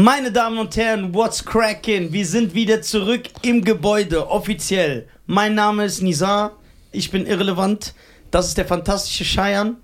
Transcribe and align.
Meine 0.00 0.32
Damen 0.32 0.58
und 0.58 0.76
Herren, 0.76 1.14
what's 1.14 1.44
cracking? 1.44 2.12
Wir 2.12 2.26
sind 2.26 2.52
wieder 2.52 2.82
zurück 2.82 3.22
im 3.42 3.62
Gebäude, 3.64 4.28
offiziell. 4.28 5.06
Mein 5.26 5.54
Name 5.54 5.84
ist 5.84 6.02
Nizar, 6.02 6.56
ich 6.90 7.12
bin 7.12 7.24
irrelevant. 7.26 7.94
Das 8.32 8.48
ist 8.48 8.58
der 8.58 8.64
fantastische 8.66 9.22
Cheyenne, 9.24 9.76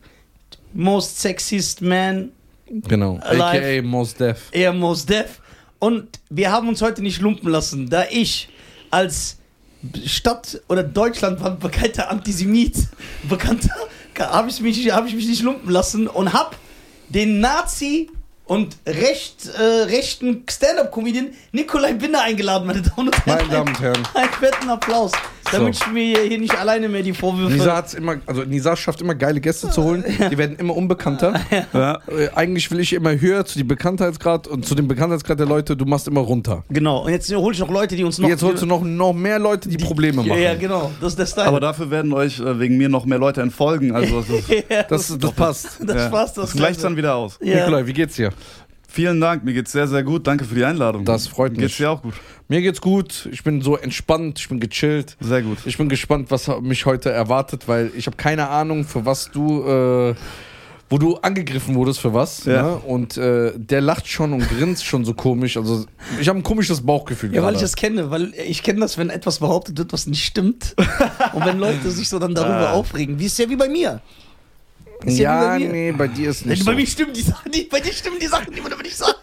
most 0.74 1.20
sexiest 1.20 1.80
man, 1.80 2.32
Genau. 2.68 3.18
Alive. 3.22 3.42
AKA 3.44 3.82
Mos 3.82 4.14
Def. 4.14 4.48
eher 4.50 4.72
most 4.72 5.08
deaf. 5.08 5.40
Und 5.78 6.18
wir 6.28 6.50
haben 6.50 6.68
uns 6.68 6.82
heute 6.82 7.02
nicht 7.02 7.20
lumpen 7.20 7.48
lassen, 7.48 7.88
da 7.88 8.04
ich 8.10 8.48
als 8.90 9.36
Stadt- 10.06 10.60
oder 10.68 10.82
deutschlandweit 10.82 11.60
bekannter 11.60 12.10
Antisemit, 12.10 12.74
bekannter, 13.28 13.74
habe 14.18 14.50
ich, 14.50 14.60
mich- 14.60 14.90
hab 14.92 15.06
ich 15.06 15.14
mich 15.14 15.28
nicht 15.28 15.42
lumpen 15.42 15.70
lassen 15.70 16.08
und 16.08 16.32
habe 16.32 16.56
den 17.10 17.38
Nazi 17.38 18.10
und 18.50 18.78
recht, 18.84 19.46
äh, 19.46 19.62
rechten 19.62 20.42
Stand-Up-Comedian 20.50 21.28
Nikolai 21.52 21.92
Binder 21.92 22.22
eingeladen, 22.22 22.66
meine 22.66 22.82
Damen 22.82 23.06
und 23.06 23.24
Herren. 23.24 23.38
Meine 23.38 23.48
Damen 23.48 23.68
und 23.68 23.80
Herren. 23.80 24.08
Einen 24.12 24.32
fetten 24.32 24.68
Applaus, 24.68 25.12
damit 25.52 25.74
So. 25.74 25.84
ich 25.86 25.92
mir 25.92 26.18
hier 26.22 26.38
nicht 26.38 26.58
alleine 26.58 26.88
mehr 26.88 27.02
die 27.02 27.12
Vorwürfe... 27.12 27.52
Nisa 27.54 27.76
hat's 27.76 27.94
immer, 27.94 28.16
also 28.26 28.42
Nisa 28.44 28.76
schafft 28.76 29.00
immer 29.00 29.14
geile 29.14 29.40
Gäste 29.40 29.70
zu 29.70 29.82
holen. 29.82 30.04
Die 30.30 30.38
werden 30.38 30.56
immer 30.56 30.76
unbekannter. 30.76 31.34
Ja. 31.72 31.98
Äh, 32.08 32.28
Eigentlich 32.34 32.70
will 32.70 32.80
ich 32.80 32.92
immer 32.92 33.18
höher 33.20 33.44
zu 33.44 33.58
dem 33.58 33.68
Bekanntheitsgrad 33.68 34.46
und 34.48 34.64
zu 34.66 34.74
dem 34.74 34.88
Bekanntheitsgrad 34.88 35.38
der 35.38 35.46
Leute. 35.46 35.76
Du 35.76 35.84
machst 35.84 36.08
immer 36.08 36.20
runter. 36.20 36.64
Genau, 36.70 37.04
und 37.04 37.10
jetzt 37.12 37.32
hole 37.34 37.52
ich 37.54 37.60
noch 37.60 37.70
Leute, 37.70 37.96
die 37.96 38.04
uns 38.04 38.18
noch... 38.18 38.28
Jetzt 38.28 38.42
holst 38.42 38.62
du 38.62 38.66
noch, 38.66 38.82
noch 38.82 39.12
mehr 39.12 39.38
Leute, 39.38 39.68
die, 39.68 39.76
Probleme 39.76 40.22
ja, 40.22 40.28
machen. 40.28 40.42
ja, 40.42 40.54
genau, 40.54 40.90
das 41.00 41.12
ist 41.12 41.18
der 41.18 41.26
Style. 41.26 41.46
Aber 41.46 41.60
dafür 41.60 41.90
werden 41.90 42.12
euch 42.12 42.40
äh, 42.40 42.58
wegen 42.58 42.76
mir 42.76 42.88
noch 42.88 43.04
mehr 43.04 43.18
Leute 43.18 43.40
entfolgen. 43.42 43.92
Also 43.94 44.20
das, 44.20 44.28
ist- 44.48 44.48
ja, 44.68 44.82
Das, 44.84 45.18
das 45.18 45.32
passt. 45.32 45.68
das 45.84 45.96
ja, 45.96 46.08
passt, 46.08 46.36
das 46.38 46.50
das 46.50 46.56
gleicht 46.56 46.82
dann 46.82 46.96
wieder 46.96 47.14
aus. 47.14 47.38
Ja. 47.42 47.56
Nikolai, 47.56 47.86
wie 47.86 47.92
geht's 47.92 48.16
dir? 48.16 48.30
Vielen 48.92 49.20
Dank, 49.20 49.44
mir 49.44 49.52
geht's 49.54 49.70
sehr, 49.72 49.86
sehr 49.86 50.02
gut. 50.02 50.26
Danke 50.26 50.44
für 50.44 50.54
die 50.56 50.64
Einladung. 50.64 51.04
Das 51.04 51.28
freut 51.28 51.52
Geht's 51.52 51.62
mich. 51.62 51.76
dir 51.76 51.90
auch 51.90 52.02
gut? 52.02 52.14
Mir 52.48 52.60
geht's 52.60 52.80
gut. 52.80 53.28
Ich 53.30 53.44
bin 53.44 53.62
so 53.62 53.76
entspannt. 53.76 54.40
Ich 54.40 54.48
bin 54.48 54.58
gechillt. 54.58 55.16
Sehr 55.20 55.42
gut. 55.42 55.58
Ich 55.64 55.78
bin 55.78 55.88
gespannt, 55.88 56.30
was 56.32 56.48
mich 56.60 56.86
heute 56.86 57.10
erwartet, 57.10 57.68
weil 57.68 57.92
ich 57.96 58.06
habe 58.06 58.16
keine 58.16 58.48
Ahnung, 58.48 58.84
für 58.84 59.06
was 59.06 59.30
du, 59.30 59.62
äh, 59.64 60.14
wo 60.88 60.98
du 60.98 61.16
angegriffen 61.18 61.76
wurdest, 61.76 62.00
für 62.00 62.12
was. 62.14 62.44
Ja. 62.46 62.62
Ne? 62.62 62.76
Und 62.78 63.16
äh, 63.16 63.52
der 63.56 63.80
lacht 63.80 64.08
schon 64.08 64.32
und 64.32 64.48
grinst 64.48 64.84
schon 64.84 65.04
so 65.04 65.14
komisch. 65.14 65.56
Also 65.56 65.86
ich 66.20 66.28
habe 66.28 66.40
ein 66.40 66.42
komisches 66.42 66.80
Bauchgefühl 66.80 67.32
Ja, 67.32 67.44
weil 67.44 67.54
ich 67.54 67.60
das 67.60 67.76
kenne, 67.76 68.10
weil 68.10 68.34
ich 68.34 68.64
kenne 68.64 68.80
das, 68.80 68.98
wenn 68.98 69.08
etwas 69.08 69.38
behauptet 69.38 69.78
wird, 69.78 69.92
was 69.92 70.08
nicht 70.08 70.24
stimmt. 70.24 70.74
und 71.32 71.44
wenn 71.44 71.60
Leute 71.60 71.92
sich 71.92 72.08
so 72.08 72.18
dann 72.18 72.34
darüber 72.34 72.70
Ah. 72.70 72.72
aufregen. 72.72 73.20
Wie 73.20 73.26
ist 73.26 73.38
ja 73.38 73.48
wie 73.48 73.54
bei 73.56 73.68
mir. 73.68 74.00
Ist 75.04 75.18
ja, 75.18 75.56
Ja, 75.56 75.68
nee, 75.68 75.92
bei 75.92 76.08
dir 76.08 76.30
ist 76.30 76.44
nicht 76.46 76.64
bei 76.64 76.72
so. 76.72 76.76
mir 76.78 76.86
stimmen 76.86 77.12
die 77.14 77.22
Sachen 77.22 77.50
nicht, 77.50 77.70
bei 77.70 77.80
dir 77.80 77.92
stimmen 77.92 78.18
die 78.20 78.26
Sachen, 78.26 78.52
die 78.54 78.60
man 78.60 78.72
aber 78.72 78.82
nicht 78.82 78.96
sagt. 78.96 79.16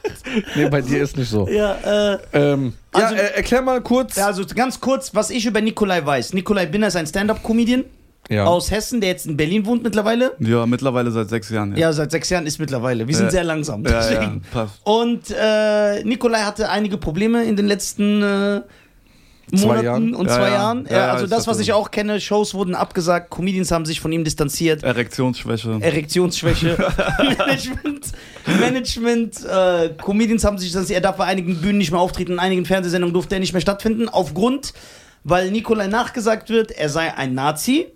Nee, 0.55 0.69
bei 0.69 0.81
dir 0.81 1.03
ist 1.03 1.15
nicht 1.17 1.29
so. 1.29 1.47
Ja, 1.47 2.13
äh, 2.13 2.17
Ähm, 2.33 2.73
Also- 2.91 3.15
ja, 3.15 3.21
äh, 3.21 3.35
erklär 3.35 3.61
mal 3.61 3.81
kurz. 3.81 4.15
ja, 4.15 4.25
also 4.27 4.43
ganz 4.55 4.79
kurz, 4.79 5.13
was 5.13 5.29
ich 5.29 5.45
über 5.45 5.61
Nikolai 5.61 6.03
weiß. 6.05 6.33
Nikolai 6.33 6.65
Binner 6.65 6.87
ist 6.87 6.95
ein 6.95 7.05
Stand-Up-Comedian 7.07 7.85
Ja. 8.29 8.45
aus 8.45 8.71
Hessen, 8.71 8.99
der 9.01 9.11
jetzt 9.11 9.25
in 9.27 9.37
Berlin 9.37 9.65
wohnt 9.65 9.83
mittlerweile. 9.83 10.33
Ja, 10.39 10.65
mittlerweile 10.65 11.11
seit 11.11 11.29
sechs 11.29 11.49
Jahren. 11.49 11.77
Ja, 11.77 11.93
seit 11.93 12.11
sechs 12.11 12.29
Jahren 12.29 12.45
ist 12.47 12.59
mittlerweile. 12.59 13.07
Wir 13.07 13.15
sind 13.15 13.25
Ja. 13.27 13.31
sehr 13.31 13.43
langsam. 13.43 13.85
ja, 13.85 14.11
ja 14.11 14.35
passt. 14.51 14.81
Und 14.83 15.29
äh, 15.29 16.03
Nikolai 16.03 16.39
hatte 16.41 16.69
einige 16.69 16.97
Probleme 16.97 17.43
in 17.45 17.55
den 17.55 17.67
letzten 17.67 18.21
äh, 18.23 18.61
Monaten 19.51 19.85
Jahren. 19.85 20.13
und 20.13 20.29
zwei 20.29 20.49
ja. 20.49 20.53
Jahren. 20.53 20.87
Ja, 20.89 20.97
ja, 20.97 21.13
also 21.13 21.25
das, 21.25 21.47
was 21.47 21.59
ich 21.59 21.71
auch 21.71 21.89
kenne, 21.89 22.19
Shows 22.19 22.53
wurden 22.53 22.75
abgesagt, 22.75 23.29
Comedians 23.29 23.71
haben 23.71 23.85
sich 23.85 24.01
von 24.01 24.11
ihm 24.11 24.23
distanziert. 24.23 24.83
Erektionsschwäche. 24.83 25.77
Erektionsschwäche, 25.79 26.77
Management, 27.37 28.07
Management, 28.59 29.45
äh, 29.45 29.89
Comedians 30.01 30.43
haben 30.43 30.57
sich 30.57 30.67
distanziert. 30.67 30.97
Er 30.97 31.01
darf 31.01 31.17
bei 31.17 31.25
einigen 31.25 31.61
Bühnen 31.61 31.77
nicht 31.77 31.91
mehr 31.91 32.01
auftreten, 32.01 32.33
in 32.33 32.39
einigen 32.39 32.65
Fernsehsendungen 32.65 33.13
durfte 33.13 33.35
er 33.35 33.39
nicht 33.39 33.53
mehr 33.53 33.61
stattfinden, 33.61 34.09
aufgrund, 34.09 34.73
weil 35.23 35.49
Nikolai 35.51 35.87
nachgesagt 35.87 36.49
wird, 36.49 36.71
er 36.71 36.89
sei 36.89 37.13
ein 37.13 37.33
Nazi 37.33 37.87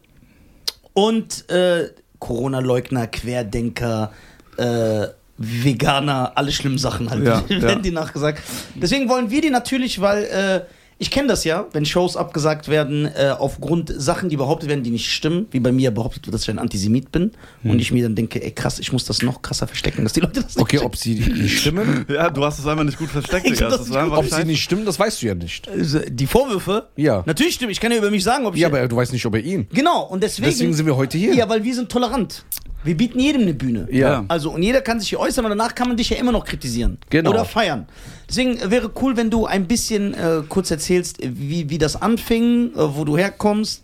und 0.94 1.50
äh, 1.50 1.90
Corona-Leugner, 2.20 3.08
Querdenker, 3.08 4.12
äh, 4.58 5.08
Veganer, 5.38 6.34
alle 6.36 6.52
schlimmen 6.52 6.78
Sachen 6.78 7.10
halt, 7.10 7.26
werden 7.50 7.82
die 7.82 7.92
nachgesagt. 7.92 8.42
Deswegen 8.76 9.10
wollen 9.10 9.32
wir 9.32 9.42
die 9.42 9.50
natürlich, 9.50 10.00
weil 10.00 10.24
äh, 10.24 10.62
ich 11.02 11.10
kenne 11.10 11.28
das 11.28 11.44
ja, 11.46 11.66
wenn 11.74 11.84
Shows 11.84 12.16
abgesagt 12.16 12.68
werden 12.68 13.06
äh, 13.08 13.34
aufgrund 13.38 13.92
Sachen, 13.98 14.30
die 14.30 14.38
behauptet 14.38 14.70
werden, 14.70 14.84
die 14.84 14.92
nicht 14.92 15.12
stimmen, 15.12 15.48
wie 15.50 15.60
bei 15.60 15.72
mir 15.72 15.90
behauptet 15.90 16.28
wird, 16.28 16.36
dass 16.36 16.44
ich 16.44 16.50
ein 16.52 16.60
Antisemit 16.60 17.12
bin 17.12 17.32
Hm. 17.64 17.72
und 17.72 17.80
ich 17.80 17.92
mir 17.92 18.04
dann 18.04 18.14
denke, 18.16 18.42
ey 18.44 18.52
krass, 18.52 18.78
ich 18.80 18.94
muss 18.94 19.04
das 19.06 19.22
noch 19.24 19.42
krasser 19.42 19.66
verstecken, 19.68 20.04
dass 20.04 20.14
die 20.14 20.20
Leute 20.20 20.42
das 20.42 20.56
nicht 20.56 20.60
Okay, 20.60 20.78
checken. 20.78 20.86
ob 20.86 20.96
sie 20.96 21.16
nicht 21.16 21.60
stimmen? 21.60 22.06
Ja, 22.10 22.30
du 22.30 22.46
hast 22.46 22.60
es 22.60 22.68
einfach 22.68 22.84
nicht 22.84 23.00
gut 23.00 23.10
versteckt, 23.10 23.46
Ich 23.48 23.54
Digga. 23.54 23.70
das 23.70 23.90
Das 23.90 24.10
ob 24.12 24.26
sie 24.30 24.44
nicht 24.46 24.62
stimmen, 24.64 24.86
das 24.86 25.00
weißt 25.00 25.22
du 25.24 25.26
ja 25.28 25.34
nicht. 25.36 25.68
Also, 25.68 26.00
Die 26.08 26.28
Vorwürfe? 26.28 26.88
Ja. 26.96 27.24
Natürlich 27.26 27.56
stimmt, 27.56 27.72
ich 27.72 27.80
kann 27.80 27.92
ja 27.92 27.98
über 27.98 28.12
mich 28.12 28.24
sagen, 28.24 28.46
ob 28.46 28.54
ich... 28.56 28.62
Ja, 28.62 28.68
aber 28.68 28.88
du 28.88 28.96
weißt 28.96 29.12
nicht 29.12 29.26
über 29.26 29.40
ihn. 29.40 29.68
genau, 29.74 30.04
und 30.04 30.22
deswegen... 30.22 30.46
Deswegen 30.50 30.74
sind 30.74 30.86
wir 30.86 30.96
heute 30.96 31.18
hier. 31.18 31.34
Ja, 31.34 31.50
weil 31.50 31.64
wir 31.64 31.74
sind 31.74 31.90
tolerant. 31.90 32.46
Wir 32.84 32.98
bieten 32.98 33.20
jedem 33.20 33.42
eine 33.44 33.54
Bühne. 33.54 33.88
Ja. 33.92 34.26
Also, 34.28 34.52
und 34.52 34.64
jeder 34.64 34.82
kann 34.82 35.00
sich 35.00 35.10
hier 35.10 35.20
äußern, 35.20 35.46
aber 35.46 35.56
danach 35.56 35.76
kann 35.76 35.88
man 35.88 35.98
dich 35.98 36.10
ja 36.10 36.18
immer 36.18 36.32
noch 36.32 36.46
kritisieren. 36.46 36.98
Genau. 37.10 37.30
Oder 37.30 37.46
feiern. 37.46 37.86
Deswegen 38.28 38.58
äh, 38.58 38.72
wäre 38.72 38.90
cool, 39.02 39.16
wenn 39.18 39.30
du 39.30 39.46
ein 39.46 39.68
bisschen 39.68 40.14
äh, 40.14 40.42
kurz 40.50 40.72
erzählst, 40.72 41.18
wie, 41.22 41.70
wie 41.70 41.78
das 41.78 42.02
anfing, 42.02 42.72
äh, 42.74 42.96
wo 42.96 43.04
du 43.06 43.18
herkommst, 43.18 43.84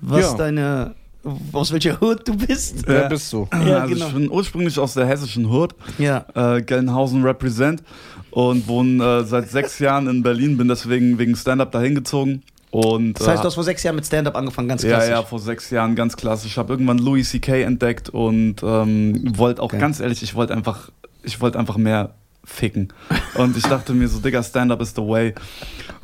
was 0.00 0.20
Ja. 0.32 0.34
deine, 0.36 0.94
aus 1.52 1.72
welcher 1.72 2.00
Hood 2.00 2.28
du 2.28 2.36
bist. 2.36 2.86
Wer 2.86 3.02
Ja. 3.02 3.08
bist 3.08 3.32
du? 3.32 3.48
Ja, 3.52 3.78
also 3.80 3.94
genau. 3.94 4.06
ich 4.08 4.14
bin 4.14 4.30
ursprünglich 4.30 4.78
aus 4.78 4.94
der 4.94 5.06
hessischen 5.06 5.50
Hut, 5.50 5.74
Ja. 5.98 6.24
äh, 6.34 6.62
Gelnhausen 6.62 7.24
represent 7.24 7.82
und 8.30 8.68
wohne 8.68 9.02
äh, 9.02 9.24
seit 9.24 9.50
sechs 9.50 9.78
Jahren 9.80 10.06
in 10.08 10.22
Berlin, 10.22 10.56
bin 10.56 10.68
deswegen 10.68 11.18
wegen 11.18 11.34
Stand-Up 11.34 11.72
dahin 11.72 11.94
gezogen. 11.94 12.42
Und, 12.74 13.20
Das 13.20 13.28
heißt, 13.28 13.38
äh, 13.38 13.42
du 13.42 13.46
hast 13.46 13.54
vor 13.54 13.62
sechs 13.62 13.84
Jahren 13.84 13.94
mit 13.94 14.04
Stand-Up 14.04 14.34
angefangen, 14.34 14.66
ganz 14.68 14.82
Ja, 14.82 14.88
klassisch. 14.96 15.10
ja, 15.10 15.22
vor 15.22 15.38
sechs 15.38 15.70
Jahren 15.70 15.94
ganz 15.94 16.16
klassisch. 16.16 16.50
Ich 16.52 16.58
habe 16.58 16.72
irgendwann 16.72 16.98
Louis 16.98 17.30
C.K. 17.30 17.62
entdeckt 17.62 18.08
und 18.08 18.56
ähm, 18.64 19.22
wollte 19.38 19.62
auch 19.62 19.66
Okay. 19.66 19.78
ganz 19.78 20.00
ehrlich, 20.00 20.24
ich 20.24 20.34
wollte 20.34 20.54
einfach, 20.54 20.90
ich 21.22 21.40
wollte 21.40 21.56
einfach 21.58 21.76
mehr 21.76 22.14
ficken. 22.44 22.92
Und 23.36 23.56
ich 23.56 23.62
dachte 23.62 23.92
mir 23.94 24.08
so, 24.08 24.18
Digga, 24.18 24.42
Stand-up 24.42 24.80
is 24.80 24.92
the 24.96 25.02
way. 25.02 25.34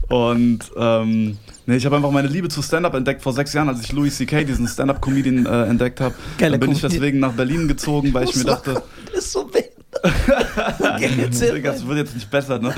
Und 0.08 0.60
ähm, 0.76 1.38
nee, 1.66 1.75
ich 1.76 1.84
habe 1.86 1.97
einfach 1.97 2.12
meine 2.12 2.28
Liebe 2.28 2.48
zu 2.48 2.62
Stand-up 2.62 2.94
entdeckt 2.94 3.22
vor 3.22 3.32
sechs 3.32 3.52
Jahren, 3.52 3.69
als 3.69 3.81
ich 3.81 3.91
Louis 3.91 4.16
C.K., 4.16 4.44
diesen 4.44 4.69
Stand-up-Comedian, 4.69 5.47
äh, 5.47 5.64
entdeckt 5.64 6.00
habe. 6.00 6.14
Dann 6.38 6.52
bin 6.52 6.70
ich 6.70 6.81
Comedian. 6.81 6.91
deswegen 6.92 7.19
nach 7.19 7.32
Berlin 7.32 7.66
gezogen, 7.66 8.14
weil 8.14 8.28
ich 8.28 8.37
mir 8.37 8.44
dachte, 8.44 8.81
Das 9.12 9.25
ist 9.25 9.32
so 9.32 9.44
behindert. 9.44 9.70
okay, 10.78 11.60
das 11.64 11.84
wird 11.87 11.98
jetzt 11.98 12.14
nicht 12.14 12.31
besser, 12.31 12.60
ne? 12.60 12.72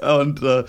ja. 0.00 0.16
Und 0.18 0.42
äh, 0.42 0.64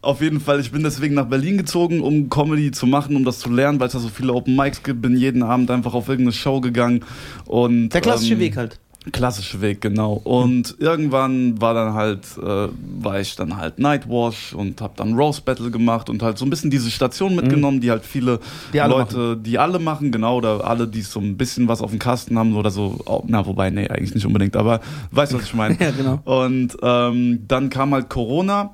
auf 0.00 0.20
jeden 0.20 0.40
Fall, 0.40 0.60
ich 0.60 0.70
bin 0.72 0.82
deswegen 0.82 1.14
nach 1.14 1.26
Berlin 1.26 1.58
gezogen, 1.58 2.00
um 2.00 2.28
Comedy 2.28 2.70
zu 2.70 2.86
machen, 2.86 3.16
um 3.16 3.24
das 3.24 3.38
zu 3.38 3.50
lernen, 3.50 3.80
weil 3.80 3.88
es 3.88 3.92
da 3.92 3.98
so 3.98 4.08
viele 4.08 4.32
Open 4.32 4.56
Mics 4.56 4.82
gibt. 4.82 5.02
Bin 5.02 5.16
jeden 5.16 5.42
Abend 5.42 5.70
einfach 5.70 5.94
auf 5.94 6.08
irgendeine 6.08 6.32
Show 6.32 6.60
gegangen. 6.60 7.04
Und, 7.46 7.90
Der 7.90 8.00
klassische 8.00 8.34
ähm, 8.34 8.40
Weg 8.40 8.56
halt. 8.56 8.78
Klassische 9.12 9.60
Weg, 9.60 9.82
genau. 9.82 10.14
Und 10.14 10.76
irgendwann 10.78 11.60
war 11.60 11.74
dann 11.74 11.92
halt, 11.92 12.20
äh, 12.42 12.68
war 13.02 13.20
ich 13.20 13.36
dann 13.36 13.58
halt 13.58 13.78
Nightwash 13.78 14.54
und 14.54 14.80
hab 14.80 14.96
dann 14.96 15.12
Rose 15.12 15.42
Battle 15.44 15.70
gemacht 15.70 16.08
und 16.08 16.22
halt 16.22 16.38
so 16.38 16.46
ein 16.46 16.50
bisschen 16.50 16.70
diese 16.70 16.90
Station 16.90 17.36
mitgenommen, 17.36 17.82
die 17.82 17.90
halt 17.90 18.02
viele 18.06 18.34
Mhm. 18.34 18.38
Die 18.72 18.78
Leute, 18.78 19.36
die 19.36 19.58
alle 19.58 19.78
machen, 19.78 20.10
genau, 20.10 20.38
oder 20.38 20.66
alle, 20.66 20.88
die 20.88 21.02
so 21.02 21.20
ein 21.20 21.36
bisschen 21.36 21.68
was 21.68 21.82
auf 21.82 21.90
dem 21.90 21.98
Kasten 21.98 22.38
haben 22.38 22.56
oder 22.56 22.70
so. 22.70 22.98
Na, 23.26 23.44
wobei, 23.44 23.68
nee, 23.68 23.88
eigentlich 23.88 24.14
nicht 24.14 24.24
unbedingt, 24.24 24.56
aber 24.56 24.80
weißt 25.10 25.32
du, 25.32 25.36
was 25.36 25.44
ich 25.44 25.54
meine? 25.54 25.76
Ja, 25.84 25.90
genau. 25.90 26.20
Und 26.24 26.74
ähm, 26.82 27.44
dann 27.46 27.68
kam 27.68 27.92
halt 27.92 28.08
Corona 28.08 28.72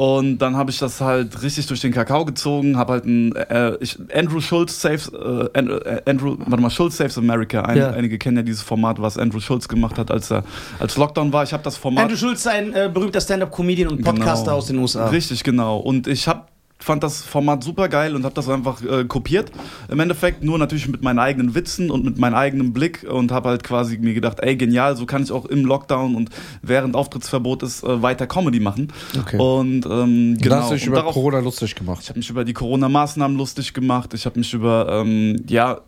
und 0.00 0.38
dann 0.38 0.56
habe 0.56 0.70
ich 0.70 0.78
das 0.78 1.02
halt 1.02 1.42
richtig 1.42 1.66
durch 1.66 1.82
den 1.82 1.92
Kakao 1.92 2.24
gezogen, 2.24 2.78
habe 2.78 2.94
halt 2.94 3.04
ein 3.04 3.36
äh, 3.36 3.74
ich, 3.80 3.98
Andrew 4.14 4.40
Schulz 4.40 4.80
Saves 4.80 5.08
äh, 5.12 5.18
äh, 5.58 6.00
Andrew 6.06 6.38
warte 6.38 6.62
mal 6.62 6.70
Schulz 6.70 6.96
Saves 6.96 7.18
America. 7.18 7.60
Ein, 7.60 7.76
Ja. 7.76 7.90
Einige 7.90 8.16
kennen 8.16 8.38
ja 8.38 8.42
dieses 8.42 8.62
Format, 8.62 8.98
was 9.02 9.18
Andrew 9.18 9.40
Schulz 9.40 9.68
gemacht 9.68 9.98
hat, 9.98 10.10
als 10.10 10.32
er 10.32 10.42
als 10.78 10.96
Lockdown 10.96 11.34
war. 11.34 11.42
Ich 11.44 11.52
habe 11.52 11.62
das 11.62 11.76
Format 11.76 12.04
Andrew 12.04 12.16
Schulz 12.16 12.40
ist 12.40 12.46
ein 12.46 12.72
äh, 12.72 12.88
berühmter 12.90 13.20
Stand-Up-Comedian 13.20 13.90
und 13.90 14.02
Podcaster 14.02 14.44
Genau. 14.46 14.56
aus 14.56 14.66
den 14.68 14.78
USA. 14.78 15.08
Richtig, 15.08 15.44
genau. 15.44 15.76
Und 15.76 16.06
ich 16.06 16.26
hab, 16.26 16.49
fand 16.80 17.02
das 17.02 17.22
Format 17.22 17.62
super 17.62 17.88
geil 17.88 18.14
und 18.16 18.24
habe 18.24 18.34
das 18.34 18.48
einfach 18.48 18.82
äh, 18.82 19.04
kopiert. 19.04 19.52
Im 19.88 20.00
Endeffekt 20.00 20.42
nur 20.42 20.58
natürlich 20.58 20.88
mit 20.88 21.02
meinen 21.02 21.18
eigenen 21.18 21.54
Witzen 21.54 21.90
und 21.90 22.04
mit 22.04 22.18
meinem 22.18 22.34
eigenen 22.34 22.72
Blick 22.72 23.06
und 23.08 23.30
habe 23.32 23.50
halt 23.50 23.62
quasi 23.64 23.98
mir 23.98 24.14
gedacht, 24.14 24.38
ey 24.40 24.56
genial, 24.56 24.96
so 24.96 25.06
kann 25.06 25.22
ich 25.22 25.30
auch 25.30 25.44
im 25.44 25.64
Lockdown 25.64 26.14
und 26.16 26.30
während 26.62 26.94
Auftrittsverbot 26.96 27.62
ist 27.62 27.84
äh, 27.84 28.02
weiter 28.02 28.26
Comedy 28.26 28.60
machen. 28.60 28.92
Okay. 29.18 29.38
Und 29.38 29.84
ähm, 29.86 30.36
Du 30.38 30.44
genau. 30.44 30.56
hast 30.56 30.70
dich 30.72 30.82
und 30.82 30.88
über 30.88 30.96
darauf- 30.96 31.14
Corona 31.14 31.40
lustig 31.40 31.74
gemacht. 31.74 32.00
ich 32.02 32.08
habe 32.08 32.18
mich 32.18 32.30
über 32.30 32.44
die 32.44 32.52
Corona-Maßnahmen 32.54 33.36
lustig 33.36 33.74
gemacht. 33.74 34.14
Ich 34.14 34.24
habe 34.26 34.38
mich 34.38 34.52
über 34.54 34.88
ähm, 35.02 35.36
ja 35.48 35.74
äh, 35.74 35.78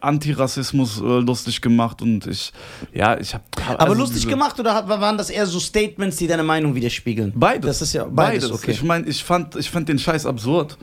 Antirassismus 0.00 1.00
äh, 1.00 1.04
lustig 1.04 1.60
gemacht 1.60 2.02
und 2.02 2.26
ich 2.26 2.52
ja 2.92 3.18
ich 3.18 3.32
habe 3.34 3.44
Aber 3.78 3.94
lustig 3.94 4.26
gemacht 4.26 4.58
oder 4.58 4.88
waren 4.88 5.16
das 5.18 5.30
eher 5.30 5.46
so 5.46 5.60
Statements, 5.60 6.16
die 6.16 6.26
deine 6.26 6.42
Meinung 6.42 6.74
widerspiegeln? 6.74 7.32
Beides. 7.36 7.66
Das 7.66 7.82
ist 7.82 7.92
ja 7.92 8.04
beides, 8.04 8.44
beides. 8.48 8.58
okay. 8.62 8.70
Ich 8.72 8.82
meine, 8.82 9.06
ich 9.06 9.22
fand, 9.22 9.54
ich 9.56 9.70
fand 9.70 9.88
den 9.88 9.98
Scheiß 10.00 10.26
absurd. 10.26 10.76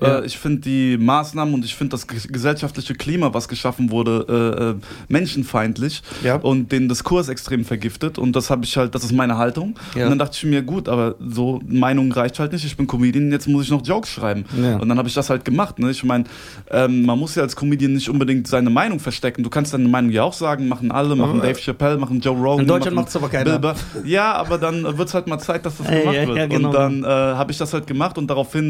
Ja. 0.00 0.18
Äh, 0.18 0.26
ich 0.26 0.36
finde 0.38 0.60
die 0.60 0.98
Maßnahmen 0.98 1.54
und 1.54 1.64
ich 1.64 1.74
finde 1.74 1.92
das 1.92 2.06
ge- 2.06 2.18
gesellschaftliche 2.28 2.94
Klima, 2.94 3.32
was 3.32 3.48
geschaffen 3.48 3.90
wurde, 3.90 4.26
äh, 4.28 4.70
äh, 4.70 4.74
menschenfeindlich 5.08 6.02
Ja. 6.22 6.36
und 6.36 6.70
den 6.72 6.88
Diskurs 6.88 7.28
extrem 7.28 7.64
vergiftet. 7.64 8.18
Und 8.18 8.34
das 8.36 8.50
habe 8.50 8.64
ich 8.64 8.76
halt, 8.76 8.94
das 8.94 9.04
ist 9.04 9.12
meine 9.12 9.38
Haltung. 9.38 9.76
Ja. 9.94 10.04
Und 10.04 10.10
dann 10.10 10.18
dachte 10.18 10.36
ich 10.36 10.44
mir, 10.44 10.62
gut, 10.62 10.88
aber 10.88 11.14
so 11.20 11.60
Meinung 11.66 12.10
reicht 12.12 12.38
halt 12.38 12.52
nicht. 12.52 12.64
Ich 12.64 12.76
bin 12.76 12.86
Comedian, 12.86 13.30
jetzt 13.30 13.46
muss 13.48 13.64
ich 13.64 13.70
noch 13.70 13.84
Jokes 13.86 14.10
schreiben. 14.10 14.44
Und 14.80 14.88
dann 14.88 14.98
habe 14.98 15.08
ich 15.08 15.14
das 15.14 15.30
halt 15.30 15.44
gemacht. 15.44 15.78
Ne? 15.78 15.90
Ich 15.90 16.04
meine, 16.04 16.24
ähm, 16.70 17.04
man 17.06 17.18
muss 17.18 17.34
ja 17.34 17.42
als 17.42 17.54
Comedian 17.56 17.92
nicht 17.94 18.08
unbedingt 18.10 18.46
seine 18.48 18.70
Meinung 18.70 18.98
verstecken. 19.00 19.42
Du 19.42 19.50
kannst 19.50 19.72
deine 19.74 19.88
Meinung 19.88 20.10
ja 20.10 20.22
auch 20.24 20.32
sagen, 20.32 20.68
machen 20.68 20.90
alle, 20.90 21.14
machen 21.16 21.38
Aber- 21.38 21.46
Dave 21.48 21.58
Chappelle, 21.60 21.96
machen 21.98 22.20
Joe 22.20 22.36
Rogan. 22.36 22.60
In 22.60 22.66
Deutschland 22.68 22.94
machen 22.96 23.04
macht's 23.04 23.16
aber 23.16 23.28
keiner. 23.28 23.74
Ja, 24.04 24.32
aber 24.34 24.58
dann 24.58 24.82
wird 24.98 25.08
es 25.08 25.14
halt 25.14 25.26
mal 25.26 25.38
Zeit, 25.38 25.64
dass 25.66 25.78
das 25.78 25.86
gemacht 25.86 26.14
wird. 26.26 26.50
genau. 26.50 26.68
Und 26.68 26.74
dann 26.74 27.04
äh, 27.04 27.06
habe 27.06 27.52
ich 27.52 27.58
das 27.58 27.72
halt 27.72 27.86
gemacht 27.86 28.18
und 28.18 28.28
daraufhin 28.28 28.63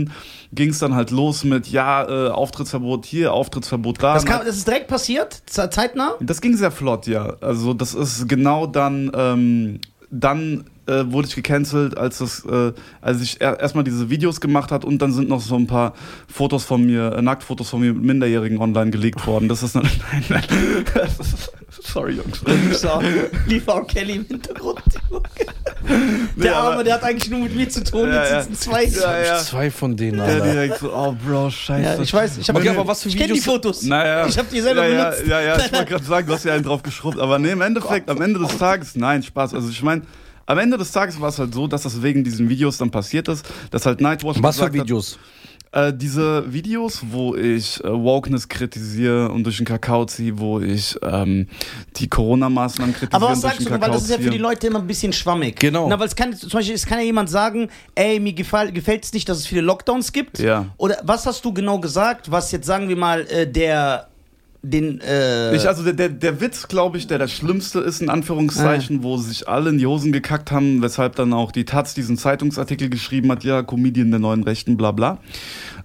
ging 0.52 0.70
es 0.70 0.78
dann 0.78 0.94
halt 0.94 1.10
los 1.10 1.44
mit, 1.44 1.66
ja, 1.68 2.04
äh, 2.08 2.28
Auftrittsverbot 2.30 3.06
hier, 3.06 3.32
Auftrittsverbot 3.32 4.02
da. 4.02 4.14
Das, 4.14 4.24
kam, 4.24 4.44
das 4.44 4.56
ist 4.56 4.66
direkt 4.66 4.88
passiert, 4.88 5.42
ze- 5.46 5.70
zeitnah. 5.70 6.14
Das 6.20 6.40
ging 6.40 6.56
sehr 6.56 6.70
flott, 6.70 7.06
ja. 7.06 7.34
Also 7.40 7.74
das 7.74 7.94
ist 7.94 8.28
genau 8.28 8.66
dann, 8.66 9.10
ähm, 9.16 9.80
dann 10.10 10.64
äh, 10.86 11.04
wurde 11.06 11.26
ich 11.28 11.34
gecancelt, 11.34 11.96
als 11.96 12.18
das, 12.18 12.44
äh, 12.44 12.72
als 13.00 13.22
ich 13.22 13.40
er 13.40 13.58
erstmal 13.58 13.84
diese 13.84 14.10
Videos 14.10 14.40
gemacht 14.40 14.70
hat 14.70 14.84
und 14.84 14.98
dann 15.00 15.12
sind 15.12 15.28
noch 15.30 15.40
so 15.40 15.56
ein 15.56 15.66
paar 15.66 15.94
Fotos 16.28 16.64
von 16.64 16.84
mir, 16.84 17.12
äh, 17.14 17.22
Nacktfotos 17.22 17.70
von 17.70 17.80
mir 17.80 17.94
mit 17.94 18.02
Minderjährigen 18.04 18.58
online 18.58 18.90
gelegt 18.90 19.26
worden. 19.26 19.48
Das 19.48 19.62
ist 19.62 19.74
nein, 19.76 19.88
nein, 20.28 20.42
das 20.94 21.18
ist, 21.20 21.52
sorry 21.86 22.14
Jungs. 22.14 22.40
So, 22.80 23.00
lief 23.46 23.68
auch 23.68 23.86
Kelly 23.86 24.14
im 24.16 24.24
Hintergrund. 24.26 24.80
Der 25.86 25.98
Nee, 26.36 26.48
aber- 26.48 26.70
Arme, 26.72 26.84
der 26.84 26.94
hat 26.94 27.04
eigentlich 27.04 27.30
nur 27.30 27.40
mit 27.40 27.54
mir 27.54 27.68
zu 27.68 27.84
tun. 27.84 28.08
Ja, 28.08 28.22
Jetzt 28.22 28.30
ja. 28.32 28.42
sitzen 28.42 28.56
zwei. 28.56 28.84
Ja, 28.84 29.22
ja. 29.22 29.38
Zwei 29.38 29.70
von 29.70 29.96
denen, 29.96 30.18
Ja, 30.18 30.24
Alter. 30.24 30.52
direkt 30.52 30.78
so, 30.78 30.92
oh 30.94 31.12
Bro, 31.12 31.50
scheiße. 31.50 31.82
Ja, 31.96 32.02
ich 32.02 32.12
weiß, 32.12 32.38
ich 32.38 32.48
habe 32.48 32.58
Okay, 32.58 32.70
aber 32.70 32.86
was 32.86 33.02
für 33.02 33.08
ich 33.10 33.16
kenne 33.16 33.34
die 33.34 33.40
Videos- 33.40 33.44
Fotos. 33.44 33.82
Naja. 33.82 34.26
Ich 34.26 34.38
habe 34.38 34.48
die 34.50 34.60
selber 34.60 34.86
ja, 34.88 35.10
benutzt. 35.10 35.26
Ja, 35.26 35.40
ja, 35.40 35.46
ja, 35.58 35.64
ich 35.66 35.72
wollte 35.72 35.84
gerade 35.90 36.04
sagen, 36.04 36.26
du 36.26 36.32
hast 36.32 36.44
ja 36.44 36.54
einen 36.54 36.64
drauf 36.64 36.82
geschrubbt. 36.82 37.18
Aber 37.18 37.38
nee, 37.38 37.50
im 37.50 37.60
Endeffekt, 37.60 38.08
am 38.08 38.20
Ende 38.22 38.40
des 38.40 38.56
Tages, 38.56 38.96
nein, 38.96 39.22
Spaß. 39.22 39.52
Also 39.54 39.68
ich 39.68 39.82
meine, 39.82 40.02
am 40.46 40.58
Ende 40.58 40.78
des 40.78 40.90
Tages 40.90 41.20
war 41.20 41.28
es 41.28 41.38
halt 41.38 41.52
so, 41.52 41.66
dass 41.66 41.82
das 41.82 42.02
wegen 42.02 42.24
diesen 42.24 42.48
Videos 42.48 42.78
dann 42.78 42.90
passiert 42.90 43.28
ist, 43.28 43.44
dass 43.70 43.84
halt 43.84 44.00
Nightwatch 44.00 44.42
Was 44.42 44.56
für 44.56 44.62
gesagt 44.64 44.76
hat, 44.78 44.84
Videos? 44.86 45.18
Äh, 45.74 45.92
diese 45.92 46.52
Videos, 46.52 47.00
wo 47.10 47.34
ich 47.34 47.82
äh, 47.82 47.90
Wokeness 47.90 48.48
kritisiere 48.48 49.28
und 49.32 49.42
durch 49.42 49.56
den 49.56 49.66
Kakao 49.66 50.04
ziehe, 50.04 50.38
wo 50.38 50.60
ich 50.60 50.96
ähm, 51.02 51.48
die 51.96 52.08
Corona-Maßnahmen 52.08 52.94
kritisiere 52.94 53.16
Aber 53.16 53.32
was 53.32 53.40
sagst 53.40 53.66
du, 53.66 53.70
weil 53.70 53.80
das 53.80 54.02
ist 54.02 54.10
ja 54.10 54.18
für 54.18 54.30
die. 54.30 54.38
Leute 54.38 54.68
immer 54.68 54.78
ein 54.78 54.86
bisschen 54.86 55.12
schwammig. 55.12 55.58
Genau. 55.58 55.88
Na, 55.88 55.98
weil 55.98 56.06
es 56.06 56.14
kann, 56.14 56.32
zum 56.32 56.48
Beispiel, 56.48 56.76
es 56.76 56.86
kann 56.86 56.98
ja 56.98 57.04
jemand 57.04 57.28
sagen, 57.28 57.70
ey, 57.96 58.20
mir 58.20 58.34
gefällt 58.34 59.04
es 59.04 59.12
nicht, 59.12 59.28
dass 59.28 59.38
es 59.38 59.48
viele 59.48 59.62
Lockdowns 59.62 60.12
gibt. 60.12 60.38
Ja. 60.38 60.66
Oder 60.76 60.98
was 61.02 61.26
hast 61.26 61.44
du 61.44 61.52
genau 61.52 61.80
gesagt, 61.80 62.30
was 62.30 62.52
jetzt, 62.52 62.66
sagen 62.66 62.88
wir 62.88 62.96
mal, 62.96 63.26
äh, 63.26 63.50
der, 63.50 64.08
den, 64.64 65.00
äh, 65.00 65.54
Ich, 65.54 65.68
also 65.68 65.82
der, 65.84 65.92
der, 65.92 66.08
der 66.08 66.40
Witz, 66.40 66.68
glaube 66.68 66.96
ich, 66.98 67.06
der 67.06 67.18
das 67.18 67.32
Schlimmste 67.32 67.80
ist, 67.80 68.00
in 68.00 68.08
Anführungszeichen, 68.08 69.02
wo 69.02 69.16
sich 69.18 69.48
alle 69.48 69.70
in 69.70 69.78
die 69.78 69.86
Hosen 69.86 70.10
gekackt 70.10 70.50
haben, 70.50 70.82
weshalb 70.82 71.16
dann 71.16 71.32
auch 71.32 71.52
die 71.52 71.64
Taz 71.64 71.94
diesen 71.94 72.16
Zeitungsartikel 72.16 72.88
geschrieben 72.88 73.30
hat, 73.30 73.44
ja, 73.44 73.62
Comedian 73.62 74.10
der 74.10 74.20
neuen 74.20 74.42
Rechten, 74.42 74.76
bla 74.76 74.92
bla. 74.92 75.18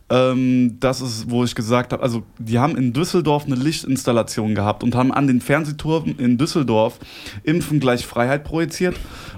Ähm, 0.10 0.78
das 0.80 1.02
ist, 1.02 1.30
wo 1.30 1.44
ich 1.44 1.54
gesagt 1.54 1.94
habe, 1.94 2.02
also 2.02 2.24
die 2.40 2.58
haben 2.58 2.78
in 2.78 2.94
Düsseldorf 2.94 3.46
eine 3.46 3.56
Lichtinstallation 3.56 4.56
gehabt 4.56 4.84
und 4.84 4.96
haben 4.96 5.12
an 5.12 5.28
den 5.28 5.42
Fernsehturm 5.42 6.16
in 6.18 6.38
Düsseldorf 6.38 7.00
Impfen 7.44 7.80
gleich 7.80 8.06
Freiheit 8.06 8.44
projiziert. 8.44 8.96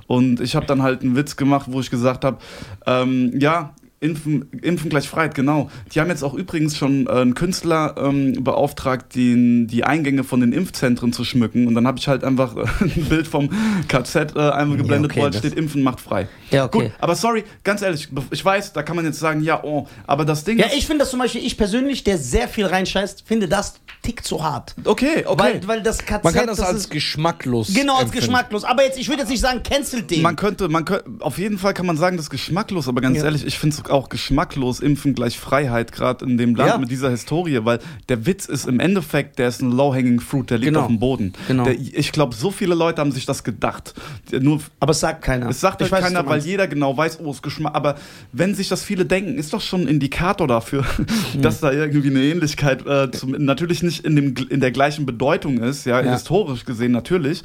Und 0.07 0.39
ich 0.39 0.55
habe 0.55 0.65
dann 0.65 0.81
halt 0.81 1.01
einen 1.01 1.15
Witz 1.15 1.35
gemacht, 1.35 1.67
wo 1.69 1.79
ich 1.79 1.89
gesagt 1.89 2.23
habe, 2.23 2.37
ähm, 2.85 3.33
ja, 3.39 3.73
Impfen, 4.05 4.49
Impfen 4.63 4.89
gleich 4.89 5.07
Freiheit, 5.07 5.35
genau. 5.35 5.69
Die 5.93 5.99
haben 6.01 6.09
jetzt 6.09 6.23
auch 6.23 6.33
übrigens 6.33 6.75
schon 6.75 7.05
äh, 7.05 7.11
einen 7.11 7.35
Künstler 7.35 7.93
ähm, 7.99 8.43
beauftragt, 8.43 9.13
den, 9.15 9.67
die 9.67 9.83
Eingänge 9.83 10.23
von 10.23 10.39
den 10.41 10.53
Impfzentren 10.53 11.13
zu 11.13 11.23
schmücken. 11.23 11.67
Und 11.67 11.75
dann 11.75 11.85
habe 11.85 11.99
ich 11.99 12.07
halt 12.07 12.23
einfach 12.23 12.55
äh, 12.57 12.61
ein 12.81 13.05
Bild 13.07 13.27
vom 13.27 13.49
KZ 13.87 14.35
äh, 14.35 14.39
einmal 14.39 14.77
Ja, 14.77 14.81
geblendet, 14.81 15.11
okay, 15.11 15.19
wo 15.19 15.23
halt 15.25 15.35
das- 15.35 15.39
steht, 15.41 15.53
Impfen 15.53 15.83
macht 15.83 16.01
frei. 16.01 16.27
Ja, 16.49 16.65
okay. 16.65 16.85
Gut, 16.85 16.91
aber 16.99 17.13
sorry, 17.15 17.43
ganz 17.63 17.83
ehrlich, 17.83 18.09
ich 18.31 18.43
weiß, 18.43 18.73
da 18.73 18.81
kann 18.81 18.95
man 18.95 19.05
jetzt 19.05 19.19
sagen, 19.19 19.41
ja, 19.43 19.63
oh, 19.63 19.87
aber 20.07 20.25
das 20.25 20.43
Ding 20.43 20.57
ja, 20.57 20.65
ist... 20.65 20.75
ich 20.77 20.87
finde 20.87 21.03
das 21.03 21.11
zum 21.11 21.19
Beispiel, 21.19 21.45
ich 21.45 21.55
persönlich, 21.55 22.03
der 22.03 22.17
sehr 22.17 22.47
viel 22.47 22.65
reinscheißt, 22.65 23.23
finde 23.27 23.47
das 23.47 23.75
tick 24.01 24.25
zu 24.25 24.43
hart. 24.43 24.73
Okay, 24.83 25.23
okay. 25.27 25.43
Weil, 25.61 25.67
weil 25.67 25.83
das 25.83 25.99
KZ, 25.99 26.23
Man 26.23 26.33
kann 26.33 26.47
das, 26.47 26.59
als 26.59 26.79
ist, 26.79 26.89
geschmacklos. 26.89 27.71
genau 27.71 27.93
als 27.97 28.05
empfinden. 28.05 28.25
geschmacklos. 28.25 28.63
Aber 28.63 28.83
jetzt, 28.83 28.97
ich 28.97 29.07
würde 29.09 29.21
jetzt 29.21 29.29
nicht 29.29 29.41
sagen, 29.41 29.61
cancelt 29.61 30.09
den. 30.09 30.23
Man 30.23 30.35
könnte, 30.35 30.69
man 30.69 30.85
könnte, 30.85 31.05
auf 31.19 31.37
jeden 31.37 31.59
Fall 31.59 31.75
kann 31.75 31.85
man 31.85 31.97
sagen, 31.97 32.17
das 32.17 32.25
ist 32.25 32.29
geschmacklos, 32.31 32.87
aber 32.87 32.99
ganz 33.01 33.19
Ja. 33.19 33.25
ehrlich, 33.25 33.45
ich 33.45 33.59
finde 33.59 33.75
es 33.75 33.90
auch 33.91 34.09
geschmacklos, 34.09 34.79
Impfen 34.79 35.13
gleich 35.13 35.37
Freiheit, 35.39 35.91
gerade 35.91 36.25
in 36.25 36.37
dem 36.37 36.55
Land 36.55 36.69
Ja. 36.69 36.77
mit 36.77 36.89
dieser 36.89 37.09
Historie, 37.09 37.59
weil 37.63 37.79
der 38.09 38.25
Witz 38.25 38.45
ist 38.45 38.65
im 38.67 38.79
Endeffekt, 38.79 39.37
der 39.39 39.47
ist 39.49 39.61
ein 39.61 39.71
low-hanging 39.71 40.19
fruit, 40.19 40.49
der 40.49 40.57
liegt 40.57 40.69
Genau. 40.69 40.81
auf 40.81 40.87
dem 40.87 40.99
Boden. 40.99 41.33
Genau. 41.47 41.65
Der, 41.65 41.75
ich 41.79 42.11
glaube, 42.11 42.35
so 42.35 42.49
viele 42.51 42.73
Leute 42.75 43.01
haben 43.01 43.11
sich 43.11 43.25
das 43.25 43.43
gedacht. 43.43 43.93
Nur, 44.31 44.59
aber 44.79 44.91
es 44.91 44.99
sagt 44.99 45.21
keiner. 45.23 45.49
es 45.49 45.59
sagt 45.61 45.81
Ich 45.81 45.91
halt 45.91 46.03
weiß, 46.03 46.13
keiner, 46.13 46.25
weil 46.27 46.41
jeder 46.41 46.67
genau 46.67 46.95
weiß, 46.95 47.19
oh, 47.23 47.31
es 47.31 47.41
Geschmack. 47.41 47.75
Aber 47.75 47.95
wenn 48.31 48.55
sich 48.55 48.69
das 48.69 48.83
viele 48.83 49.05
denken, 49.05 49.35
ist 49.37 49.53
doch 49.53 49.61
schon 49.61 49.81
ein 49.81 49.87
Indikator 49.87 50.47
dafür, 50.47 50.85
dass 51.41 51.59
da 51.59 51.71
irgendwie 51.71 52.09
eine 52.09 52.21
Ähnlichkeit, 52.23 52.85
äh, 52.87 53.11
zum, 53.11 53.31
natürlich 53.31 53.83
nicht 53.83 54.05
in, 54.05 54.15
dem, 54.15 54.35
in 54.49 54.61
der 54.61 54.71
gleichen 54.71 55.05
Bedeutung 55.05 55.57
ist, 55.59 55.85
ja, 55.85 56.01
Ja. 56.01 56.13
historisch 56.13 56.65
gesehen 56.65 56.91
natürlich. 56.93 57.41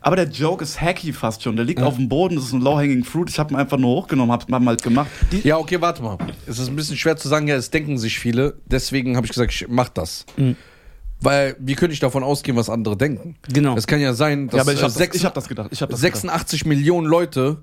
Aber 0.00 0.16
der 0.16 0.28
Joke 0.28 0.62
ist 0.64 0.80
hacky 0.80 1.12
fast 1.12 1.42
schon. 1.42 1.56
Der 1.56 1.64
liegt 1.64 1.82
auf 1.82 1.96
dem 1.96 2.08
Boden, 2.08 2.36
das 2.36 2.44
ist 2.46 2.52
ein 2.52 2.60
low-hanging 2.62 3.04
fruit. 3.04 3.28
Ich 3.28 3.38
habe 3.38 3.52
ihn 3.52 3.56
einfach 3.58 3.76
nur 3.78 3.90
hochgenommen, 3.96 4.32
habe 4.32 4.46
hab 4.50 4.64
halt 4.66 4.82
gemacht. 4.82 5.10
Ja, 5.44 5.58
okay, 5.58 5.80
warte 5.82 6.02
mal. 6.02 6.16
Es 6.46 6.58
ist 6.58 6.68
ein 6.68 6.76
bisschen 6.76 6.96
schwer 6.96 7.16
zu 7.18 7.28
sagen, 7.28 7.46
ja, 7.48 7.56
es 7.56 7.70
denken 7.70 7.98
sich 7.98 8.18
viele. 8.18 8.54
Deswegen 8.64 9.16
habe 9.16 9.26
ich 9.26 9.32
gesagt, 9.32 9.52
ich 9.52 9.66
mach 9.68 9.90
das. 9.90 10.24
Mhm. 10.38 10.56
Weil 11.20 11.54
wie 11.60 11.74
könnte 11.74 11.92
ich 11.92 12.00
davon 12.00 12.24
ausgehen, 12.24 12.56
was 12.56 12.68
andere 12.70 12.96
denken? 12.96 13.36
Genau. 13.52 13.76
Es 13.76 13.86
kann 13.86 14.00
ja 14.00 14.12
sein, 14.14 14.48
dass 14.48 14.56
Ja, 14.56 14.62
aber 14.62 14.72
ich 14.72 14.78
äh, 14.78 14.82
habe 14.82 14.92
das, 14.92 14.98
sechs- 14.98 15.16
ich 15.16 15.24
hab 15.24 15.34
das 15.34 15.46
gedacht. 15.48 15.68
Ich 15.70 15.82
hab 15.82 15.90
das 15.90 16.00
gedacht. 16.00 16.16
86 16.16 16.64
Millionen 16.64 17.06
Leute, 17.06 17.58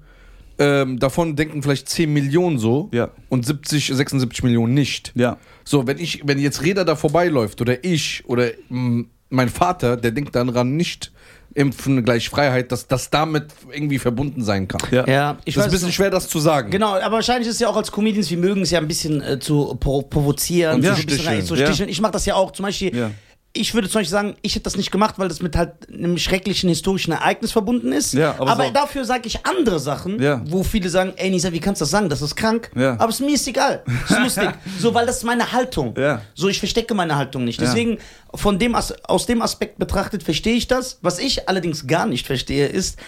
ähm, 0.59 0.99
davon 0.99 1.35
denken 1.35 1.61
vielleicht 1.63 1.89
10 1.89 2.11
Millionen 2.13 2.57
so 2.59 2.89
Ja. 2.93 3.09
und 3.29 3.45
70, 3.45 3.87
76 3.87 4.43
Millionen 4.43 4.73
nicht. 4.73 5.11
Ja. 5.15 5.37
So, 5.65 5.87
wenn 5.87 5.97
ich, 5.97 6.21
wenn 6.25 6.39
jetzt 6.39 6.63
Reda 6.63 6.83
da 6.85 6.95
vorbeiläuft 6.95 7.59
oder 7.61 7.83
ich 7.83 8.23
oder 8.27 8.49
mh, 8.69 9.05
mein 9.29 9.49
Vater, 9.49 9.97
der 9.97 10.11
denkt 10.11 10.35
daran 10.35 10.75
nicht 10.77 11.11
impfen 11.55 12.03
gleich 12.05 12.29
Freiheit, 12.29 12.71
dass 12.71 12.87
das 12.87 13.09
damit 13.09 13.47
irgendwie 13.71 13.99
verbunden 13.99 14.43
sein 14.43 14.67
kann. 14.67 14.81
Ja. 14.91 15.07
Ja, 15.07 15.37
ich 15.45 15.55
das 15.55 15.55
ist 15.55 15.57
weiß. 15.57 15.65
ein 15.65 15.71
bisschen 15.71 15.91
schwer, 15.91 16.09
das 16.09 16.27
zu 16.29 16.39
sagen. 16.39 16.69
Genau, 16.69 16.93
aber 16.99 17.15
wahrscheinlich 17.15 17.47
ist 17.47 17.55
es 17.55 17.59
ja 17.59 17.67
auch 17.69 17.75
als 17.77 17.91
Comedians, 17.91 18.29
wir 18.29 18.37
mögen 18.37 18.61
es 18.61 18.71
ja 18.71 18.79
ein 18.79 18.87
bisschen 18.87 19.21
äh, 19.21 19.39
zu 19.39 19.75
pro 19.79 20.01
provozieren, 20.03 20.75
Und 20.75 20.81
zu, 20.81 20.87
ja, 20.87 20.93
ein 20.93 20.95
bisschen 20.97 21.09
sticheln. 21.19 21.35
rein, 21.37 21.45
zu 21.45 21.55
Ja. 21.55 21.65
sticheln. 21.67 21.89
Ich 21.89 22.01
mache 22.01 22.11
das 22.13 22.25
ja 22.25 22.35
auch. 22.35 22.51
Zum 22.51 22.63
Beispiel, 22.63 22.95
Ja. 22.95 23.11
Ich 23.51 23.73
würde 23.73 23.89
zum 23.89 23.99
Beispiel 24.01 24.11
sagen, 24.11 24.35
ich 24.43 24.53
hätte 24.53 24.65
das 24.65 24.77
nicht 24.77 24.91
gemacht, 24.91 25.15
weil 25.17 25.27
das 25.27 25.41
mit 25.41 25.55
halt 25.55 25.71
einem 25.91 26.17
schrecklichen 26.19 26.69
historischen 26.69 27.11
Ereignis 27.13 27.51
verbunden 27.51 27.91
ist. 27.91 28.13
Ja, 28.13 28.35
aber 28.37 28.51
aber 28.51 28.65
so- 28.67 28.73
dafür 28.73 29.05
sage 29.05 29.23
ich 29.25 29.43
andere 29.45 29.79
Sachen, 29.79 30.21
Ja. 30.21 30.41
wo 30.45 30.63
viele 30.63 30.87
sagen, 30.89 31.13
ey 31.15 31.31
Nisa, 31.31 31.51
wie 31.51 31.59
kannst 31.59 31.81
du 31.81 31.83
das 31.83 31.89
sagen? 31.89 32.09
Das 32.09 32.21
ist 32.21 32.35
krank. 32.35 32.69
Ja. 32.75 32.93
Aber 32.93 33.09
es 33.09 33.19
ist 33.19 33.25
mir 33.25 33.33
ist 33.33 33.47
egal. 33.47 33.83
Es 34.05 34.11
ist 34.11 34.19
lustig. 34.23 34.49
so, 34.79 34.93
weil 34.93 35.05
das 35.07 35.17
ist 35.17 35.23
meine 35.23 35.51
Haltung. 35.51 35.95
So, 36.35 36.47
ich 36.47 36.59
verstecke 36.59 36.93
meine 36.93 37.15
Haltung 37.15 37.43
nicht. 37.43 37.59
Deswegen, 37.59 37.97
von 38.35 38.59
dem 38.59 38.75
As 38.75 38.91
aus 39.05 39.25
dem 39.25 39.41
Aspekt 39.41 39.79
betrachtet, 39.79 40.21
verstehe 40.21 40.55
ich 40.55 40.67
das. 40.67 40.99
Was 41.01 41.17
ich 41.17 41.49
allerdings 41.49 41.87
gar 41.87 42.05
nicht 42.05 42.27
verstehe, 42.27 42.67
ist, 42.67 42.99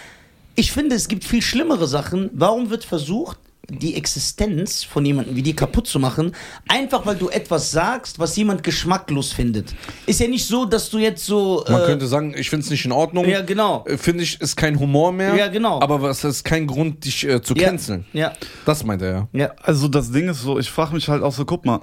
ich 0.55 0.71
finde, 0.71 0.95
es 0.95 1.07
gibt 1.07 1.24
viel 1.24 1.43
schlimmere 1.43 1.88
Sachen. 1.88 2.31
Warum 2.33 2.71
wird 2.71 2.83
versucht, 2.83 3.38
die 3.69 3.95
Existenz 3.95 4.83
von 4.83 5.05
jemandem 5.05 5.35
wie 5.35 5.41
dir 5.43 5.55
kaputt 5.55 5.87
zu 5.87 5.99
machen, 5.99 6.33
einfach 6.67 7.05
weil 7.05 7.15
du 7.15 7.29
etwas 7.29 7.71
sagst, 7.71 8.19
was 8.19 8.35
jemand 8.35 8.63
geschmacklos 8.63 9.31
findet? 9.31 9.73
Ist 10.05 10.19
ja 10.19 10.27
nicht 10.27 10.45
so, 10.45 10.65
dass 10.65 10.89
du 10.89 10.97
jetzt 10.97 11.25
so. 11.25 11.63
Man 11.69 11.81
äh, 11.81 11.85
könnte 11.85 12.07
sagen, 12.07 12.33
ich 12.37 12.49
finde 12.49 12.65
es 12.65 12.69
nicht 12.69 12.85
in 12.85 12.91
Ordnung. 12.91 13.27
Ja, 13.27 13.41
genau. 13.41 13.85
Äh, 13.87 13.97
Finde 13.97 14.23
ich, 14.23 14.41
ist 14.41 14.55
kein 14.55 14.79
Humor 14.79 15.11
mehr. 15.11 15.35
Ja, 15.35 15.47
genau. 15.47 15.81
Aber 15.81 16.09
es 16.09 16.23
ist 16.23 16.43
kein 16.43 16.67
Grund, 16.67 17.05
dich 17.05 17.27
äh, 17.27 17.41
zu 17.41 17.53
ja, 17.55 17.69
canceln. 17.69 18.05
Ja, 18.13 18.33
Das 18.65 18.83
meint 18.83 19.01
er 19.01 19.11
ja. 19.11 19.27
ja. 19.33 19.51
Also 19.61 19.87
das 19.87 20.11
Ding 20.11 20.29
ist 20.29 20.41
so, 20.41 20.59
ich 20.59 20.69
frage 20.69 20.93
mich 20.93 21.07
halt 21.07 21.23
auch 21.23 21.33
so, 21.33 21.45
guck 21.45 21.65
mal, 21.65 21.81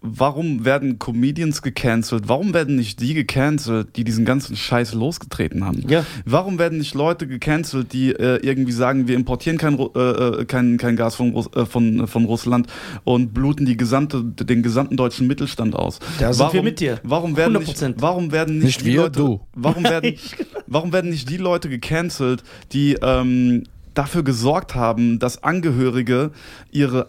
warum 0.00 0.64
werden 0.64 0.98
Comedians 0.98 1.62
gecancelt? 1.62 2.24
Warum 2.26 2.54
werden 2.54 2.76
nicht 2.76 3.00
die 3.00 3.14
gecancelt, 3.14 3.96
die 3.96 4.04
diesen 4.04 4.24
ganzen 4.24 4.56
Scheiß 4.56 4.94
losgetreten 4.94 5.64
haben? 5.64 5.84
Ja. 5.88 6.04
Warum 6.24 6.58
werden 6.58 6.78
nicht 6.78 6.94
Leute 6.94 7.26
gecancelt, 7.26 7.92
die 7.92 8.10
äh, 8.10 8.36
irgendwie 8.42 8.72
sagen, 8.72 9.08
wir 9.08 9.16
importieren 9.16 9.58
kein, 9.58 9.78
äh, 9.78 9.82
äh, 9.82 10.44
kein, 10.44 10.76
kein 10.76 10.96
Gas 10.96 11.16
von, 11.16 11.30
Russ, 11.30 11.48
äh, 11.54 11.66
von, 11.66 12.06
von 12.06 12.24
Russland 12.24 12.68
und 13.04 13.34
bluten 13.34 13.66
die 13.66 13.76
gesamte, 13.76 14.22
den 14.22 14.62
gesamten 14.62 14.96
deutschen 14.96 15.26
Mittelstand 15.26 15.74
aus? 15.74 15.98
Da 16.18 16.32
sind 16.32 16.52
wir 16.52 16.62
mit 16.62 16.80
dir. 16.80 17.00
Warum 17.02 17.36
werden 17.36 17.58
nicht, 17.58 17.76
100%. 17.76 17.94
warum 17.98 18.30
werden 18.30 18.56
nicht, 18.56 18.64
Nicht 18.64 18.80
die 18.82 18.92
wir, 18.92 19.02
Leute, 19.02 19.18
du. 19.18 19.40
Warum 19.54 19.84
werden, 19.84 20.14
warum 20.66 20.92
werden 20.92 21.10
nicht 21.10 21.28
die 21.28 21.36
Leute 21.36 21.68
gecancelt, 21.68 22.42
die 22.72 22.96
ähm, 23.02 23.64
dafür 23.98 24.22
gesorgt 24.22 24.74
haben, 24.76 25.18
dass 25.18 25.42
Angehörige 25.42 26.30
ihre, 26.70 27.08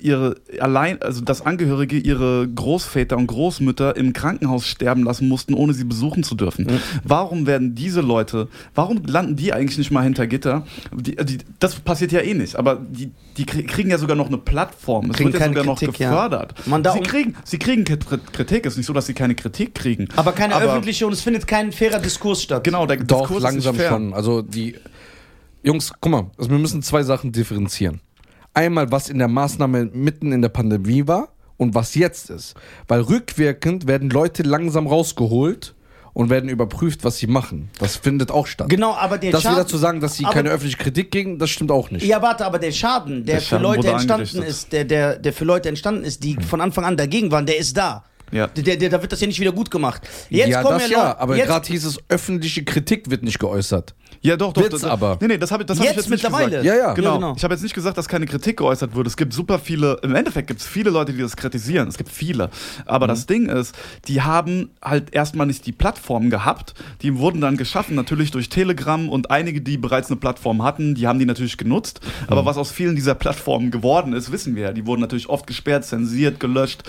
ihre 0.00 0.36
allein, 0.58 1.00
also 1.02 1.20
dass 1.20 1.44
Angehörige 1.44 1.98
ihre 1.98 2.48
Großväter 2.48 3.16
und 3.18 3.26
Großmütter 3.26 3.94
im 3.96 4.12
Krankenhaus 4.14 4.66
sterben 4.66 5.04
lassen 5.04 5.28
mussten, 5.28 5.52
ohne 5.54 5.74
sie 5.74 5.84
besuchen 5.84 6.22
zu 6.22 6.34
dürfen. 6.34 6.66
Warum 7.04 7.46
werden 7.46 7.74
diese 7.74 8.00
Leute, 8.00 8.48
warum 8.74 9.02
landen 9.06 9.36
die 9.36 9.52
eigentlich 9.52 9.76
nicht 9.78 9.90
mal 9.90 10.02
hinter 10.02 10.26
Gitter? 10.26 10.66
Die, 10.94 11.14
die, 11.16 11.38
das 11.58 11.74
passiert 11.76 12.10
ja 12.12 12.20
eh 12.20 12.32
nicht, 12.34 12.56
aber 12.56 12.76
die, 12.76 13.10
die 13.36 13.44
krie- 13.44 13.66
kriegen 13.66 13.90
ja 13.90 13.98
sogar 13.98 14.16
noch 14.16 14.28
eine 14.28 14.38
Plattform. 14.38 15.10
Es 15.10 15.16
Kriegen 15.16 15.32
wird 15.32 15.42
ja 15.42 15.48
sogar 15.48 15.64
noch 15.64 15.78
Kritik, 15.78 15.98
ja. 16.00 16.10
gefördert. 16.10 16.54
Man 16.66 16.82
da 16.82 16.92
sie, 16.94 17.00
kriegen, 17.00 17.34
sie 17.44 17.58
kriegen 17.58 17.84
Krit- 17.84 18.32
Kritik, 18.32 18.64
ist 18.64 18.78
nicht 18.78 18.86
so, 18.86 18.92
dass 18.94 19.06
sie 19.06 19.14
keine 19.14 19.34
Kritik 19.34 19.74
kriegen. 19.74 20.08
Aber 20.16 20.32
keine 20.32 20.56
öffentliche 20.56 21.06
und 21.06 21.12
es 21.12 21.20
findet 21.20 21.46
kein 21.46 21.70
fairer 21.72 21.98
Diskurs 21.98 22.42
statt. 22.42 22.64
Genau, 22.64 22.86
der 22.86 22.96
Doch, 22.96 23.20
Diskurs 23.28 23.38
ist 23.38 23.42
langsam 23.42 23.74
nicht 23.74 23.82
fair. 23.82 23.90
schon. 23.90 24.14
Also 24.14 24.40
die 24.42 24.76
Jungs, 25.62 25.92
guck 26.00 26.10
mal, 26.12 26.30
also 26.38 26.50
wir 26.50 26.58
müssen 26.58 26.82
zwei 26.82 27.02
Sachen 27.02 27.32
differenzieren. 27.32 28.00
Einmal, 28.54 28.90
was 28.90 29.08
in 29.08 29.18
der 29.18 29.28
Maßnahme 29.28 29.86
mitten 29.92 30.32
in 30.32 30.42
der 30.42 30.48
Pandemie 30.48 31.06
war 31.06 31.28
und 31.56 31.74
was 31.74 31.94
jetzt 31.94 32.30
ist. 32.30 32.54
Weil 32.88 33.00
rückwirkend 33.02 33.86
werden 33.86 34.10
Leute 34.10 34.42
langsam 34.42 34.86
rausgeholt 34.86 35.74
und 36.12 36.30
werden 36.30 36.48
überprüft, 36.50 37.04
was 37.04 37.18
sie 37.18 37.28
machen. 37.28 37.70
Das 37.78 37.96
findet 37.96 38.30
auch 38.32 38.46
statt. 38.48 38.68
Genau, 38.68 38.94
aber 38.94 39.18
der 39.18 39.30
Das 39.30 39.42
Schaden. 39.42 39.58
wieder 39.58 39.66
zu 39.68 39.76
sagen, 39.76 40.00
dass 40.00 40.16
sie 40.16 40.24
aber- 40.24 40.34
keine 40.34 40.48
öffentliche 40.48 40.78
Kritik 40.78 41.12
kriegen, 41.12 41.38
das 41.38 41.50
stimmt 41.50 41.70
auch 41.70 41.90
nicht. 41.90 42.04
Ja, 42.04 42.20
warte, 42.20 42.44
aber 42.44 42.58
der 42.58 42.72
Schaden, 42.72 43.24
der, 43.24 43.36
Der 43.36 43.40
Schaden 43.42 43.64
für 43.64 43.76
Leute 43.76 43.88
entstanden 43.92 44.42
ist, 44.42 44.72
der, 44.72 44.84
der, 44.84 45.18
der 45.18 45.32
für 45.32 45.44
Leute 45.44 45.68
entstanden 45.68 46.02
ist, 46.04 46.24
die 46.24 46.36
von 46.42 46.60
Anfang 46.60 46.84
an 46.84 46.96
dagegen 46.96 47.30
waren, 47.30 47.46
der 47.46 47.58
ist 47.58 47.76
da. 47.76 48.04
Ja. 48.32 48.46
Der, 48.48 48.76
der, 48.76 48.88
da 48.90 49.00
wird 49.02 49.12
das 49.12 49.20
ja 49.20 49.26
nicht 49.26 49.40
wieder 49.40 49.52
gut 49.52 49.70
gemacht. 49.70 50.02
Jetzt 50.28 50.48
ja, 50.48 50.62
kommen 50.62 50.78
das 50.78 50.88
ja, 50.90 50.96
ja, 50.98 51.04
Leute- 51.08 51.20
aber 51.20 51.36
gerade 51.36 51.66
hieß 51.66 51.84
es, 51.84 51.98
öffentliche 52.08 52.64
Kritik 52.64 53.10
wird 53.10 53.22
nicht 53.22 53.38
geäußert. 53.38 53.94
Ja, 54.22 54.36
doch, 54.36 54.52
doch. 54.52 54.68
Das, 54.68 54.84
aber. 54.84 55.16
Nee, 55.20 55.28
nee, 55.28 55.38
das 55.38 55.50
habe 55.50 55.64
das 55.64 55.78
hab 55.78 55.86
ich 55.86 55.96
Jetzt 55.96 56.10
nicht 56.10 56.22
gesagt. 56.24 56.52
Ja, 56.52 56.62
ja. 56.62 56.92
Genau. 56.94 57.10
Ja, 57.10 57.14
genau. 57.16 57.34
Ich 57.36 57.42
habe 57.44 57.54
jetzt 57.54 57.62
nicht 57.62 57.74
gesagt, 57.74 57.96
dass 57.96 58.06
keine 58.08 58.26
Kritik 58.26 58.58
geäußert 58.58 58.94
wurde. 58.94 59.08
Es 59.08 59.16
gibt 59.16 59.32
super 59.32 59.58
viele, 59.58 59.98
im 60.02 60.14
Endeffekt 60.14 60.48
gibt 60.48 60.60
es 60.60 60.66
viele 60.66 60.90
Leute, 60.90 61.12
die 61.12 61.20
das 61.20 61.36
kritisieren. 61.36 61.88
Es 61.88 61.96
gibt 61.96 62.10
viele. 62.10 62.50
Aber 62.86 63.06
Mhm. 63.06 63.10
das 63.10 63.26
Ding 63.26 63.48
ist, 63.48 63.74
die 64.08 64.20
haben 64.20 64.70
halt 64.82 65.14
erstmal 65.14 65.46
nicht 65.46 65.64
die 65.64 65.72
Plattform 65.72 66.28
gehabt. 66.28 66.74
Die 67.02 67.16
wurden 67.16 67.40
dann 67.40 67.56
geschaffen, 67.56 67.94
natürlich 67.94 68.30
durch 68.30 68.48
Telegram 68.50 69.08
und 69.08 69.30
einige, 69.30 69.62
die 69.62 69.78
bereits 69.78 70.10
eine 70.10 70.16
Plattform 70.20 70.62
hatten, 70.62 70.94
die 70.94 71.06
haben 71.06 71.18
die 71.18 71.24
natürlich 71.24 71.56
genutzt. 71.56 72.00
Mhm. 72.02 72.32
Aber 72.32 72.44
was 72.44 72.58
aus 72.58 72.70
vielen 72.72 72.96
dieser 72.96 73.14
Plattformen 73.14 73.70
geworden 73.70 74.12
ist, 74.12 74.30
wissen 74.32 74.54
wir 74.54 74.64
ja. 74.64 74.72
Die 74.72 74.84
wurden 74.86 75.00
natürlich 75.00 75.28
oft 75.30 75.46
gesperrt, 75.46 75.84
zensiert, 75.86 76.40
gelöscht. 76.40 76.82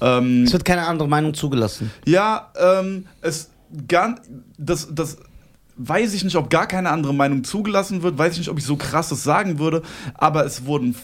Ähm, 0.00 0.44
es 0.44 0.52
wird 0.52 0.64
keine 0.64 0.86
andere 0.88 1.08
Meinung 1.08 1.34
zugelassen. 1.34 1.90
ja, 2.06 2.52
ähm, 2.58 3.06
es 3.20 3.50
gar, 3.86 4.16
das, 4.56 4.88
das 4.92 5.18
weiß 5.76 6.14
ich 6.14 6.24
nicht, 6.24 6.36
ob 6.36 6.50
gar 6.50 6.66
keine 6.66 6.90
andere 6.90 7.14
Meinung 7.14 7.44
zugelassen 7.44 8.02
wird, 8.02 8.18
weiß 8.18 8.32
ich 8.32 8.38
nicht, 8.38 8.50
ob 8.50 8.58
ich 8.58 8.64
so 8.64 8.76
krasses 8.76 9.22
sagen 9.22 9.58
würde, 9.58 9.82
aber 10.14 10.44
es 10.44 10.64
wurden 10.64 10.96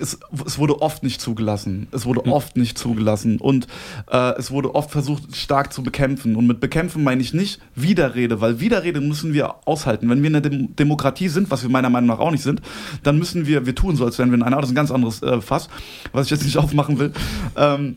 es, 0.00 0.18
es 0.46 0.58
wurde 0.58 0.80
oft 0.80 1.02
nicht 1.02 1.20
zugelassen. 1.20 1.88
Es 1.92 2.06
wurde 2.06 2.24
oft 2.26 2.56
nicht 2.56 2.78
zugelassen. 2.78 3.38
Und 3.38 3.66
äh, 4.10 4.34
es 4.38 4.50
wurde 4.50 4.74
oft 4.74 4.90
versucht, 4.90 5.36
stark 5.36 5.72
zu 5.72 5.82
bekämpfen. 5.82 6.36
Und 6.36 6.46
mit 6.46 6.60
bekämpfen 6.60 7.04
meine 7.04 7.20
ich 7.20 7.34
nicht 7.34 7.60
Widerrede, 7.74 8.40
weil 8.40 8.60
Widerrede 8.60 9.00
müssen 9.00 9.32
wir 9.32 9.66
aushalten. 9.66 10.08
Wenn 10.08 10.22
wir 10.22 10.30
in 10.30 10.36
einer 10.36 10.48
Dem 10.48 10.76
Demokratie 10.76 11.28
sind, 11.28 11.50
was 11.50 11.62
wir 11.62 11.70
meiner 11.70 11.90
Meinung 11.90 12.08
nach 12.08 12.18
auch 12.18 12.30
nicht 12.30 12.42
sind, 12.42 12.62
dann 13.02 13.18
müssen 13.18 13.46
wir, 13.46 13.66
wir 13.66 13.74
tun 13.74 13.96
so, 13.96 14.04
als 14.04 14.18
wären 14.18 14.30
wir 14.30 14.36
in 14.36 14.42
einer, 14.42 14.56
das 14.56 14.66
ist 14.66 14.72
ein 14.72 14.76
ganz 14.76 14.90
anderes 14.90 15.22
äh, 15.22 15.40
Fass, 15.40 15.68
was 16.12 16.26
ich 16.26 16.30
jetzt 16.30 16.44
nicht 16.44 16.56
aufmachen 16.56 16.98
will. 16.98 17.12
Ähm, 17.56 17.96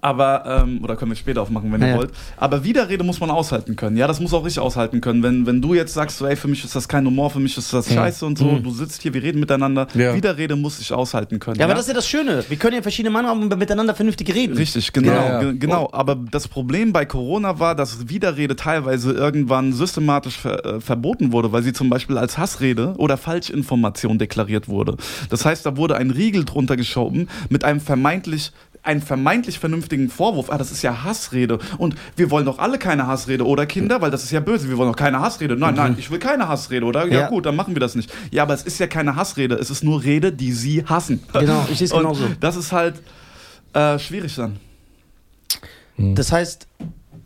aber, 0.00 0.44
ähm, 0.64 0.82
oder 0.82 0.96
können 0.96 1.10
wir 1.10 1.16
später 1.16 1.42
aufmachen, 1.42 1.72
wenn 1.72 1.80
Ja, 1.80 1.86
ihr 1.88 1.92
ja. 1.92 1.98
wollt. 1.98 2.10
Aber 2.36 2.64
Widerrede 2.64 3.04
muss 3.04 3.20
man 3.20 3.30
aushalten 3.30 3.76
können. 3.76 3.96
Ja, 3.96 4.06
das 4.06 4.20
muss 4.20 4.32
auch 4.34 4.46
ich 4.46 4.58
aushalten 4.58 5.00
können. 5.00 5.22
Wenn, 5.22 5.46
wenn 5.46 5.60
du 5.60 5.74
jetzt 5.74 5.94
sagst, 5.94 6.18
so, 6.18 6.26
ey, 6.26 6.36
für 6.36 6.48
mich 6.48 6.64
ist 6.64 6.74
das 6.74 6.88
kein 6.88 7.06
Humor, 7.06 7.30
für 7.30 7.40
mich 7.40 7.56
ist 7.56 7.72
das 7.72 7.92
scheiße 7.92 8.24
und 8.24 8.38
so, 8.38 8.58
du 8.58 8.70
sitzt 8.70 9.02
hier, 9.02 9.12
wir 9.14 9.22
reden 9.22 9.40
miteinander. 9.40 9.86
Ja. 9.94 10.14
Widerrede 10.14 10.56
muss 10.56 10.80
ich 10.80 10.92
aushalten 10.92 11.38
können. 11.38 11.58
Ja, 11.58 11.66
aber 11.66 11.74
das 11.74 11.82
ist 11.82 11.88
ja 11.88 11.94
das 11.94 12.08
Schöne. 12.08 12.44
Wir 12.48 12.56
können 12.56 12.76
ja 12.76 12.82
verschiedene 12.82 13.10
Meinungen 13.12 13.30
haben 13.42 13.50
und 13.52 13.58
miteinander 13.58 13.94
vernünftig 13.94 14.34
reden. 14.34 14.56
Richtig, 14.56 14.92
genau, 14.92 15.12
Ja, 15.12 15.26
ja. 15.32 15.40
ge- 15.40 15.58
genau. 15.58 15.88
Aber 15.92 16.14
das 16.30 16.48
Problem 16.48 16.92
bei 16.92 17.04
Corona 17.04 17.58
war, 17.58 17.74
dass 17.74 18.08
Widerrede 18.08 18.56
teilweise 18.56 19.12
irgendwann 19.12 19.72
systematisch 19.72 20.38
ver 20.38 20.64
äh, 20.64 20.80
verboten 20.80 21.32
wurde, 21.32 21.52
weil 21.52 21.62
sie 21.62 21.72
zum 21.72 21.90
Beispiel 21.90 22.16
als 22.18 22.38
Hassrede 22.38 22.94
oder 22.96 23.16
Falschinformation 23.16 24.18
deklariert 24.18 24.68
wurde. 24.68 24.96
Das 25.28 25.44
heißt, 25.44 25.64
da 25.66 25.76
wurde 25.76 25.96
ein 25.96 26.10
Riegel 26.10 26.44
drunter 26.44 26.76
geschoben 26.76 27.28
mit 27.48 27.64
einem 27.64 27.80
vermeintlich 27.80 28.52
einen 28.82 29.02
vermeintlich 29.02 29.58
vernünftigen 29.58 30.08
Vorwurf, 30.08 30.50
ah, 30.50 30.56
das 30.58 30.72
ist 30.72 30.82
ja 30.82 31.04
Hassrede 31.04 31.58
und 31.78 31.94
wir 32.16 32.30
wollen 32.30 32.46
doch 32.46 32.58
alle 32.58 32.78
keine 32.78 33.06
Hassrede 33.06 33.46
oder 33.46 33.66
Kinder, 33.66 34.00
weil 34.00 34.10
das 34.10 34.24
ist 34.24 34.30
ja 34.30 34.40
böse, 34.40 34.68
wir 34.70 34.78
wollen 34.78 34.90
doch 34.90 34.96
keine 34.96 35.20
Hassrede. 35.20 35.54
Nein, 35.56 35.74
nein, 35.74 35.96
ich 35.98 36.10
will 36.10 36.18
keine 36.18 36.48
Hassrede, 36.48 36.86
oder? 36.86 37.06
Ja, 37.06 37.20
Ja. 37.20 37.28
gut, 37.28 37.44
dann 37.46 37.56
machen 37.56 37.74
wir 37.74 37.80
das 37.80 37.94
nicht. 37.94 38.10
Ja, 38.30 38.44
aber 38.44 38.54
es 38.54 38.62
ist 38.62 38.78
ja 38.80 38.86
keine 38.86 39.16
Hassrede, 39.16 39.56
es 39.56 39.68
ist 39.70 39.84
nur 39.84 40.02
Rede, 40.02 40.32
die 40.32 40.52
sie 40.52 40.84
hassen. 40.84 41.22
Genau, 41.32 41.66
ich 41.70 41.78
sehe 41.78 41.84
es 41.86 41.90
genauso. 41.96 42.24
Das 42.40 42.56
ist 42.56 42.72
halt 42.72 43.00
äh, 43.74 43.98
schwierig 43.98 44.34
dann. 44.36 44.56
Das 45.98 46.32
heißt, 46.32 46.66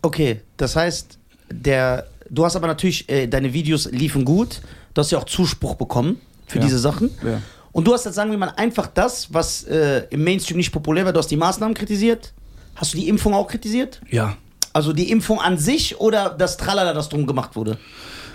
okay, 0.02 0.40
das 0.56 0.75
heißt, 0.75 1.18
der, 1.50 2.06
du 2.28 2.44
hast 2.44 2.56
aber 2.56 2.66
natürlich, 2.66 3.08
äh, 3.08 3.28
deine 3.28 3.52
Videos 3.52 3.88
liefen 3.92 4.25
gut. 4.25 4.61
Du 4.94 5.00
hast 5.00 5.12
ja 5.12 5.18
auch 5.18 5.25
Zuspruch 5.25 5.76
bekommen 5.76 6.20
für 6.46 6.58
Ja. 6.58 6.64
diese 6.64 6.78
Sachen. 6.80 7.11
Ja. 7.25 7.40
Und 7.75 7.88
du 7.88 7.93
hast 7.93 8.04
jetzt, 8.04 8.14
sagen 8.14 8.31
wir 8.31 8.38
mal, 8.38 8.52
einfach 8.57 8.87
das, 8.87 9.35
was 9.35 9.64
äh, 9.64 10.04
im 10.11 10.23
Mainstream 10.23 10.59
nicht 10.59 10.71
populär 10.71 11.04
war, 11.04 11.12
du 11.12 11.19
hast 11.19 11.31
die 11.31 11.37
Maßnahmen 11.37 11.75
kritisiert. 11.75 12.33
Hast 12.76 12.95
du 12.95 12.99
die 12.99 13.09
Impfung 13.09 13.35
auch 13.35 13.49
kritisiert? 13.49 14.00
Ja. 14.09 14.37
Also 14.73 14.93
die 14.93 15.11
Impfung 15.11 15.40
an 15.40 15.59
sich 15.59 16.00
oder 16.00 16.31
das 16.31 16.57
Tralala, 16.57 16.93
das 16.93 17.09
drum 17.09 17.26
gemacht 17.26 17.57
wurde? 17.57 17.76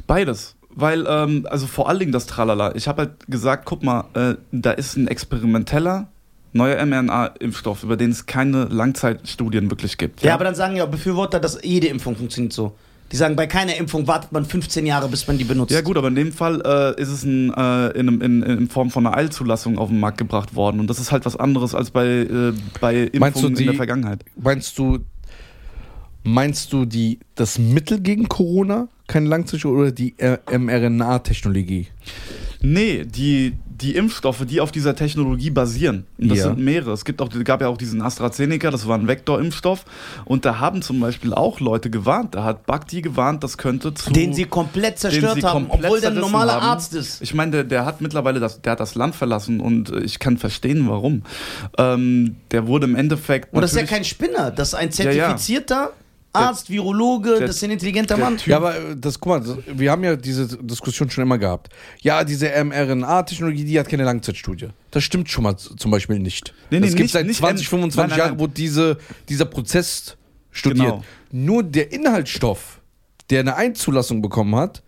Beides. 0.07 0.55
Weil, 0.69 1.05
ähm, 1.07 1.47
also 1.49 1.67
vor 1.67 1.87
allen 1.87 1.99
Dingen 1.99 2.11
das 2.11 2.25
Tralala. 2.25 2.75
Ich 2.75 2.89
habe 2.89 3.03
halt 3.03 3.27
gesagt, 3.27 3.63
guck 3.65 3.81
mal, 3.81 4.05
äh, 4.13 4.35
da 4.51 4.71
ist 4.71 4.97
ein 4.97 5.07
experimenteller 5.07 6.09
neuer 6.51 6.85
mRNA-Impfstoff, 6.85 7.83
über 7.83 7.95
den 7.95 8.11
es 8.11 8.25
keine 8.25 8.65
Langzeitstudien 8.65 9.71
wirklich 9.71 9.97
gibt. 9.97 10.21
Ja, 10.21 10.33
aber 10.33 10.43
dann 10.43 10.55
sagen 10.55 10.75
ja 10.75 10.85
Befürworter, 10.85 11.39
dass 11.39 11.59
jede 11.63 11.87
Impfung 11.87 12.17
funktioniert 12.17 12.51
so. 12.51 12.75
Die 13.11 13.15
sagen, 13.17 13.35
bei 13.35 13.47
keiner 13.47 13.75
Impfung 13.75 14.05
wartet 14.07 14.31
man 14.31 14.45
15 14.45 14.85
Jahre, 14.85 15.07
bis 15.09 15.25
man 15.27 15.37
die 15.37 15.43
benutzt. 15.43 15.71
Ja 15.71 15.81
gut, 15.81 15.97
aber 15.97 16.09
in 16.09 16.15
dem 16.15 16.31
Fall 16.31 16.61
äh, 16.63 17.01
ist 17.01 17.09
es 17.09 17.23
ein, 17.23 17.49
äh, 17.53 17.87
in, 17.97 18.07
einem- 18.07 18.21
in, 18.21 18.43
in 18.43 18.69
Form 18.69 18.91
von 18.91 19.05
einer 19.07 19.17
Eilzulassung 19.17 19.77
auf 19.79 19.89
den 19.89 19.99
Markt 19.99 20.17
gebracht 20.19 20.53
worden. 20.55 20.79
Und 20.79 20.87
das 20.89 20.99
ist 20.99 21.11
halt 21.11 21.25
was 21.25 21.35
anderes 21.35 21.73
als 21.73 21.89
bei, 21.91 22.05
äh, 22.07 22.53
bei 22.79 22.95
Impfungen 23.05 23.49
in 23.49 23.55
die- 23.55 23.65
der 23.65 23.73
Vergangenheit. 23.73 24.23
Meinst 24.35 24.77
du, 24.77 24.99
meinst 26.23 26.71
du 26.73 26.85
die, 26.85 27.19
das 27.35 27.57
Mittel 27.57 27.99
gegen 27.99 28.27
Corona, 28.29 28.87
keine 29.07 29.27
Langzeitstudie, 29.27 29.75
oder 29.75 29.91
die 29.91 30.13
äh, 30.19 30.37
mRNA-Technologie? 30.57 31.87
Nee, 32.61 33.05
die, 33.05 33.53
die 33.81 33.95
Impfstoffe, 33.95 34.45
die 34.45 34.61
auf 34.61 34.71
dieser 34.71 34.95
Technologie 34.95 35.49
basieren. 35.49 36.05
Und 36.17 36.29
das 36.29 36.39
Ja. 36.39 36.43
sind 36.45 36.59
mehrere. 36.59 36.91
Es 36.91 37.05
gibt 37.05 37.21
auch, 37.21 37.29
gab 37.43 37.61
ja 37.61 37.67
auch 37.67 37.77
diesen 37.77 38.01
AstraZeneca, 38.01 38.71
das 38.71 38.87
war 38.87 38.97
ein 38.97 39.07
Vektorimpfstoff. 39.07 39.85
Und 40.25 40.45
da 40.45 40.59
haben 40.59 40.81
zum 40.81 40.99
Beispiel 40.99 41.33
auch 41.33 41.59
Leute 41.59 41.89
gewarnt. 41.89 42.35
Da 42.35 42.43
hat 42.43 42.65
Bakti 42.65 43.01
gewarnt, 43.01 43.43
das 43.43 43.57
könnte 43.57 43.93
zu. 43.93 44.11
den 44.11 44.33
sie 44.33 44.45
komplett 44.45 44.99
zerstört 44.99 45.35
sie 45.35 45.43
haben, 45.43 45.67
komplett 45.69 45.85
obwohl 45.85 46.01
der 46.01 46.11
ein 46.11 46.17
normaler 46.19 46.53
haben. 46.53 46.63
Arzt 46.63 46.93
ist. 46.93 47.21
Ich 47.21 47.33
meine, 47.33 47.51
der, 47.51 47.63
der 47.63 47.85
hat 47.85 48.01
mittlerweile 48.01 48.39
das, 48.39 48.61
der 48.61 48.73
hat 48.73 48.79
das 48.79 48.95
Land 48.95 49.15
verlassen 49.15 49.59
und 49.59 49.89
äh, 49.91 49.99
ich 49.99 50.19
kann 50.19 50.37
verstehen, 50.37 50.87
warum. 50.89 51.23
Ähm, 51.77 52.35
der 52.51 52.67
wurde 52.67 52.85
im 52.87 52.95
Endeffekt. 52.95 53.53
Und 53.53 53.61
das 53.61 53.73
ist 53.73 53.79
ja 53.79 53.85
kein 53.85 54.03
Spinner, 54.03 54.51
das 54.51 54.69
ist 54.69 54.73
ein 54.75 54.89
Ja, 54.91 55.11
ja. 55.11 55.37
Arzt, 56.33 56.69
Virologe, 56.69 57.37
der- 57.39 57.47
das 57.47 57.55
ist 57.57 57.63
ein 57.63 57.71
intelligenter 57.71 58.17
Mann. 58.17 58.37
Typ- 58.37 58.47
Ja, 58.47 58.57
aber 58.57 58.75
äh, 58.77 58.95
das, 58.95 59.19
guck 59.19 59.29
mal, 59.31 59.39
das, 59.41 59.57
wir 59.79 59.91
haben 59.91 60.03
ja 60.03 60.15
diese 60.15 60.47
Diskussion 60.47 61.09
schon 61.09 61.23
immer 61.23 61.37
gehabt. 61.37 61.69
Ja, 62.01 62.23
diese 62.23 62.49
mRNA-Technologie, 62.63 63.63
die 63.63 63.79
hat 63.79 63.89
keine 63.89 64.03
Langzeitstudie. 64.03 64.69
Das 64.91 65.03
stimmt 65.03 65.29
schon 65.29 65.43
mal 65.43 65.55
zum 65.57 65.91
Beispiel 65.91 66.19
nicht. 66.19 66.53
Nee, 66.69 66.79
nee, 66.79 66.87
es 66.87 66.93
gibt 66.93 67.03
nicht- 67.05 67.11
seit 67.13 67.25
nicht 67.25 67.37
20, 67.37 67.65
M- 67.67 67.69
25 67.69 67.97
nein, 67.99 68.09
nein, 68.09 68.17
Jahren, 68.19 68.39
wo 68.39 68.47
diese, 68.47 68.97
dieser 69.27 69.45
Prozess 69.45 70.17
studiert. 70.51 70.85
Genau. 70.87 71.03
Nur 71.31 71.63
der 71.63 71.91
Inhaltsstoff, 71.91 72.79
der 73.29 73.41
eine 73.41 73.55
Einzulassung 73.55 74.21
bekommen 74.21 74.55
hat, 74.55 74.81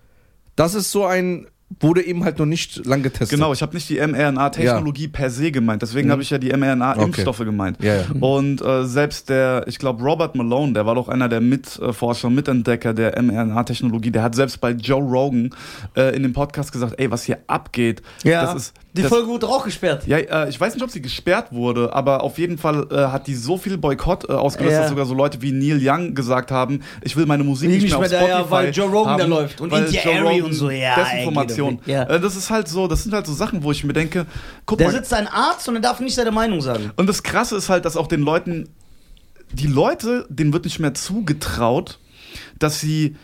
das 0.55 0.73
ist 0.75 0.91
so 0.91 1.05
ein, 1.05 1.47
wurde 1.79 2.03
eben 2.05 2.23
halt 2.23 2.37
noch 2.39 2.45
nicht 2.45 2.85
lang 2.85 3.01
getestet. 3.03 3.29
Genau, 3.37 3.53
ich 3.53 3.61
habe 3.61 3.73
nicht 3.73 3.89
die 3.89 3.99
mRNA-Technologie 4.05 5.07
per 5.07 5.29
se 5.29 5.51
gemeint, 5.51 5.81
deswegen 5.81 6.11
habe 6.11 6.21
ich 6.21 6.29
ja 6.29 6.37
die 6.37 6.51
mRNA-Impfstoffe 6.55 7.39
gemeint. 7.39 7.77
Ja, 7.83 7.95
ja. 7.97 8.05
Und 8.19 8.61
äh, 8.61 8.85
selbst 8.85 9.29
der, 9.29 9.63
ich 9.67 9.77
glaube, 9.79 10.03
Robert 10.03 10.35
Malone, 10.35 10.73
der 10.73 10.85
war 10.85 10.95
doch 10.95 11.07
einer 11.07 11.29
der 11.29 11.41
Mitforscher, 11.41 12.29
Mitentdecker 12.29 12.93
der 12.93 13.21
mRNA-Technologie, 13.21 14.11
der 14.11 14.23
hat 14.23 14.35
selbst 14.35 14.59
bei 14.61 14.71
Joe 14.71 15.01
Rogan 15.01 15.51
äh, 15.95 16.15
in 16.15 16.23
dem 16.23 16.33
Podcast 16.33 16.71
gesagt, 16.71 16.95
ey, 16.97 17.09
was 17.11 17.23
hier 17.23 17.39
abgeht, 17.47 18.01
Ja, 18.23 18.41
das 18.43 18.55
ist. 18.55 18.73
die 18.93 19.03
Folge 19.03 19.27
wurde 19.27 19.47
auch 19.47 19.63
gesperrt. 19.63 20.05
ja, 20.07 20.17
äh, 20.17 20.49
ich 20.49 20.59
weiß 20.59 20.73
nicht, 20.73 20.83
ob 20.83 20.89
sie 20.91 21.01
gesperrt 21.01 21.51
wurde, 21.51 21.93
aber 21.93 22.23
auf 22.23 22.37
jeden 22.37 22.57
Fall 22.57 22.87
äh, 22.91 22.95
hat 23.07 23.27
die 23.27 23.35
so 23.35 23.57
viel 23.57 23.77
Boykott 23.77 24.29
äh, 24.29 24.33
ausgelöst, 24.33 24.73
Ja. 24.73 24.79
dass 24.81 24.89
sogar 24.89 25.05
so 25.05 25.13
Leute 25.13 25.41
wie 25.41 25.51
Neil 25.51 25.79
Young 25.81 26.13
gesagt 26.15 26.51
haben, 26.51 26.81
ich 27.01 27.15
will 27.15 27.25
meine 27.25 27.43
Musik 27.43 27.69
Nicht 27.69 27.83
nicht, 27.83 27.91
mehr 27.91 27.99
auf 27.99 28.09
mehr 28.09 28.19
da, 28.19 28.25
Spotify 28.25 28.43
ja, 28.43 28.51
weil 28.51 28.71
Joe 28.71 28.89
Rogan 28.89 29.17
da 29.17 29.23
haben, 29.23 29.29
läuft 29.29 29.61
und 29.61 29.71
India 29.73 30.01
Joe 30.03 30.13
Airy 30.13 30.27
Rogan 30.27 30.41
und 30.45 30.53
so, 30.53 30.69
ja, 30.69 30.95
ey, 31.11 31.25
Nicht, 31.69 31.87
ja. 31.87 32.03
Äh, 32.03 32.19
das 32.19 32.35
ist 32.35 32.49
halt 32.49 32.67
so, 32.67 32.87
das 32.87 33.03
sind 33.03 33.13
halt 33.13 33.27
so 33.27 33.33
Sachen, 33.33 33.61
wo 33.63 33.71
ich 33.71 33.83
mir 33.83 33.93
denke, 33.93 34.25
guck 34.65 34.79
Da 34.79 34.85
mal, 34.85 34.91
sitzt 34.91 35.13
ein 35.13 35.27
Arzt 35.27 35.69
und 35.69 35.75
er 35.75 35.81
darf 35.81 35.99
nicht 35.99 36.15
seine 36.15 36.31
Meinung 36.31 36.61
sagen. 36.61 36.91
und 36.95 37.07
das 37.07 37.21
Krasse 37.21 37.55
ist 37.55 37.69
halt, 37.69 37.85
dass 37.85 37.97
auch 37.97 38.07
den 38.07 38.21
Leuten, 38.21 38.69
die 39.53 39.67
Leute, 39.67 40.25
denen 40.29 40.53
wird 40.53 40.65
nicht 40.65 40.79
mehr 40.79 40.93
zugetraut, 40.93 41.99
dass 42.57 42.79
sie 42.79 43.15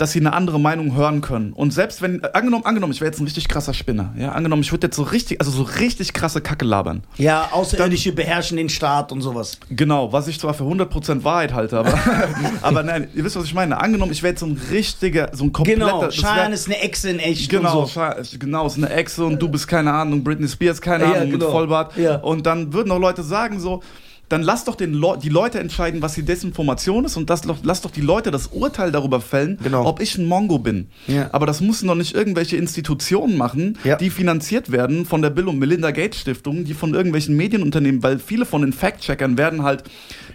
dass 0.00 0.12
sie 0.12 0.20
eine 0.20 0.32
andere 0.32 0.58
Meinung 0.58 0.94
hören 0.96 1.20
können. 1.20 1.52
Und 1.52 1.72
selbst 1.72 2.00
wenn, 2.00 2.24
angenommen, 2.24 2.64
angenommen, 2.64 2.92
ich 2.92 3.00
wäre 3.00 3.10
jetzt 3.10 3.20
ein 3.20 3.24
richtig 3.24 3.48
krasser 3.48 3.74
Spinner, 3.74 4.14
ja, 4.16 4.32
angenommen, 4.32 4.62
ich 4.62 4.72
würde 4.72 4.86
jetzt 4.86 4.96
so 4.96 5.02
richtig, 5.02 5.40
also 5.40 5.50
so 5.50 5.62
richtig 5.62 6.14
krasse 6.14 6.40
Kacke 6.40 6.64
labern. 6.64 7.02
Ja, 7.18 7.50
Außerirdische 7.52 8.12
beherrschen 8.12 8.56
den 8.56 8.70
Staat 8.70 9.12
und 9.12 9.20
sowas. 9.20 9.58
Genau, 9.68 10.10
was 10.12 10.26
ich 10.28 10.40
zwar 10.40 10.54
für 10.54 10.64
100% 10.64 11.24
Wahrheit 11.24 11.52
halte, 11.52 11.78
aber, 11.78 11.98
aber 12.62 12.82
nein, 12.82 13.08
ihr 13.14 13.24
wisst, 13.24 13.36
was 13.36 13.44
ich 13.44 13.52
meine. 13.52 13.78
Angenommen, 13.78 14.12
ich 14.12 14.22
wäre 14.22 14.32
jetzt 14.32 14.40
so 14.40 14.46
ein 14.46 14.60
richtiger, 14.70 15.30
so 15.32 15.44
ein 15.44 15.52
kompletter... 15.52 15.80
Genau, 15.80 16.08
Cheyenne 16.08 16.54
ist 16.54 16.66
eine 16.66 16.80
Echse 16.80 17.10
in 17.10 17.18
echt 17.18 17.50
Genau, 17.50 17.84
so. 17.84 18.00
Genau, 18.38 18.66
ist 18.66 18.78
eine 18.78 18.90
Echse 18.90 19.24
und 19.24 19.40
du 19.40 19.48
bist 19.48 19.68
keine 19.68 19.92
Ahnung, 19.92 20.24
Britney 20.24 20.48
Spears, 20.48 20.80
keine 20.80 21.04
Ja, 21.04 21.12
Ahnung, 21.12 21.30
genau. 21.32 21.44
mit 21.44 21.52
Vollbart. 21.52 21.96
Ja. 21.96 22.16
Und 22.16 22.46
dann 22.46 22.72
würden 22.72 22.90
auch 22.90 22.98
Leute 22.98 23.22
sagen 23.22 23.60
so, 23.60 23.82
dann 24.30 24.42
lass 24.42 24.64
doch 24.64 24.76
den 24.76 24.94
Leu 24.94 25.16
die 25.16 25.28
Leute 25.28 25.58
entscheiden, 25.58 26.00
was 26.02 26.14
die 26.14 26.22
Desinformation 26.22 27.04
ist 27.04 27.16
und 27.16 27.28
das, 27.28 27.42
lass 27.64 27.82
doch 27.82 27.90
die 27.90 28.00
Leute 28.00 28.30
das 28.30 28.46
Urteil 28.46 28.92
darüber 28.92 29.20
fällen, 29.20 29.58
Genau. 29.62 29.84
ob 29.84 30.00
ich 30.00 30.16
ein 30.16 30.24
Mongo 30.26 30.58
bin. 30.58 30.86
Ja. 31.08 31.28
Aber 31.32 31.46
das 31.46 31.60
müssen 31.60 31.88
doch 31.88 31.96
nicht 31.96 32.14
irgendwelche 32.14 32.56
Institutionen 32.56 33.36
machen, 33.36 33.76
Ja. 33.84 33.96
die 33.96 34.08
finanziert 34.08 34.70
werden 34.70 35.04
von 35.04 35.20
der 35.20 35.30
Bill 35.30 35.48
und 35.48 35.58
Melinda 35.58 35.90
Gates 35.90 36.20
Stiftung, 36.20 36.64
die 36.64 36.74
von 36.74 36.94
irgendwelchen 36.94 37.36
Medienunternehmen, 37.36 38.02
weil 38.04 38.18
viele 38.20 38.46
von 38.46 38.62
den 38.62 38.72
Fact-Checkern 38.72 39.36
werden 39.36 39.62
halt 39.64 39.82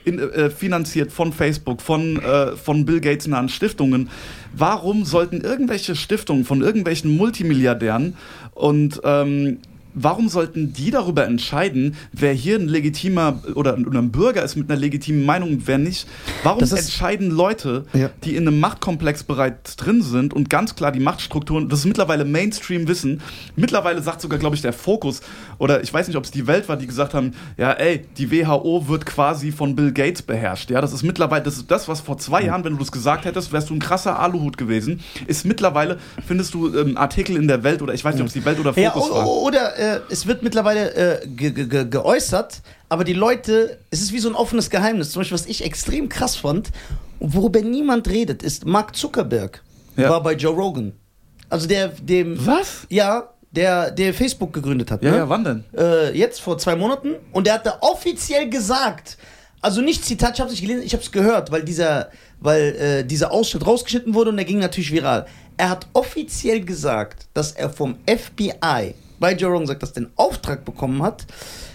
in, 0.04 0.20
äh, 0.20 0.50
finanziert 0.50 1.12
von 1.12 1.32
Facebook, 1.32 1.82
von, 1.82 2.22
äh, 2.22 2.56
von 2.58 2.86
Bill 2.86 3.00
Gates 3.00 3.28
nahen 3.28 3.48
Stiftungen. 3.50 4.10
Warum 4.54 5.06
sollten 5.06 5.40
irgendwelche 5.42 5.96
Stiftungen 5.96 6.44
von 6.44 6.62
irgendwelchen 6.62 7.16
Multimilliardären 7.16 8.16
und 8.54 9.00
ähm, 9.06 9.60
Warum 9.96 10.28
sollten 10.30 10.74
die 10.74 10.92
darüber 10.92 11.26
entscheiden, 11.26 11.96
wer 12.12 12.34
hier 12.34 12.58
ein 12.60 12.68
legitimer 12.68 13.40
oder, 13.56 13.78
oder 13.78 14.00
ein 14.00 14.12
Bürger 14.12 14.44
ist 14.44 14.56
mit 14.58 14.70
einer 14.70 14.80
legitimen 14.80 15.26
Meinung 15.26 15.50
und 15.54 15.68
wer 15.68 15.78
nicht? 15.78 16.06
Warum 16.44 16.62
ist- 16.62 16.74
entscheiden 16.74 17.32
Leute, 17.32 17.86
Ja. 17.94 18.10
die 18.26 18.36
in 18.36 18.48
einem 18.48 18.60
Machtkomplex 18.60 19.24
bereits 19.24 19.78
drin 19.78 20.02
sind 20.02 20.34
und 20.34 20.50
ganz 20.50 20.76
klar 20.76 20.92
die 20.92 21.00
Machtstrukturen, 21.00 21.70
das 21.70 21.80
ist 21.80 21.86
mittlerweile 21.86 22.26
Mainstream-Wissen. 22.26 23.22
Mittlerweile 23.56 24.02
sagt 24.02 24.22
sogar, 24.22 24.38
glaube 24.38 24.56
ich, 24.56 24.62
der 24.62 24.74
Fokus, 24.74 25.22
oder 25.58 25.82
ich 25.82 25.94
weiß 25.94 26.08
nicht, 26.08 26.18
ob 26.18 26.26
es 26.26 26.32
die 26.32 26.46
Welt 26.48 26.68
war, 26.68 26.78
die 26.78 26.88
gesagt 26.88 27.14
haben, 27.14 27.34
ja, 27.58 27.72
ey, 27.72 28.06
die 28.18 28.30
WHO 28.32 28.88
wird 28.88 29.06
quasi 29.06 29.52
von 29.52 29.76
Bill 29.76 29.92
Gates 29.94 30.22
beherrscht. 30.22 30.70
Ja, 30.72 30.82
das 30.82 30.92
ist 30.94 31.04
mittlerweile, 31.04 31.44
das 31.44 31.56
ist 31.58 31.72
das, 31.72 31.88
was 31.88 32.02
vor 32.02 32.18
zwei 32.18 32.44
Jahren, 32.44 32.64
wenn 32.66 32.74
du 32.74 32.80
das 32.80 32.92
gesagt 32.92 33.26
hättest, 33.26 33.54
wärst 33.54 33.70
du 33.70 33.74
ein 33.74 33.80
krasser 33.80 34.20
Aluhut 34.20 34.58
gewesen. 34.58 35.00
Ist 35.28 35.46
mittlerweile, 35.46 35.98
findest 36.28 36.54
du 36.54 36.76
ähm, 36.76 36.98
Artikel 36.98 37.36
in 37.38 37.48
der 37.48 37.64
Welt 37.64 37.82
oder 37.82 37.94
ich 37.94 38.04
weiß 38.04 38.16
nicht, 38.16 38.22
ob 38.22 38.28
es 38.28 38.34
die 38.34 38.44
Welt 38.46 38.60
oder 38.60 38.78
Ja, 38.78 38.92
Fokus 38.92 39.10
o- 39.10 39.14
war. 39.16 39.28
o- 39.28 39.44
oder 39.46 39.78
äh, 39.94 40.00
es 40.10 40.26
wird 40.28 40.44
mittlerweile 40.44 40.94
äh, 41.22 41.28
ge 41.28 41.52
ge 41.52 41.66
ge 41.68 41.86
geäußert, 41.90 42.62
aber 42.90 43.04
die 43.04 43.14
Leute, 43.14 43.78
es 43.92 44.02
ist 44.02 44.12
wie 44.14 44.20
so 44.20 44.30
ein 44.30 44.36
offenes 44.36 44.70
Geheimnis. 44.70 45.12
Zum 45.12 45.20
Beispiel, 45.22 45.36
was 45.36 45.46
ich 45.46 45.64
extrem 45.64 46.10
krass 46.10 46.36
fand 46.36 46.72
worüber 47.20 47.62
niemand 47.62 48.08
redet, 48.10 48.44
ist 48.44 48.66
Mark 48.66 48.96
Zuckerberg 48.96 49.64
Ja. 49.96 50.10
war 50.10 50.22
bei 50.22 50.34
Joe 50.34 50.54
Rogan. 50.54 50.92
Also 51.50 51.68
der, 51.68 51.88
dem, 51.88 52.46
Was? 52.46 52.86
ja, 52.90 53.30
der, 53.52 53.92
der 53.92 54.14
Facebook 54.14 54.52
gegründet 54.52 54.92
hat. 54.92 55.02
Ja, 55.02 55.12
ne? 55.12 55.18
ja, 55.18 55.30
wann 55.30 55.44
denn? 55.46 55.64
äh, 55.78 56.12
jetzt 56.18 56.42
vor 56.42 56.58
zwei 56.58 56.76
Monaten 56.76 57.16
und 57.32 57.48
der 57.48 57.54
hat 57.56 57.66
da 57.66 57.78
offiziell 57.82 58.50
gesagt, 58.50 59.18
also 59.62 59.82
nicht 59.82 60.04
Zitat, 60.04 60.34
ich 60.36 60.40
habe 60.42 60.52
es 60.52 60.60
nicht 60.60 60.68
gelesen, 60.68 60.84
ich 60.86 60.94
habe 60.94 61.04
es 61.04 61.12
gehört, 61.12 61.52
weil 61.52 61.64
dieser, 61.64 62.10
weil 62.42 62.76
äh, 62.76 63.04
dieser 63.06 63.32
Ausschnitt 63.32 63.66
rausgeschnitten 63.66 64.14
wurde 64.14 64.32
und 64.32 64.36
der 64.38 64.46
ging 64.46 64.60
natürlich 64.60 64.92
viral. 64.92 65.26
Er 65.58 65.70
hat 65.70 65.88
offiziell 65.94 66.60
gesagt, 66.66 67.28
dass 67.34 67.54
er 67.54 67.70
vom 67.70 67.96
FBI 68.06 68.94
bei 69.20 69.34
Joe 69.34 69.52
Rogan 69.52 69.68
sagt, 69.68 69.84
dass 69.84 69.92
er 69.92 70.04
den 70.04 70.12
Auftrag 70.16 70.66
bekommen 70.66 71.04
hat, 71.04 71.26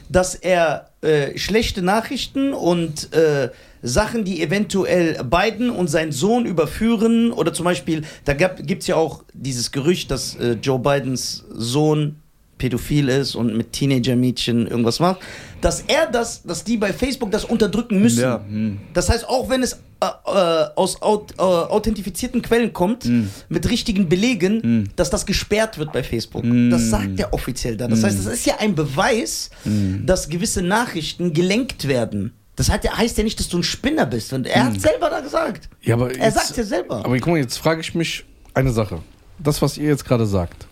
dass 0.09 0.35
er 0.35 0.90
äh, 1.02 1.38
schlechte 1.38 1.82
Nachrichten 1.82 2.52
und 2.52 3.12
äh, 3.14 3.50
Sachen, 3.82 4.25
die 4.25 4.42
eventuell 4.42 5.23
Biden 5.25 5.70
und 5.70 5.88
sein 5.88 6.12
Sohn 6.12 6.44
überführen, 6.44 7.32
oder 7.32 7.52
zum 7.52 7.64
Beispiel, 7.64 8.02
da 8.25 8.35
gibt 8.35 8.82
es 8.82 8.87
ja 8.88 8.97
auch 8.97 9.25
dieses 9.32 9.73
Gerücht, 9.73 10.11
dass 10.11 10.37
äh, 10.37 10.59
Joe 10.62 10.78
Bidens 10.78 11.44
Sohn 11.50 12.16
pädophil 12.61 13.09
ist 13.09 13.35
und 13.35 13.57
mit 13.57 13.73
Teenager-Mädchen 13.73 14.69
irgendwas 14.69 15.00
macht, 15.00 15.21
dass 15.61 15.81
er 15.88 16.07
das, 16.07 16.43
dass 16.45 16.62
die 16.62 16.76
bei 16.76 16.93
Facebook 16.93 17.33
das 17.33 17.45
unterdrücken 17.45 18.00
müssen. 18.00 18.21
Ja, 18.21 18.45
hm. 18.49 18.79
Das 18.95 19.09
heißt, 19.09 19.29
auch 19.29 19.49
wenn 19.50 19.62
es 19.64 19.73
äh, 20.02 20.07
äh, 20.07 20.67
aus 20.76 21.02
aut, 21.02 21.33
äh, 21.38 21.43
authentifizierten 21.43 22.40
Quellen 22.43 22.73
kommt, 22.73 23.05
Hm. 23.05 23.29
mit 23.49 23.69
richtigen 23.69 24.09
Belegen, 24.09 24.88
dass 24.97 25.11
das 25.11 25.26
gesperrt 25.26 25.76
wird 25.79 25.93
bei 25.93 26.02
Facebook. 26.02 26.45
Hm. 26.45 26.71
Das 26.71 26.88
sagt 26.88 27.19
er 27.19 27.33
offiziell 27.35 27.76
da. 27.76 27.88
Das 27.88 28.05
heißt, 28.05 28.19
das 28.19 28.26
ist 28.33 28.47
ja 28.47 28.55
ein 28.61 28.75
Beweis, 28.75 29.50
Hm. 29.64 30.05
dass 30.07 30.29
gewisse 30.29 30.62
Nachrichten 30.62 31.33
gelenkt 31.33 31.88
werden. 31.88 32.33
Das 32.57 32.71
heißt 32.71 33.17
ja 33.17 33.25
nicht, 33.25 33.40
dass 33.40 33.49
du 33.49 33.57
ein 33.59 33.62
Spinner 33.62 34.05
bist. 34.07 34.33
Und 34.35 34.47
er 34.47 34.64
hat 34.64 34.79
selber 34.81 35.09
da 35.09 35.21
gesagt. 35.21 35.69
Ja, 35.83 35.95
aber 35.95 36.14
Er 36.14 36.31
sagt 36.31 36.57
ja 36.59 36.64
selber. 36.64 36.97
Aber 37.05 37.17
guck 37.19 37.29
mal, 37.29 37.38
jetzt 37.38 37.57
frage 37.59 37.81
ich 37.81 37.95
mich 37.95 38.25
eine 38.52 38.71
Sache. 38.71 39.00
Das, 39.38 39.62
was 39.62 39.79
ihr 39.79 39.88
jetzt 39.88 40.05
gerade 40.05 40.26
sagt, 40.26 40.67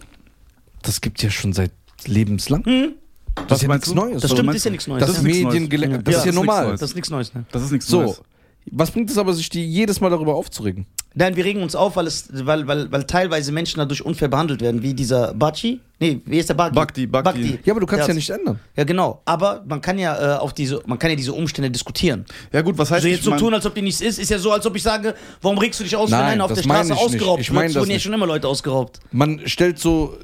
das 0.83 1.01
gibt 1.01 1.23
ja 1.23 1.31
schon 1.31 1.53
seit 1.53 1.73
lebenslang. 2.07 2.63
Das 2.63 3.45
Was 3.51 3.59
ist 3.59 3.63
ja 3.63 3.69
meinst 3.69 3.87
nichts 3.87 3.89
du? 3.89 3.95
Neues. 3.95 4.23
Das 4.23 4.31
stimmt, 4.33 4.47
meinst 4.47 4.57
ist 4.59 4.65
ja 4.65 4.71
nichts 4.71 4.87
Neues. 4.87 5.01
Das, 5.01 5.09
Das 5.11 5.19
ist 5.19 5.23
Medien 5.25 5.45
Neues. 5.45 5.69
Ja. 5.93 5.99
Das 5.99 6.15
Ja, 6.15 6.19
ist 6.21 6.27
ja 6.27 6.33
das 6.33 6.35
ist 6.35 6.35
nichts 6.35 6.37
normal. 6.37 6.71
Das 6.73 6.83
ist 6.83 6.95
nichts 6.95 7.11
Neues. 7.11 7.35
Ne? 7.35 7.45
Das 7.53 7.63
ist 7.63 7.71
nichts 7.73 7.87
So, 7.87 8.03
Neues. 8.03 8.23
Was 8.71 8.91
bringt 8.91 9.11
es 9.11 9.19
aber, 9.19 9.33
sich 9.33 9.49
die 9.49 9.65
jedes 9.65 10.01
Mal 10.01 10.11
darüber 10.11 10.35
aufzuregen? 10.35 10.87
Nein, 11.15 11.35
wir 11.37 11.45
regen 11.45 11.63
uns 11.63 11.75
auf, 11.75 11.97
weil, 11.97 12.07
es, 12.07 12.29
weil, 12.31 12.67
weil, 12.69 12.93
weil 12.93 13.05
teilweise 13.05 13.51
Menschen 13.51 13.79
dadurch 13.79 14.05
unfair 14.05 14.29
behandelt 14.29 14.61
werden, 14.61 14.83
wie 14.83 14.95
dieser 14.95 15.35
Bachi. 15.35 15.81
Nee, 15.99 16.21
wie 16.27 16.39
ist 16.39 16.49
der 16.49 16.55
Bhakti? 16.55 16.75
Bhakti, 16.77 17.07
Bhakti. 17.07 17.59
Ja, 17.65 17.73
aber 17.73 17.81
du 17.81 17.87
kannst 17.87 18.07
ja 18.07 18.15
nicht 18.15 18.31
ändern. 18.31 18.61
Ja, 18.77 18.85
genau. 18.85 19.21
Aber 19.25 19.65
man 19.67 19.81
kann 19.81 19.99
ja 19.99 20.37
äh, 20.37 20.39
auf 20.39 20.53
diese, 20.53 20.81
man 20.87 20.97
kann 20.99 21.11
ja 21.11 21.17
diese 21.17 21.33
Umstände 21.33 21.71
diskutieren. 21.73 22.25
Ja 22.53 22.63
gut, 22.63 22.79
was 22.79 22.91
heißt 22.91 22.99
Also 22.99 23.09
jetzt 23.09 23.19
ich 23.21 23.25
so 23.25 23.37
tun, 23.37 23.53
als 23.53 23.67
ob 23.67 23.75
die 23.75 23.83
nichts 23.83 24.01
ist, 24.01 24.21
ist 24.21 24.31
ja 24.31 24.39
so, 24.39 24.53
als 24.53 24.65
ob 24.65 24.77
ich 24.77 24.83
sage, 24.83 25.15
warum 25.43 25.59
regst 25.59 25.81
du 25.81 25.85
dich 25.85 25.97
aus, 25.97 26.11
wenn 26.11 26.19
Nein, 26.19 26.33
einer 26.35 26.45
auf 26.45 26.51
das 26.51 26.59
der 26.59 26.65
Straße 26.65 26.89
meine 26.91 27.01
ich 27.01 27.07
ausgeraubt 27.07 27.41
Ich 27.41 27.49
wird? 27.49 27.55
meine 27.55 27.67
Es 27.67 27.75
das 27.75 27.81
wurden 27.83 27.91
ja 27.91 27.99
schon 27.99 28.13
immer 28.13 28.27
Leute 28.27 28.47
ausgeraubt. 28.47 29.01
Man 29.11 29.41
stellt 29.47 29.81
so, 29.81 30.17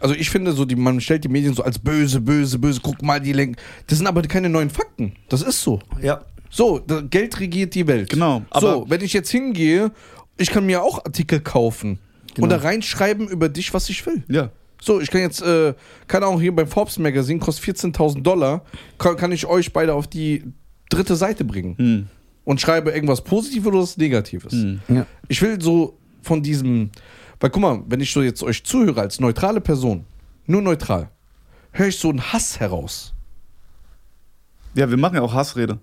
also 0.00 0.14
ich 0.14 0.30
finde 0.30 0.52
so, 0.52 0.64
die, 0.64 0.76
man 0.76 1.00
stellt 1.02 1.24
die 1.24 1.28
Medien 1.28 1.52
so 1.52 1.62
als 1.62 1.78
böse, 1.78 2.22
böse, 2.22 2.58
böse, 2.58 2.80
guck 2.82 3.02
mal, 3.02 3.20
die 3.20 3.34
lenken. 3.34 3.56
Das 3.86 3.98
sind 3.98 4.06
aber 4.06 4.22
keine 4.22 4.48
neuen 4.48 4.70
Fakten. 4.70 5.14
Das 5.28 5.42
ist 5.42 5.60
so. 5.60 5.80
Ja. 6.00 6.22
So, 6.50 6.80
Geld 7.10 7.40
regiert 7.40 7.74
die 7.74 7.86
Welt. 7.86 8.10
Genau, 8.10 8.42
So, 8.58 8.86
wenn 8.88 9.00
ich 9.02 9.12
jetzt 9.12 9.30
hingehe, 9.30 9.90
ich 10.36 10.50
kann 10.50 10.64
mir 10.66 10.82
auch 10.82 11.04
Artikel 11.04 11.40
kaufen 11.40 11.98
Genau. 12.34 12.44
und 12.44 12.50
da 12.50 12.56
reinschreiben 12.58 13.28
über 13.28 13.48
dich, 13.48 13.74
was 13.74 13.88
ich 13.90 14.04
will. 14.06 14.22
Ja. 14.28 14.50
So, 14.80 15.00
ich 15.00 15.10
kann 15.10 15.20
jetzt, 15.22 15.42
äh, 15.42 15.74
keine 16.06 16.26
Ahnung, 16.26 16.40
hier 16.40 16.54
beim 16.54 16.68
Forbes 16.68 16.98
Magazine 16.98 17.40
kostet 17.40 17.64
14.000 17.76 18.22
Dollar, 18.22 18.64
kann, 18.96 19.16
kann 19.16 19.32
ich 19.32 19.44
euch 19.46 19.72
beide 19.72 19.92
auf 19.94 20.06
die 20.06 20.44
dritte 20.88 21.16
Seite 21.16 21.44
bringen 21.44 21.76
Hm. 21.76 22.06
und 22.44 22.60
schreibe 22.60 22.92
irgendwas 22.92 23.22
Positives 23.24 23.66
oder 23.66 23.78
was 23.80 23.96
Negatives. 23.96 24.52
Hm. 24.52 24.80
Ja. 24.88 25.06
Ich 25.26 25.42
will 25.42 25.60
so 25.60 25.98
von 26.22 26.42
diesem, 26.42 26.90
weil 27.40 27.50
guck 27.50 27.60
mal, 27.62 27.82
wenn 27.88 28.00
ich 28.00 28.12
so 28.12 28.22
jetzt 28.22 28.42
euch 28.44 28.62
zuhöre 28.64 29.00
als 29.00 29.18
neutrale 29.20 29.60
Person, 29.60 30.04
nur 30.46 30.62
neutral, 30.62 31.10
höre 31.72 31.88
ich 31.88 31.98
so 31.98 32.08
einen 32.10 32.22
Hass 32.32 32.60
heraus. 32.60 33.12
Ja, 34.74 34.88
wir 34.88 34.96
machen 34.96 35.16
ja 35.16 35.22
auch 35.22 35.34
Hassrede. 35.34 35.78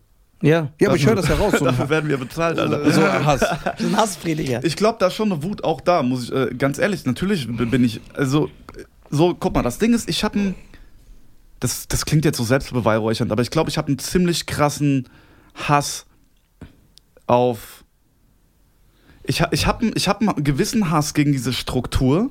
Ja. 0.45 0.71
Ja, 0.79 0.88
aber 0.89 0.95
ich 0.97 1.05
höre 1.05 1.15
das 1.15 1.27
heraus. 1.27 1.53
So 1.60 1.65
Dafür 1.65 1.89
werden 1.89 2.10
wir 2.10 2.17
bezahlt, 2.17 2.60
Alter. 2.60 2.91
so 2.91 3.03
ein 3.03 3.25
Hass. 3.25 3.41
Ist 3.41 3.86
ein 3.86 3.97
Hassprediger. 3.97 4.63
Ich 4.63 4.75
glaube, 4.75 4.97
da 4.99 5.08
ist 5.08 5.15
schon 5.15 5.31
eine 5.31 5.41
Wut 5.43 5.63
auch 5.63 5.81
da, 5.81 6.03
muss 6.03 6.25
ich 6.25 6.31
äh, 6.34 6.53
ganz 6.58 6.77
ehrlich. 6.77 7.05
Natürlich 7.05 7.47
bin 7.47 7.84
ich, 7.84 7.99
also, 8.13 8.47
äh, 8.77 8.84
so, 9.10 9.34
guck 9.34 9.53
mal, 9.55 9.63
das 9.63 9.77
Ding 9.79 9.93
ist, 9.93 10.08
ich 10.10 10.23
habe 10.23 10.38
einen, 10.39 10.55
das, 11.60 11.88
das 11.88 12.05
klingt 12.05 12.25
jetzt 12.25 12.38
so 12.38 12.43
selbstbeweihräuchernd, 12.43 13.31
aber 13.31 13.41
ich 13.41 13.49
glaube, 13.49 13.69
ich 13.69 13.77
habe 13.77 13.88
einen 13.88 13.99
ziemlich 13.99 14.45
krassen 14.45 15.08
Hass 15.55 16.05
auf, 17.27 17.84
ich, 19.23 19.41
ha- 19.41 19.49
ich 19.51 19.65
habe 19.65 19.86
ich 19.95 20.08
hab 20.08 20.21
einen 20.21 20.43
gewissen 20.43 20.91
Hass 20.91 21.13
gegen 21.13 21.31
diese 21.31 21.53
Struktur, 21.53 22.29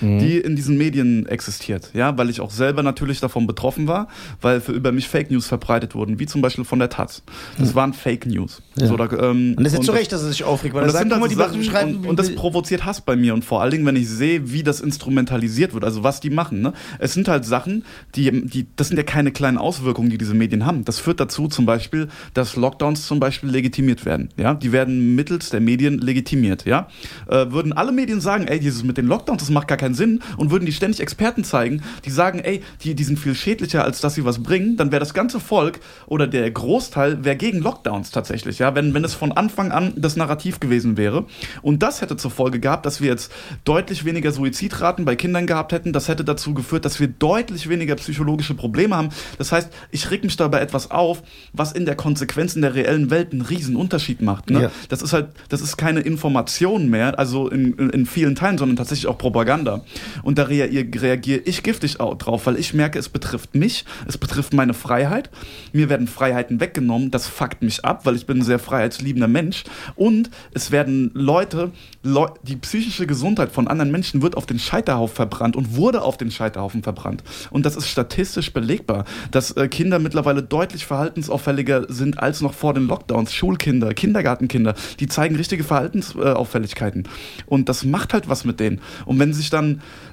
die 0.00 0.38
in 0.38 0.56
diesen 0.56 0.76
Medien 0.78 1.26
existiert, 1.26 1.90
ja, 1.94 2.16
weil 2.18 2.30
ich 2.30 2.40
auch 2.40 2.50
selber 2.50 2.82
natürlich 2.82 3.20
davon 3.20 3.46
betroffen 3.46 3.86
war, 3.86 4.08
weil 4.40 4.60
für 4.60 4.72
über 4.72 4.92
mich 4.92 5.08
Fake 5.08 5.30
News 5.30 5.46
verbreitet 5.46 5.94
wurden, 5.94 6.18
wie 6.18 6.26
zum 6.26 6.42
Beispiel 6.42 6.64
von 6.64 6.78
der 6.78 6.90
Taz. 6.90 7.22
Das 7.58 7.74
waren 7.74 7.92
Fake 7.92 8.26
News. 8.26 8.62
Ja. 8.78 8.86
So, 8.86 8.96
da, 8.96 9.04
ähm, 9.04 9.54
Und 9.56 9.64
das 9.64 9.72
ist 9.72 9.78
jetzt 9.78 9.86
zu 9.86 9.92
Recht, 9.92 10.12
dass 10.12 10.22
er 10.22 10.28
sich 10.28 10.44
aufregt, 10.44 10.74
weil 10.74 10.82
und 10.82 10.86
das 10.88 10.94
sagt, 10.94 11.04
sind 11.04 11.10
mal, 11.10 11.20
halt 11.20 11.30
die 11.30 11.64
Sachen, 11.64 11.96
und, 11.96 12.06
und 12.06 12.18
das 12.18 12.34
provoziert 12.34 12.84
Hass 12.84 13.00
bei 13.00 13.16
mir 13.16 13.34
und 13.34 13.44
vor 13.44 13.62
allen 13.62 13.70
Dingen, 13.70 13.86
wenn 13.86 13.96
ich 13.96 14.08
sehe, 14.08 14.52
wie 14.52 14.62
das 14.62 14.80
instrumentalisiert 14.80 15.74
wird, 15.74 15.84
also 15.84 16.02
was 16.02 16.20
die 16.20 16.30
machen. 16.30 16.60
Ne? 16.60 16.72
Es 16.98 17.14
sind 17.14 17.28
halt 17.28 17.44
Sachen, 17.44 17.84
die, 18.14 18.46
die, 18.46 18.66
das 18.76 18.88
sind 18.88 18.96
ja 18.96 19.02
keine 19.02 19.32
kleinen 19.32 19.58
Auswirkungen, 19.58 20.10
die 20.10 20.18
diese 20.18 20.34
Medien 20.34 20.66
haben. 20.66 20.84
Das 20.84 20.98
führt 20.98 21.20
dazu 21.20 21.48
zum 21.48 21.66
Beispiel, 21.66 22.08
dass 22.34 22.56
Lockdowns 22.56 23.06
zum 23.06 23.20
Beispiel 23.20 23.50
legitimiert 23.50 24.04
werden. 24.04 24.28
Ja, 24.36 24.54
die 24.54 24.72
werden 24.72 25.14
mittels 25.14 25.50
der 25.50 25.60
Medien 25.60 25.98
legitimiert. 25.98 26.64
Ja, 26.66 26.88
äh, 27.28 27.50
würden 27.50 27.72
alle 27.72 27.92
Medien 27.92 28.20
sagen, 28.20 28.46
ey, 28.48 28.60
dieses 28.60 28.84
mit 28.84 28.96
den 28.96 29.06
Lockdowns, 29.06 29.42
das 29.42 29.50
macht 29.50 29.68
gar 29.68 29.78
keinen 29.78 29.85
keinen 29.86 29.94
Sinn 29.94 30.20
und 30.36 30.50
würden 30.50 30.66
die 30.66 30.72
ständig 30.72 31.00
Experten 31.00 31.44
zeigen, 31.44 31.82
die 32.04 32.10
sagen, 32.10 32.40
ey, 32.40 32.62
die, 32.82 32.94
die 32.94 33.04
sind 33.04 33.18
viel 33.18 33.34
schädlicher, 33.34 33.84
als 33.84 34.00
dass 34.00 34.14
sie 34.14 34.24
was 34.24 34.42
bringen, 34.42 34.76
dann 34.76 34.90
wäre 34.90 35.00
das 35.00 35.14
ganze 35.14 35.38
Volk 35.38 35.80
oder 36.06 36.26
der 36.26 36.50
Großteil 36.50 37.24
wäre 37.24 37.36
gegen 37.36 37.60
Lockdowns 37.60 38.10
tatsächlich, 38.10 38.58
ja, 38.58 38.74
wenn, 38.74 38.92
wenn 38.94 39.04
es 39.04 39.14
von 39.14 39.32
Anfang 39.32 39.70
an 39.70 39.92
das 39.96 40.16
Narrativ 40.16 40.60
gewesen 40.60 40.96
wäre. 40.96 41.26
Und 41.62 41.82
das 41.82 42.00
hätte 42.00 42.16
zur 42.16 42.30
Folge 42.30 42.58
gehabt, 42.58 42.84
dass 42.84 43.00
wir 43.00 43.08
jetzt 43.08 43.32
deutlich 43.64 44.04
weniger 44.04 44.32
Suizidraten 44.32 45.04
bei 45.04 45.14
Kindern 45.14 45.46
gehabt 45.46 45.72
hätten. 45.72 45.92
Das 45.92 46.08
hätte 46.08 46.24
dazu 46.24 46.54
geführt, 46.54 46.84
dass 46.84 46.98
wir 46.98 47.08
deutlich 47.08 47.68
weniger 47.68 47.94
psychologische 47.94 48.54
Probleme 48.54 48.96
haben. 48.96 49.10
Das 49.38 49.52
heißt, 49.52 49.70
ich 49.90 50.10
reg 50.10 50.24
mich 50.24 50.36
dabei 50.36 50.60
etwas 50.60 50.90
auf, 50.90 51.22
was 51.52 51.72
in 51.72 51.86
der 51.86 51.94
Konsequenz 51.94 52.56
in 52.56 52.62
der 52.62 52.74
reellen 52.74 53.10
Welt 53.10 53.32
einen 53.32 53.42
riesen 53.42 53.76
Unterschied 53.76 54.20
macht. 54.20 54.50
Ne? 54.50 54.62
Ja. 54.62 54.70
Das 54.88 55.02
ist 55.02 55.12
halt, 55.12 55.28
das 55.48 55.60
ist 55.60 55.76
keine 55.76 56.00
Information 56.00 56.88
mehr, 56.88 57.18
also 57.18 57.48
in, 57.48 57.74
in, 57.74 57.90
in 57.90 58.06
vielen 58.06 58.34
Teilen, 58.34 58.58
sondern 58.58 58.76
tatsächlich 58.76 59.06
auch 59.06 59.18
Propaganda. 59.18 59.75
Und 60.22 60.38
da 60.38 60.44
rea 60.44 60.66
reagiere 60.66 61.40
ich 61.44 61.62
giftig 61.62 62.00
auch 62.00 62.16
drauf, 62.16 62.46
weil 62.46 62.58
ich 62.58 62.74
merke, 62.74 62.98
es 62.98 63.08
betrifft 63.08 63.54
mich, 63.54 63.84
es 64.06 64.18
betrifft 64.18 64.52
meine 64.52 64.74
Freiheit. 64.74 65.30
Mir 65.72 65.88
werden 65.88 66.08
Freiheiten 66.08 66.60
weggenommen, 66.60 67.10
das 67.10 67.26
fuckt 67.26 67.62
mich 67.62 67.84
ab, 67.84 68.04
weil 68.04 68.16
ich 68.16 68.26
bin 68.26 68.38
ein 68.38 68.42
sehr 68.42 68.58
freiheitsliebender 68.58 69.28
Mensch. 69.28 69.64
Und 69.94 70.30
es 70.52 70.70
werden 70.70 71.10
Leute, 71.14 71.72
Leu 72.02 72.28
die 72.42 72.56
psychische 72.56 73.06
Gesundheit 73.06 73.52
von 73.52 73.68
anderen 73.68 73.90
Menschen 73.90 74.22
wird 74.22 74.36
auf 74.36 74.46
den 74.46 74.58
Scheiterhaufen 74.58 75.16
verbrannt 75.16 75.56
und 75.56 75.76
wurde 75.76 76.02
auf 76.02 76.16
den 76.16 76.30
Scheiterhaufen 76.30 76.82
verbrannt. 76.82 77.22
Und 77.50 77.66
das 77.66 77.76
ist 77.76 77.88
statistisch 77.88 78.52
belegbar, 78.52 79.04
dass 79.30 79.52
äh, 79.52 79.68
Kinder 79.68 79.98
mittlerweile 79.98 80.42
deutlich 80.42 80.86
verhaltensauffälliger 80.86 81.86
sind 81.92 82.18
als 82.18 82.40
noch 82.40 82.54
vor 82.54 82.74
den 82.74 82.86
Lockdowns. 82.86 83.32
Schulkinder, 83.32 83.94
Kindergartenkinder, 83.94 84.74
die 85.00 85.06
zeigen 85.06 85.36
richtige 85.36 85.64
Verhaltensauffälligkeiten. 85.64 87.08
Und 87.46 87.68
das 87.68 87.84
macht 87.84 88.12
halt 88.12 88.28
was 88.28 88.44
mit 88.44 88.60
denen. 88.60 88.80
Und 89.04 89.18
wenn 89.18 89.32
sich 89.32 89.50
dann, 89.50 89.65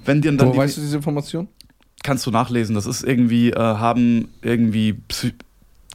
wenn 0.06 0.22
dir 0.22 0.32
dann 0.36 0.50
Wo 0.50 0.58
weißt 0.58 0.78
du 0.78 0.82
diese 0.82 0.96
Information? 0.98 1.48
kannst 2.04 2.26
du 2.26 2.32
nachlesen. 2.32 2.76
Das 2.76 2.86
ist 2.86 3.04
irgendwie, 3.04 3.52
äh, 3.52 3.56
haben 3.58 4.28
irgendwie, 4.42 4.96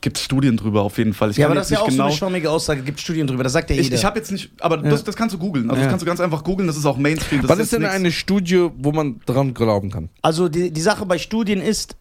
gibt 0.01 0.17
es 0.17 0.23
Studien 0.25 0.57
drüber 0.57 0.83
auf 0.83 0.97
jeden 0.97 1.13
Fall. 1.13 1.31
Ich 1.31 1.37
Ja, 1.37 1.45
kann 1.47 1.53
aber 1.53 1.61
das 1.61 1.67
ist 1.71 1.73
ja 1.77 1.81
auch 1.81 1.87
nicht 1.87 1.93
so 1.93 1.97
genau. 1.99 2.07
eine 2.09 2.17
schwammige 2.17 2.51
Aussage, 2.51 2.81
gibt 2.83 2.99
Studien 3.01 3.27
drüber, 3.27 3.43
das 3.43 3.53
sagt 3.53 3.69
ja 3.71 3.77
ich 3.77 3.83
jeder. 3.85 3.97
ich 3.97 4.05
habe 4.07 4.19
jetzt 4.19 4.31
nicht, 4.33 4.51
aber 4.61 4.77
Ja. 4.83 4.91
das, 4.91 5.05
das 5.05 5.17
kannst 5.17 5.35
du 5.35 5.39
googeln. 5.39 5.69
Also 5.69 5.77
Ja. 5.81 5.85
das 5.87 5.91
kannst 5.91 6.03
du 6.03 6.07
ganz 6.07 6.21
einfach 6.21 6.45
googeln, 6.45 6.67
das 6.67 6.77
ist 6.79 6.87
auch 6.87 6.97
Mainstream. 6.97 7.43
Das 7.43 7.51
Was 7.51 7.59
ist 7.59 7.65
ist 7.65 7.73
denn 7.75 7.83
nix- 7.83 7.95
eine 7.95 8.13
Studie, 8.13 8.69
wo 8.79 8.93
man 8.93 9.21
dran 9.27 9.53
glauben 9.55 9.91
kann? 9.91 10.09
Also 10.23 10.49
die, 10.49 10.71
die 10.71 10.81
Sache 10.81 11.05
bei 11.05 11.19
Studien 11.19 11.61
ist, 11.61 11.97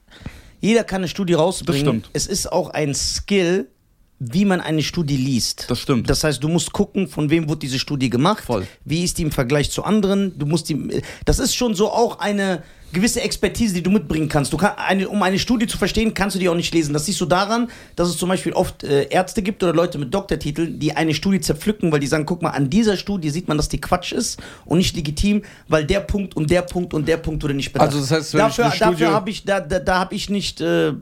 jeder 0.62 0.84
kann 0.86 1.02
eine 1.02 1.08
Studie 1.10 1.34
rausbringen. 1.34 1.86
Das 1.86 1.93
stimmt. 1.96 2.10
Es 2.13 2.28
ist 2.28 2.52
auch 2.52 2.70
ein 2.70 2.93
Skill, 2.96 3.67
wie 4.19 4.45
man 4.45 4.62
eine 4.62 4.82
Studie 4.82 5.17
liest. 5.17 5.65
Das 5.69 5.80
stimmt. 5.80 6.10
Das 6.10 6.23
heißt, 6.23 6.43
du 6.43 6.47
musst 6.47 6.73
gucken, 6.73 7.08
von 7.08 7.30
wem 7.30 7.47
wurde 7.47 7.60
diese 7.60 7.80
Studie 7.80 8.10
gemacht, 8.10 8.43
Voll. 8.45 8.67
wie 8.84 9.03
ist 9.03 9.17
die 9.17 9.23
im 9.23 9.32
Vergleich 9.32 9.69
zu 9.69 9.84
anderen. 9.84 10.38
Du 10.39 10.45
musst 10.45 10.69
die, 10.69 11.01
das 11.25 11.39
ist 11.39 11.56
schon 11.56 11.75
so 11.75 11.91
auch 11.91 12.19
eine 12.19 12.63
gewisse 12.93 13.21
Expertise, 13.21 13.73
die 13.73 13.84
du 13.84 13.89
mitbringen 13.91 14.30
kannst. 14.30 14.54
Du 14.54 14.58
kann, 14.58 14.71
eine, 14.78 15.10
um 15.10 15.21
eine 15.21 15.38
Studie 15.39 15.67
zu 15.67 15.78
verstehen, 15.78 16.13
kannst 16.13 16.36
du 16.36 16.39
die 16.39 16.47
auch 16.50 16.56
nicht 16.56 16.73
lesen. 16.73 16.93
Das 16.93 17.06
siehst 17.06 17.19
du 17.19 17.26
daran, 17.26 17.69
dass 17.95 18.08
es 18.08 18.17
zum 18.17 18.30
Beispiel 18.30 18.54
oft 18.54 18.84
äh, 18.84 19.08
Ärzte 19.10 19.41
gibt 19.41 19.62
oder 19.63 19.73
Leute 19.73 19.97
mit 19.97 20.13
Doktortiteln, 20.13 20.80
die 20.80 20.95
eine 20.95 21.13
Studie 21.13 21.39
zerpflücken, 21.41 21.91
weil 21.91 22.00
die 22.00 22.08
sagen, 22.08 22.26
guck 22.26 22.41
mal, 22.41 22.52
an 22.52 22.69
dieser 22.69 22.95
Studie 22.97 23.30
sieht 23.30 23.47
man, 23.47 23.58
dass 23.58 23.67
die 23.69 23.82
Quatsch 23.82 24.13
ist 24.13 24.39
und 24.65 24.78
nicht 24.78 24.95
legitim, 24.95 25.41
weil 25.67 25.86
der 25.86 26.00
Punkt 26.00 26.36
und 26.36 26.50
der 26.50 26.62
Punkt 26.62 26.93
und 26.93 27.08
der 27.08 27.17
Punkt 27.17 27.43
wurde 27.43 27.54
nicht 27.54 27.73
bedacht. 27.73 27.88
Also 27.89 28.00
das 28.00 28.12
heißt, 28.12 28.34
wenn 28.34 28.47
ich 28.47 28.56
dafür, 28.56 28.71
Studie- 28.71 28.91
dafür 28.91 29.12
habe 29.12 29.30
ich, 29.30 29.43
da, 29.43 29.60
da, 29.60 29.80
da 29.80 30.00
habe 30.00 30.15
ich 30.15 30.30
nicht 30.30 30.62
äh, 30.62 30.93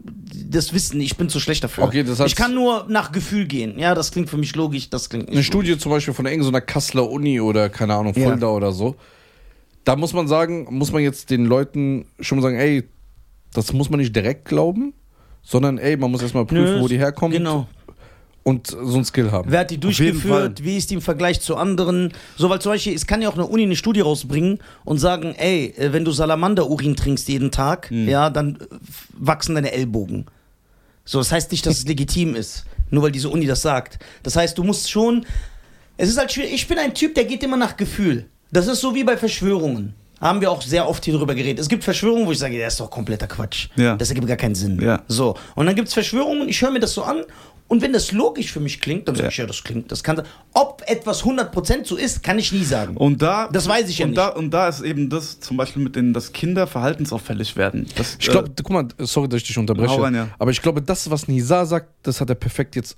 das 0.49 0.73
Wissen. 0.73 0.99
Ich 1.01 1.15
bin 1.17 1.29
zu 1.29 1.39
schlecht 1.39 1.63
dafür. 1.63 1.83
Okay, 1.83 2.03
das 2.03 2.19
heißt- 2.19 2.27
ich 2.27 2.35
kann 2.35 2.53
nur 2.55 2.85
nach 2.89 3.11
Gefühl 3.11 3.45
gehen. 3.45 3.77
Ja, 3.77 3.93
das 3.95 4.11
klingt 4.11 4.29
für 4.29 4.37
mich 4.37 4.55
logisch. 4.55 4.89
Das 4.89 5.09
klingt 5.09 5.25
nicht 5.27 5.35
Eine 5.35 5.43
Studie 5.43 5.77
zum 5.77 5.91
Beispiel 5.91 6.13
von 6.13 6.25
irgendeiner 6.25 6.61
Kasseler 6.61 7.09
Uni 7.09 7.39
oder 7.39 7.69
keine 7.69 7.93
Ahnung, 7.95 8.13
Ja. 8.15 8.29
Fulda 8.29 8.47
oder 8.47 8.71
so. 8.71 8.95
Da 9.85 9.95
muss 9.95 10.13
man 10.13 10.27
sagen, 10.27 10.67
muss 10.69 10.91
man 10.91 11.01
jetzt 11.01 11.29
den 11.29 11.45
Leuten 11.45 12.05
schon 12.19 12.37
mal 12.39 12.41
sagen, 12.41 12.57
ey, 12.57 12.83
das 13.53 13.71
muss 13.71 13.89
man 13.89 13.99
nicht 13.99 14.15
direkt 14.15 14.45
glauben, 14.45 14.93
sondern 15.43 15.77
ey, 15.77 15.95
man 15.95 16.11
muss 16.11 16.21
erstmal 16.21 16.45
prüfen, 16.45 16.75
Nö, 16.77 16.81
wo 16.81 16.87
die 16.87 16.97
herkommt 16.97 17.33
Genau. 17.33 17.67
und 18.43 18.67
so 18.67 18.97
ein 18.97 19.05
Skill 19.05 19.31
haben. 19.31 19.49
Wer 19.51 19.61
hat 19.61 19.71
die 19.71 19.77
durchgeführt? 19.79 20.63
Wie 20.63 20.75
ist 20.75 20.89
die 20.89 20.95
im 20.95 21.01
Vergleich 21.01 21.39
zu 21.39 21.55
anderen? 21.55 22.11
So, 22.35 22.49
weil 22.49 22.59
zum 22.59 22.71
Beispiel, 22.73 22.93
es 22.95 23.05
kann 23.07 23.21
ja 23.21 23.29
auch 23.29 23.35
eine 23.35 23.45
Uni 23.45 23.63
eine 23.63 23.75
Studie 23.75 24.01
rausbringen 24.01 24.59
und 24.83 24.97
sagen, 24.97 25.33
ey, 25.37 25.67
äh, 25.77 25.93
wenn 25.93 26.03
du 26.03 26.11
Salamander-Urin 26.11 26.95
trinkst 26.95 27.27
jeden 27.29 27.51
Tag, 27.51 27.89
Hm. 27.91 28.09
ja, 28.09 28.29
dann 28.29 28.55
äh, 28.55 28.65
wachsen 29.17 29.55
deine 29.55 29.71
Ellbogen. 29.71 30.25
So, 31.05 31.19
das 31.19 31.31
heißt 31.31 31.51
nicht, 31.51 31.65
dass 31.67 31.77
es 31.77 31.85
legitim 31.87 32.33
ist, 32.35 32.65
nur 32.89 33.03
weil 33.03 33.11
diese 33.11 33.29
Uni 33.29 33.45
das 33.45 33.61
sagt. 33.61 33.99
Das 34.23 34.35
heißt, 34.35 34.57
du 34.57 34.63
musst 34.63 34.89
schon. 34.89 35.25
Es 35.97 36.09
ist 36.09 36.17
halt 36.17 36.31
schwierig. 36.31 36.53
Ich 36.53 36.67
bin 36.67 36.79
ein 36.79 36.93
Typ, 36.95 37.13
der 37.13 37.25
geht 37.25 37.43
immer 37.43 37.55
nach 37.57 37.77
Gefühl. 37.77 38.25
Das 38.55 38.67
ist 38.67 38.79
so 38.79 38.95
wie 38.95 39.03
bei 39.03 39.17
Verschwörungen. 39.17 39.93
Haben 40.21 40.39
wir 40.39 40.49
auch 40.49 40.61
sehr 40.61 40.87
oft 40.87 41.03
hier 41.03 41.13
drüber 41.13 41.35
geredet. 41.35 41.59
Es 41.59 41.67
gibt 41.67 41.83
Verschwörungen, 41.83 42.25
wo 42.25 42.31
ich 42.31 42.39
sage, 42.39 42.57
das 42.57 42.73
ist 42.73 42.79
doch 42.79 42.89
kompletter 42.89 43.27
Quatsch. 43.27 43.67
Ja. 43.75 43.97
Das 43.97 44.09
ergibt 44.09 44.27
gar 44.27 44.37
keinen 44.37 44.55
Sinn. 44.55 44.81
Ja. 44.81 45.03
So. 45.09 45.35
Und 45.55 45.65
dann 45.65 45.75
gibt 45.75 45.89
es 45.89 45.93
Verschwörungen, 45.93 46.47
ich 46.47 46.61
höre 46.61 46.71
mir 46.71 46.79
das 46.79 46.93
so 46.93 47.03
an 47.03 47.23
und 47.67 47.81
wenn 47.81 47.91
das 47.91 48.13
logisch 48.13 48.51
für 48.51 48.61
mich 48.61 48.79
klingt, 48.79 49.07
dann 49.07 49.15
sage 49.15 49.25
Ja. 49.25 49.31
ich, 49.31 49.37
ja, 49.37 49.45
das 49.45 49.63
klingt, 49.63 49.91
das 49.91 50.03
kann 50.03 50.15
sein. 50.15 50.25
Ob 50.53 50.83
etwas 50.85 51.23
100% 51.23 51.85
so 51.85 51.97
ist, 51.97 52.23
kann 52.23 52.39
ich 52.39 52.53
nie 52.53 52.63
sagen. 52.63 52.95
Und 52.95 53.21
da, 53.21 53.49
Das 53.51 53.67
weiß 53.67 53.89
ich 53.89 53.97
ja 53.97 54.05
und 54.05 54.11
nicht. 54.11 54.17
Da, 54.19 54.29
und 54.29 54.51
da 54.51 54.69
ist 54.69 54.81
eben 54.81 55.09
das 55.09 55.39
zum 55.41 55.57
Beispiel 55.57 55.83
mit 55.83 55.95
den, 55.97 56.13
dass 56.13 56.31
Kinder 56.31 56.65
verhaltensauffällig 56.65 57.57
werden. 57.57 57.87
Das, 57.97 58.17
Ich 58.19 58.29
glaube, 58.29 58.51
guck 58.55 58.69
mal, 58.69 58.87
sorry, 58.99 59.27
dass 59.27 59.41
ich 59.41 59.47
dich 59.47 59.57
unterbreche, 59.57 60.01
rein, 60.01 60.15
ja. 60.15 60.27
aber 60.39 60.51
ich 60.51 60.61
glaube, 60.61 60.81
das, 60.81 61.09
was 61.11 61.27
Nisa 61.27 61.65
sagt, 61.65 61.89
das 62.03 62.21
hat 62.21 62.29
er 62.29 62.35
perfekt 62.35 62.75
jetzt 62.77 62.95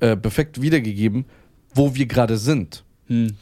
äh, 0.00 0.16
perfekt 0.16 0.60
wiedergegeben, 0.60 1.26
wo 1.74 1.94
wir 1.94 2.06
gerade 2.06 2.38
sind. 2.38 2.82
Hm. 3.06 3.36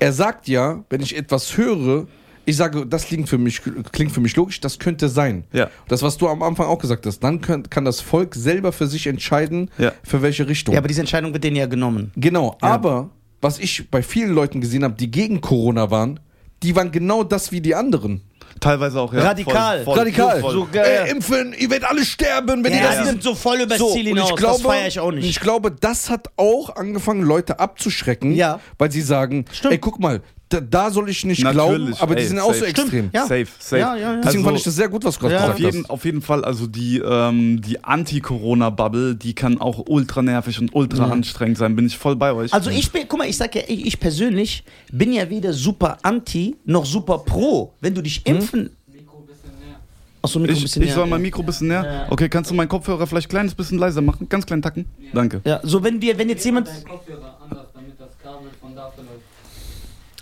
Er 0.00 0.12
sagt 0.12 0.48
ja, 0.48 0.82
wenn 0.90 1.00
ich 1.02 1.16
etwas 1.16 1.56
höre, 1.56 2.06
ich 2.46 2.56
sage, 2.56 2.84
das 2.86 3.04
klingt 3.04 3.28
für 3.28 3.38
mich, 3.38 3.60
klingt 3.92 4.10
für 4.12 4.20
mich 4.20 4.34
logisch, 4.34 4.58
das 4.60 4.78
könnte 4.78 5.08
sein. 5.08 5.44
Ja. 5.52 5.70
Das, 5.88 6.02
was 6.02 6.16
du 6.16 6.26
am 6.26 6.42
Anfang 6.42 6.66
auch 6.66 6.78
gesagt 6.78 7.06
hast, 7.06 7.20
dann 7.20 7.40
kann, 7.40 7.68
kann 7.70 7.84
das 7.84 8.00
Volk 8.00 8.34
selber 8.34 8.72
für 8.72 8.86
sich 8.86 9.06
entscheiden, 9.06 9.70
Ja. 9.78 9.92
für 10.02 10.22
welche 10.22 10.48
Richtung. 10.48 10.72
ja, 10.74 10.78
aber 10.80 10.88
diese 10.88 11.00
Entscheidung 11.00 11.32
wird 11.32 11.44
denen 11.44 11.56
ja 11.56 11.66
genommen. 11.66 12.10
Genau, 12.16 12.56
Ja. 12.62 12.68
aber 12.68 13.10
was 13.42 13.58
ich 13.58 13.88
bei 13.90 14.02
vielen 14.02 14.32
Leuten 14.32 14.60
gesehen 14.60 14.82
habe, 14.84 14.94
die 14.94 15.10
gegen 15.10 15.40
Corona 15.40 15.90
waren, 15.90 16.18
die 16.62 16.74
waren 16.76 16.90
genau 16.90 17.22
das 17.22 17.52
wie 17.52 17.60
die 17.60 17.74
anderen. 17.74 18.22
Teilweise 18.60 19.00
auch 19.00 19.12
ja, 19.12 19.20
Radikal. 19.20 19.76
Voll, 19.78 19.84
voll, 19.84 19.98
Radikal. 19.98 20.40
Voll. 20.40 20.52
So. 20.52 20.68
Äh, 20.78 21.10
impfen, 21.10 21.54
ihr 21.58 21.70
werdet 21.70 21.88
alle 21.88 22.04
sterben, 22.04 22.62
wenn 22.62 22.72
ihr 22.72 22.78
Ja, 22.80 22.88
das 22.90 22.98
die 23.00 23.04
sind 23.06 23.22
so 23.22 23.34
voll 23.34 23.60
übers 23.60 23.78
Ziel 23.78 23.86
und 23.88 24.16
hinaus. 24.16 24.30
ich 24.30 24.36
glaube, 24.36 24.62
das 24.62 24.62
feiere 24.72 24.86
ich 24.88 25.00
auch 25.00 25.06
und 25.08 25.14
nicht. 25.16 25.28
Ich 25.30 25.40
glaube, 25.40 25.70
das 25.72 26.10
hat 26.10 26.28
auch 26.36 26.76
angefangen, 26.76 27.22
Leute 27.22 27.58
abzuschrecken, 27.58 28.32
Ja. 28.32 28.60
weil 28.78 28.90
sie 28.92 29.00
sagen, 29.02 29.44
Stimmt. 29.52 29.72
ey, 29.72 29.78
guck 29.78 29.98
mal, 29.98 30.20
da, 30.50 30.60
da 30.60 30.90
soll 30.90 31.08
ich 31.08 31.24
nicht 31.24 31.42
Natürlich, 31.44 31.54
glauben, 31.78 31.94
aber 32.00 32.14
die 32.16 32.22
ey, 32.22 32.28
sind 32.28 32.38
auch 32.40 32.52
so 32.52 32.58
safe. 32.60 32.66
extrem. 32.66 33.10
Ja. 33.12 33.22
Safe, 33.22 33.46
safe. 33.58 33.78
Ja, 33.78 33.94
ja, 33.96 34.00
ja. 34.00 34.16
Deswegen 34.16 34.26
Also- 34.26 34.44
fand 34.44 34.56
ich 34.58 34.64
das 34.64 34.74
sehr 34.76 34.88
gut, 34.88 35.04
was 35.04 35.14
du 35.14 35.20
gerade 35.20 35.34
Ja. 35.34 35.40
Auf 35.40 35.46
gesagt 35.56 35.60
jeden, 35.74 35.84
hast. 35.84 35.90
auf 35.90 36.04
jeden 36.04 36.22
Fall, 36.22 36.44
also 36.44 36.66
die, 36.66 36.98
ähm, 36.98 37.62
die 37.62 37.82
Anti-Corona-Bubble, 37.84 39.14
die 39.14 39.34
kann 39.34 39.60
auch 39.60 39.84
ultra 39.88 40.22
nervig 40.22 40.58
und 40.60 40.74
ultra 40.74 41.06
Mhm. 41.06 41.12
anstrengend 41.12 41.58
sein. 41.58 41.76
Bin 41.76 41.86
ich 41.86 41.96
voll 41.96 42.16
bei 42.16 42.32
euch. 42.32 42.52
Also 42.52 42.70
ich 42.70 42.90
bin, 42.90 43.02
guck 43.08 43.18
mal, 43.18 43.28
ich 43.28 43.36
sag 43.36 43.54
ja, 43.54 43.62
ich, 43.68 43.86
ich 43.86 44.00
persönlich 44.00 44.64
bin 44.92 45.12
ja 45.12 45.28
weder 45.30 45.52
super 45.52 45.98
anti 46.02 46.56
noch 46.64 46.84
super 46.84 47.18
pro. 47.18 47.72
Wenn 47.80 47.94
du 47.94 48.02
dich 48.02 48.26
impfen. 48.26 48.70
Mikro 48.92 49.18
ein 49.18 49.26
bisschen 49.26 49.50
näher. 49.64 49.78
Achso, 50.22 50.38
Mikro 50.40 50.52
ein 50.52 50.56
ich, 50.56 50.62
bisschen 50.64 50.82
ich 50.82 50.92
soll 50.92 51.04
näher. 51.04 51.10
mein 51.10 51.22
Mikro 51.22 51.40
ein 51.42 51.46
bisschen 51.46 51.68
näher. 51.68 51.84
Ja. 51.84 52.06
Okay, 52.10 52.28
kannst 52.28 52.50
du 52.50 52.54
meinen 52.54 52.68
Kopfhörer 52.68 53.06
vielleicht 53.06 53.28
ein 53.28 53.30
kleines 53.30 53.54
bisschen 53.54 53.78
leiser 53.78 54.02
machen? 54.02 54.28
Ganz 54.28 54.44
kleinen 54.46 54.62
Tacken? 54.62 54.86
Danke. 55.14 55.40
Ja, 55.44 55.60
so 55.62 55.82
wenn 55.84 56.00
wir, 56.02 56.18
wenn 56.18 56.28
jetzt 56.28 56.44
jemand. 56.44 56.66
Kopfhörer 56.88 57.38
anders, 57.42 57.66
damit 57.72 57.92
das 58.00 58.08
Kabel 58.22 58.48
von 58.60 58.74
da 58.74 58.90
verläuft. 58.90 59.20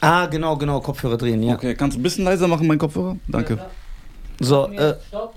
Ah, 0.01 0.27
genau, 0.27 0.57
genau, 0.57 0.81
Kopfhörer 0.81 1.17
drehen, 1.17 1.43
ja. 1.43 1.55
Okay, 1.55 1.75
kannst 1.75 1.97
du 1.97 2.01
ein 2.01 2.03
bisschen 2.03 2.25
leiser 2.25 2.47
machen, 2.49 2.67
meinen 2.67 2.79
Kopfhörer? 2.79 3.17
Danke. 3.27 3.59
So, 4.41 4.69
äh, 4.69 4.95
Stopp. 5.09 5.35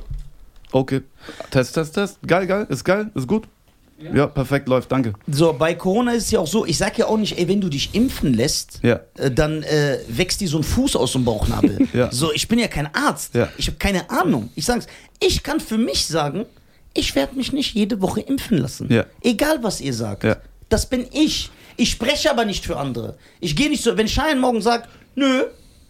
Okay. 0.71 1.01
Test, 1.49 1.73
Test, 1.73 1.93
Test. 1.95 2.19
Geil, 2.25 2.45
geil. 2.47 2.65
Ist 2.69 2.83
geil? 2.83 3.09
Ist 3.15 3.27
gut? 3.27 3.47
Ja. 3.99 4.13
Ja, 4.15 4.27
perfekt, 4.27 4.67
läuft, 4.67 4.91
danke. 4.91 5.13
so, 5.27 5.53
bei 5.53 5.75
Corona 5.75 6.13
ist 6.13 6.23
es 6.25 6.31
ja 6.31 6.39
auch 6.39 6.47
so, 6.47 6.65
ich 6.65 6.75
sag 6.75 6.97
ja 6.97 7.05
auch 7.05 7.17
nicht, 7.17 7.37
ey, 7.37 7.47
wenn 7.47 7.61
du 7.61 7.69
dich 7.69 7.93
impfen 7.93 8.33
lässt, 8.33 8.79
Ja. 8.81 8.99
äh, 9.15 9.29
dann 9.29 9.61
äh, 9.61 9.99
wächst 10.07 10.41
dir 10.41 10.47
so 10.47 10.57
ein 10.57 10.63
Fuß 10.63 10.95
aus 10.95 11.11
dem 11.13 11.23
Bauchnabel. 11.23 11.87
Ja. 11.93 12.11
So, 12.11 12.31
ich 12.33 12.47
bin 12.47 12.57
ja 12.57 12.67
kein 12.67 12.93
Arzt. 12.95 13.35
Ja. 13.35 13.49
Ich 13.57 13.67
habe 13.67 13.77
keine 13.77 14.09
Ahnung. 14.09 14.49
Ich 14.55 14.65
sag's, 14.65 14.87
ich 15.19 15.43
kann 15.43 15.59
für 15.59 15.77
mich 15.77 16.07
sagen, 16.07 16.45
ich 16.95 17.13
werde 17.15 17.35
mich 17.35 17.53
nicht 17.53 17.75
jede 17.75 18.01
Woche 18.01 18.21
impfen 18.21 18.57
lassen. 18.57 18.91
Ja. 18.91 19.05
Egal, 19.21 19.59
was 19.61 19.81
ihr 19.81 19.93
sagt. 19.93 20.23
Ja. 20.23 20.37
Das 20.69 20.87
bin 20.89 21.05
ich. 21.11 21.51
Ich 21.77 21.91
spreche 21.91 22.29
aber 22.31 22.45
nicht 22.45 22.65
für 22.65 22.77
andere. 22.77 23.17
Ich 23.39 23.55
gehe 23.55 23.69
nicht 23.69 23.83
so, 23.83 23.97
wenn 23.97 24.07
Schein 24.07 24.39
morgen 24.39 24.61
sagt, 24.61 24.89
nö, 25.15 25.43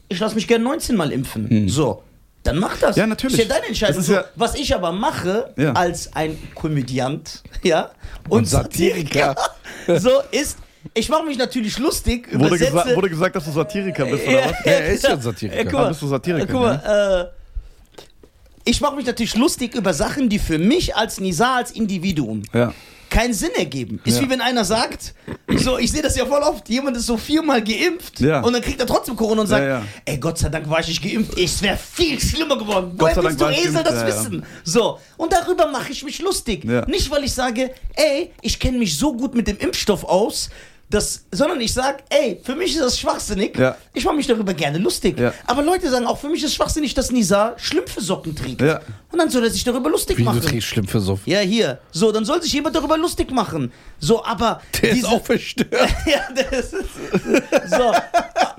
ich 0.10 0.20
lasse 0.20 0.36
mich 0.36 0.48
gerne 0.48 0.64
19 0.64 0.96
Mal 0.96 1.12
impfen. 1.12 1.68
So. 1.70 2.04
Dann 2.44 2.58
mach 2.58 2.76
das. 2.80 2.96
Hm. 2.96 3.02
Ja, 3.02 3.08
natürlich. 3.08 3.38
Ist 3.40 3.48
ja 3.48 3.54
deine 3.56 3.68
Entscheidung. 3.68 3.98
Das 3.98 4.06
so, 4.08 4.14
ja- 4.14 4.26
was 4.36 4.56
ich 4.56 4.74
aber 4.74 4.92
mache, 4.92 5.54
Ja. 5.58 5.74
als 5.74 6.16
ein 6.16 6.38
Komödiant, 6.56 7.44
ja, 7.64 7.92
und, 8.30 8.40
Und 8.40 8.46
Satiriker, 8.48 9.36
so 10.00 10.10
ist, 10.32 10.58
ich 10.96 11.08
mache 11.10 11.24
mich 11.26 11.38
natürlich 11.38 11.78
lustig 11.78 12.28
über 12.32 12.46
Wurde, 12.46 12.58
gesa 12.58 12.96
wurde 12.96 13.10
gesagt, 13.10 13.36
dass 13.36 13.46
du 13.46 13.52
Satiriker 13.52 14.06
bist, 14.06 14.26
oder 14.28 14.38
was? 14.38 14.52
Ja, 14.66 14.72
er 14.72 14.86
ist 14.88 15.04
ja 15.04 15.10
ein 15.14 15.22
Satiriker. 15.22 15.64
Guck 15.66 15.74
mal, 15.74 15.88
bist 15.90 16.02
du 16.02 16.08
Satiriker, 16.08 16.48
guck 16.52 16.62
mal, 16.62 17.32
äh, 17.32 18.70
ich 18.70 18.82
mache 18.82 18.96
mich 18.96 19.06
natürlich 19.06 19.36
lustig 19.38 19.76
über 19.76 19.94
Sachen, 19.94 20.28
die 20.30 20.40
für 20.40 20.58
mich 20.58 20.96
als 20.96 21.20
Nisa, 21.20 21.58
als 21.58 21.72
Individuum 21.72 22.42
Ja. 22.54 22.74
Keinen 23.12 23.34
Sinn 23.34 23.52
ergeben. 23.56 24.00
Ist 24.06 24.18
Ja. 24.18 24.24
wie 24.26 24.30
wenn 24.32 24.42
einer 24.42 24.66
sagt, 24.66 25.14
so, 25.58 25.78
ich 25.78 25.92
sehe 25.92 26.02
das 26.02 26.16
ja 26.16 26.26
voll 26.26 26.42
oft, 26.42 26.68
jemand 26.70 26.96
ist 26.98 27.06
so 27.06 27.18
viermal 27.18 27.62
geimpft 27.62 28.22
Ja. 28.22 28.40
und 28.42 28.54
dann 28.54 28.62
kriegt 28.62 28.80
er 28.80 28.88
trotzdem 28.88 29.16
Corona 29.16 29.42
und 29.42 29.48
sagt, 29.48 29.64
Ja, 29.64 29.84
ey, 30.06 30.18
Gott 30.18 30.38
sei 30.40 30.50
Dank 30.50 30.68
war 30.70 30.80
ich 30.80 30.88
nicht 30.88 31.04
geimpft, 31.04 31.38
es 31.38 31.62
wäre 31.62 31.78
viel 31.78 32.20
schlimmer 32.20 32.58
geworden. 32.58 32.94
Gott 32.98 33.16
Woher 33.18 33.24
willst 33.24 33.42
du 33.42 33.46
Esel 33.48 33.84
das 33.84 34.06
wissen? 34.08 34.44
So, 34.64 34.98
und 35.18 35.32
darüber 35.32 35.68
mache 35.70 35.92
ich 35.92 36.04
mich 36.04 36.20
lustig. 36.22 36.64
Nicht, 36.88 37.12
weil 37.12 37.24
ich 37.26 37.34
sage, 37.34 37.72
ey, 37.96 38.32
ich 38.42 38.58
kenne 38.60 38.80
mich 38.80 38.98
so 38.98 39.14
gut 39.16 39.36
mit 39.36 39.48
dem 39.48 39.58
Impfstoff 39.58 40.04
aus, 40.06 40.50
das, 40.92 41.26
sondern 41.32 41.60
ich 41.62 41.74
sage, 41.74 42.04
ey, 42.10 42.40
für 42.44 42.54
mich 42.56 42.74
ist 42.74 42.82
das 42.82 43.00
schwachsinnig. 43.00 43.58
Ja. 43.58 43.76
Ich 43.94 44.04
mache 44.06 44.16
mich 44.16 44.28
darüber 44.28 44.54
gerne 44.54 44.78
lustig. 44.78 45.18
Ja. 45.18 45.34
Aber 45.48 45.64
Leute 45.64 45.90
sagen 45.90 46.06
auch, 46.06 46.18
für 46.20 46.28
mich 46.30 46.42
ist 46.44 46.50
es 46.50 46.56
schwachsinnig, 46.56 46.94
dass 46.94 47.10
Nisa 47.12 47.54
Schlümpfe-Socken 47.58 48.36
trägt. 48.36 48.62
Ja. 48.62 48.82
Und 49.12 49.18
dann 49.20 49.30
soll 49.30 49.44
er 49.46 49.50
sich 49.50 49.64
darüber 49.64 49.90
lustig 49.90 50.18
Wie 50.18 50.24
du 50.24 50.30
machen. 50.30 50.42
trägst 50.42 50.68
schlimm 50.68 50.88
für 50.88 51.00
so. 51.00 51.20
Ja, 51.26 51.40
hier. 51.40 51.80
So, 51.92 52.12
dann 52.12 52.26
soll 52.26 52.42
sich 52.44 52.54
jemand 52.54 52.76
darüber 52.76 52.98
lustig 52.98 53.32
machen. 53.32 53.72
So, 54.00 54.24
aber. 54.24 54.62
Der 54.82 54.90
ist 54.90 54.96
diese- 54.98 55.08
auch 55.08 55.24
verstört. 55.24 55.72
ja, 56.06 56.28
das 56.36 56.74
ist, 56.74 56.76
so. 57.70 57.92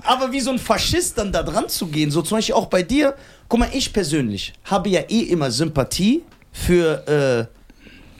Aber 0.03 0.31
wie 0.31 0.41
so 0.41 0.51
ein 0.51 0.59
Faschist 0.59 1.17
dann 1.17 1.31
da 1.31 1.43
dran 1.43 1.69
zu 1.69 1.87
gehen, 1.87 2.11
so 2.11 2.21
zum 2.21 2.37
Beispiel 2.39 2.55
auch 2.55 2.65
bei 2.67 2.83
dir. 2.83 3.15
Guck 3.47 3.59
mal, 3.59 3.69
ich 3.71 3.93
persönlich 3.93 4.53
habe 4.65 4.89
ja 4.89 5.01
eh 5.07 5.21
immer 5.21 5.51
Sympathie 5.51 6.23
für 6.51 7.47
äh, 7.49 7.57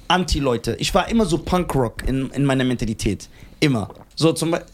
Anti-Leute. 0.08 0.76
Ich 0.80 0.94
war 0.94 1.08
immer 1.10 1.26
so 1.26 1.38
Punkrock 1.40 2.08
in, 2.08 2.30
in 2.32 2.46
meiner 2.46 2.64
Mentalität. 2.64 3.28
Immer. 3.60 3.90
So 4.16 4.34
zum 4.34 4.52
Beispiel. 4.52 4.70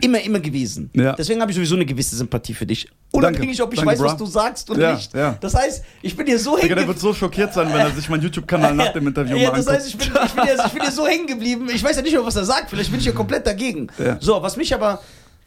Immer, 0.00 0.20
immer 0.22 0.40
gewesen. 0.40 0.90
Ja. 0.92 1.12
Deswegen 1.12 1.40
habe 1.40 1.52
ich 1.52 1.54
sowieso 1.56 1.76
eine 1.76 1.86
gewisse 1.86 2.16
Sympathie 2.16 2.52
für 2.52 2.66
dich. 2.66 2.88
Unabhängig, 3.12 3.62
ob 3.62 3.72
ich 3.72 3.78
Danke, 3.78 3.92
weiß, 3.92 4.00
was 4.00 4.16
bro. 4.16 4.24
du 4.24 4.30
sagst 4.30 4.68
oder 4.68 4.80
Ja, 4.80 4.94
nicht. 4.96 5.14
ja. 5.14 5.38
Das 5.40 5.54
heißt, 5.54 5.84
ich 6.02 6.16
bin 6.16 6.26
dir 6.26 6.36
so 6.36 6.56
Digga, 6.56 6.66
der 6.66 6.76
hängen 6.78 6.88
wird 6.88 6.98
so 6.98 7.14
schockiert 7.14 7.54
sein, 7.54 7.68
wenn 7.72 7.78
er 7.78 7.92
sich 7.92 8.08
meinen 8.08 8.24
YouTube-Kanal 8.24 8.74
nach 8.74 8.92
dem 8.92 9.06
Interview 9.06 9.36
ja, 9.36 9.52
mal 9.52 9.56
das 9.58 9.68
anguckt. 9.68 9.84
heißt, 9.84 9.88
ich 9.94 9.96
bin, 9.96 10.08
ich, 10.26 10.32
bin 10.32 10.44
ja, 10.46 10.66
ich 10.66 10.72
bin 10.72 10.82
ja 10.82 10.90
so 10.90 11.06
hängen 11.06 11.28
geblieben. 11.28 11.68
Ich 11.72 11.84
weiß 11.84 11.94
ja 11.94 12.02
nicht 12.02 12.12
mehr, 12.12 12.26
was 12.26 12.34
er 12.34 12.44
sagt. 12.44 12.70
Vielleicht 12.70 12.90
bin 12.90 12.98
ich 12.98 13.06
ja 13.06 13.12
komplett 13.12 13.46
dagegen. 13.46 13.86
Ja. 14.04 14.16
So, 14.20 14.42
was 14.42 14.56
mich 14.56 14.74
aber, 14.74 15.00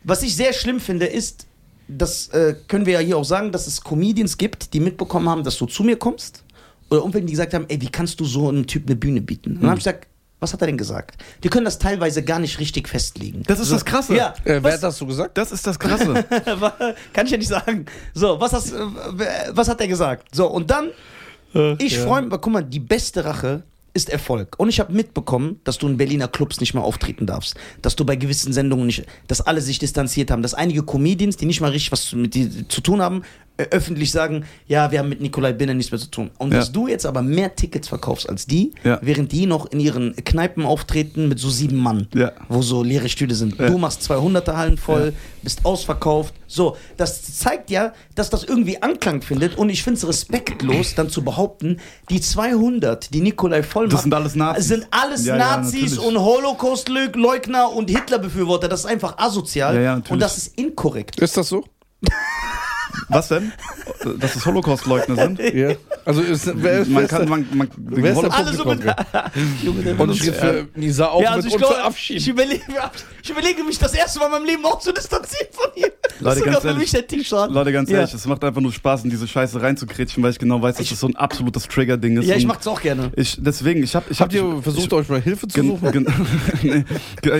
was 0.06 0.23
ich 0.23 0.34
sehr 0.34 0.54
schlimm 0.54 0.80
finde, 0.80 1.08
ist, 1.08 1.45
das 1.89 2.30
äh, 2.30 2.56
können 2.69 2.86
wir 2.86 2.93
ja 2.93 3.00
hier 3.00 3.17
auch 3.17 3.26
sagen, 3.26 3.52
dass 3.52 3.67
es 3.67 3.82
Comedians 3.84 4.38
gibt, 4.38 4.73
die 4.73 4.80
mitbekommen 4.80 5.28
haben, 5.28 5.43
dass 5.43 5.58
du 5.58 5.65
zu 5.65 5.84
mir 5.84 5.97
kommst. 5.97 6.45
Oder 6.89 7.04
Umwelten, 7.04 7.28
die 7.28 7.34
gesagt 7.34 7.54
haben, 7.54 7.65
ey, 7.67 7.82
wie 7.82 7.89
kannst 7.89 8.17
du 8.21 8.23
so 8.23 8.47
einem 8.47 8.65
Typ 8.65 8.86
eine 8.88 8.95
Bühne 8.95 9.19
bieten? 9.19 9.50
Und 9.50 9.56
dann 9.58 9.63
Hm. 9.63 9.69
habe 9.71 9.80
ich 9.80 9.84
gesagt, 9.84 10.08
was 10.39 10.54
hat 10.54 10.62
er 10.62 10.67
denn 10.67 10.78
gesagt? 10.78 11.21
Die 11.43 11.50
können 11.50 11.65
das 11.65 11.80
teilweise 11.80 12.23
gar 12.23 12.39
nicht 12.39 12.60
richtig 12.60 12.88
festlegen. 12.88 13.43
Das 13.47 13.60
ist 13.60 13.69
so, 13.69 13.76
das 13.76 13.86
Krasse. 13.86 14.15
Ja, 14.15 14.34
Äh, 14.43 14.54
wer 14.54 14.63
was, 14.63 14.73
hat 14.76 14.84
das 14.84 14.97
so 14.97 15.06
gesagt? 15.06 15.38
Das 15.38 15.52
ist 15.52 15.65
das 15.65 15.80
Krasse. 15.80 16.23
kann 17.13 17.26
ich 17.26 17.32
ja 17.32 17.38
nicht 17.38 17.47
sagen. 17.47 17.86
So, 18.13 18.39
was, 18.39 18.54
hast, 18.54 18.71
äh, 18.71 18.78
was 19.52 19.67
hat 19.67 19.82
er 19.82 19.88
gesagt? 19.88 20.36
So, 20.36 20.47
und 20.47 20.69
dann 20.69 20.91
ich 21.80 21.95
ja. 21.95 22.06
freue 22.06 22.21
mich, 22.23 22.32
guck 22.32 22.47
mal, 22.54 22.63
die 22.63 22.80
beste 22.80 23.26
Rache 23.26 23.63
ist 23.98 24.10
Erfolg. 24.10 24.56
Und 24.58 24.70
ich 24.70 24.80
habe 24.80 24.94
mitbekommen, 24.94 25.60
dass 25.66 25.78
du 25.78 25.88
in 25.88 25.98
Berliner 25.98 26.28
Clubs 26.30 26.60
nicht 26.62 26.74
mehr 26.74 26.84
auftreten 26.84 27.26
darfst. 27.26 27.56
Dass 27.82 27.96
du 27.96 28.06
bei 28.06 28.16
gewissen 28.16 28.54
Sendungen 28.54 28.86
nicht, 28.86 29.06
dass 29.28 29.42
alle 29.42 29.60
sich 29.62 29.80
distanziert 29.80 30.32
haben. 30.32 30.42
Dass 30.44 30.54
einige 30.54 30.84
Comedians, 30.84 31.36
die 31.36 31.46
nicht 31.46 31.60
mal 31.60 31.72
richtig 31.72 31.92
was 31.92 32.14
mit 32.14 32.34
dir 32.36 32.50
zu 32.70 32.80
tun 32.82 33.02
haben, 33.02 33.24
öffentlich 33.72 34.12
sagen, 34.12 34.46
ja, 34.68 34.92
wir 34.92 35.00
haben 35.00 35.10
mit 35.10 35.20
Nikolai 35.20 35.52
Binner 35.52 35.74
nichts 35.74 35.92
mehr 35.92 36.00
zu 36.00 36.12
tun. 36.12 36.30
Und 36.38 36.52
Ja. 36.54 36.60
dass 36.60 36.72
du 36.72 36.88
jetzt 36.88 37.08
aber 37.08 37.24
mehr 37.24 37.56
Tickets 37.56 37.88
verkaufst 37.88 38.30
als 38.30 38.46
die, 38.46 38.72
Ja. 38.84 39.00
während 39.02 39.32
die 39.32 39.48
noch 39.48 39.66
in 39.72 39.80
ihren 39.80 40.16
Kneipen 40.16 40.64
auftreten 40.64 41.28
mit 41.28 41.40
so 41.40 41.50
sieben 41.50 41.78
Mann, 41.78 42.08
Ja. 42.14 42.34
wo 42.50 42.62
so 42.62 42.84
leere 42.84 43.10
Stühle 43.10 43.34
sind. 43.34 43.60
Du 43.60 43.80
machst 43.80 44.04
200er 44.04 44.56
Hallen 44.58 44.78
voll, 44.78 45.12
bist 45.48 45.64
ausverkauft. 45.64 46.34
So, 46.46 46.76
das 46.98 47.38
zeigt 47.40 47.70
ja, 47.70 47.94
dass 48.16 48.30
das 48.30 48.44
irgendwie 48.44 48.82
Anklang 48.84 49.22
findet. 49.22 49.58
Und 49.58 49.70
ich 49.70 49.82
finde 49.82 49.98
es 49.98 50.06
respektlos, 50.06 50.94
dann 50.96 51.10
zu 51.10 51.24
behaupten, 51.24 51.80
die 52.10 52.20
200, 52.20 53.14
die 53.14 53.22
Nikolai 53.22 53.64
voll 53.64 53.86
macht, 53.86 53.94
Das 53.94 54.02
sind 54.04 54.14
alles 54.14 54.36
Nazis. 54.36 54.68
sind 54.68 54.88
alles 54.92 55.26
Ja, 55.26 55.38
ja, 55.38 55.58
Nazis 55.58 55.92
natürlich. 55.96 56.00
und 56.06 56.20
Holocaust-Leugner 56.20 57.72
und 57.72 57.90
Hitler-Befürworter. 57.90 58.68
Das 58.68 58.82
ist 58.82 58.88
einfach 58.88 59.18
asozial 59.18 59.76
Ja, 59.76 59.82
ja, 59.82 60.02
und 60.10 60.20
das 60.20 60.38
ist 60.38 60.58
inkorrekt. 60.60 61.18
Ist 61.22 61.38
das 61.38 61.48
so? 61.48 61.64
Was 63.10 63.28
denn? 63.30 63.52
Dass 64.20 64.36
es 64.36 64.46
Holocaust-Leugner 64.46 65.16
sind? 65.16 65.40
Ja. 65.54 65.72
Also 66.06 66.22
ist, 66.22 66.50
wer, 66.56 66.86
Man 66.86 67.04
ist 67.04 67.10
kann, 67.10 67.28
man, 67.28 67.46
man, 67.54 67.70
wer 67.78 68.12
ist 68.14 68.24
Alle 68.24 68.54
so 68.54 68.66
mit-? 68.66 68.82
Junge, 69.64 69.94
Und 69.96 70.12
ich 70.12 70.22
für 70.32 70.68
Nisa 70.76 71.08
auch 71.08 71.22
ja, 71.22 71.32
also 71.32 71.46
mit 71.46 71.54
ich, 71.54 71.58
glaub, 71.58 71.74
verabschieden. 71.74 72.18
ich, 72.20 72.28
überlege, 72.28 72.62
ich 73.24 73.30
überlege 73.30 73.64
mich 73.64 73.78
das 73.78 73.94
erste 73.94 74.20
Mal 74.20 74.26
in 74.28 74.32
meinem 74.34 74.46
Leben 74.46 74.66
auch 74.66 74.80
zu 74.80 74.92
distanzieren 74.94 75.48
von 75.52 75.70
ihm. 75.76 75.90
Das 76.20 76.22
Leute, 76.38 76.42
ganz 76.50 76.60
für 76.62 76.68
ehrlich, 76.68 76.82
mich 76.82 76.92
der 76.92 77.08
T-Shirt. 77.08 77.52
Leute, 77.52 77.72
ganz 77.72 77.90
Ja. 77.90 77.98
ehrlich, 78.00 78.14
es 78.14 78.26
macht 78.26 78.44
einfach 78.44 78.62
nur 78.62 78.72
Spaß, 78.74 79.04
in 79.04 79.10
diese 79.10 79.28
Scheiße 79.28 79.62
reinzukretschen, 79.62 80.24
weil 80.24 80.32
ich 80.32 80.40
genau 80.40 80.62
weiß, 80.62 80.76
dass 80.76 80.84
Ich- 80.86 80.90
das 80.92 81.00
so 81.02 81.08
ein 81.08 81.16
absolutes 81.16 81.68
Trigger-Ding 81.68 82.18
ist. 82.18 82.26
Ja, 82.28 82.36
ich 82.36 82.46
mach's 82.48 82.66
auch 82.68 82.82
gerne. 82.82 83.12
Ich, 83.16 83.38
deswegen, 83.40 83.84
ich 83.84 83.96
hab, 83.96 84.10
ich 84.10 84.20
Habt 84.22 84.34
hab, 84.34 84.42
ihr 84.42 84.58
ich, 84.58 84.64
versucht, 84.64 84.94
euch 84.94 85.10
mal 85.10 85.22
Hilfe 85.22 85.48
zu 85.48 85.60
Gen, 85.60 85.68
suchen? 85.70 85.92
gen, 85.92 86.08
nee, 86.64 86.84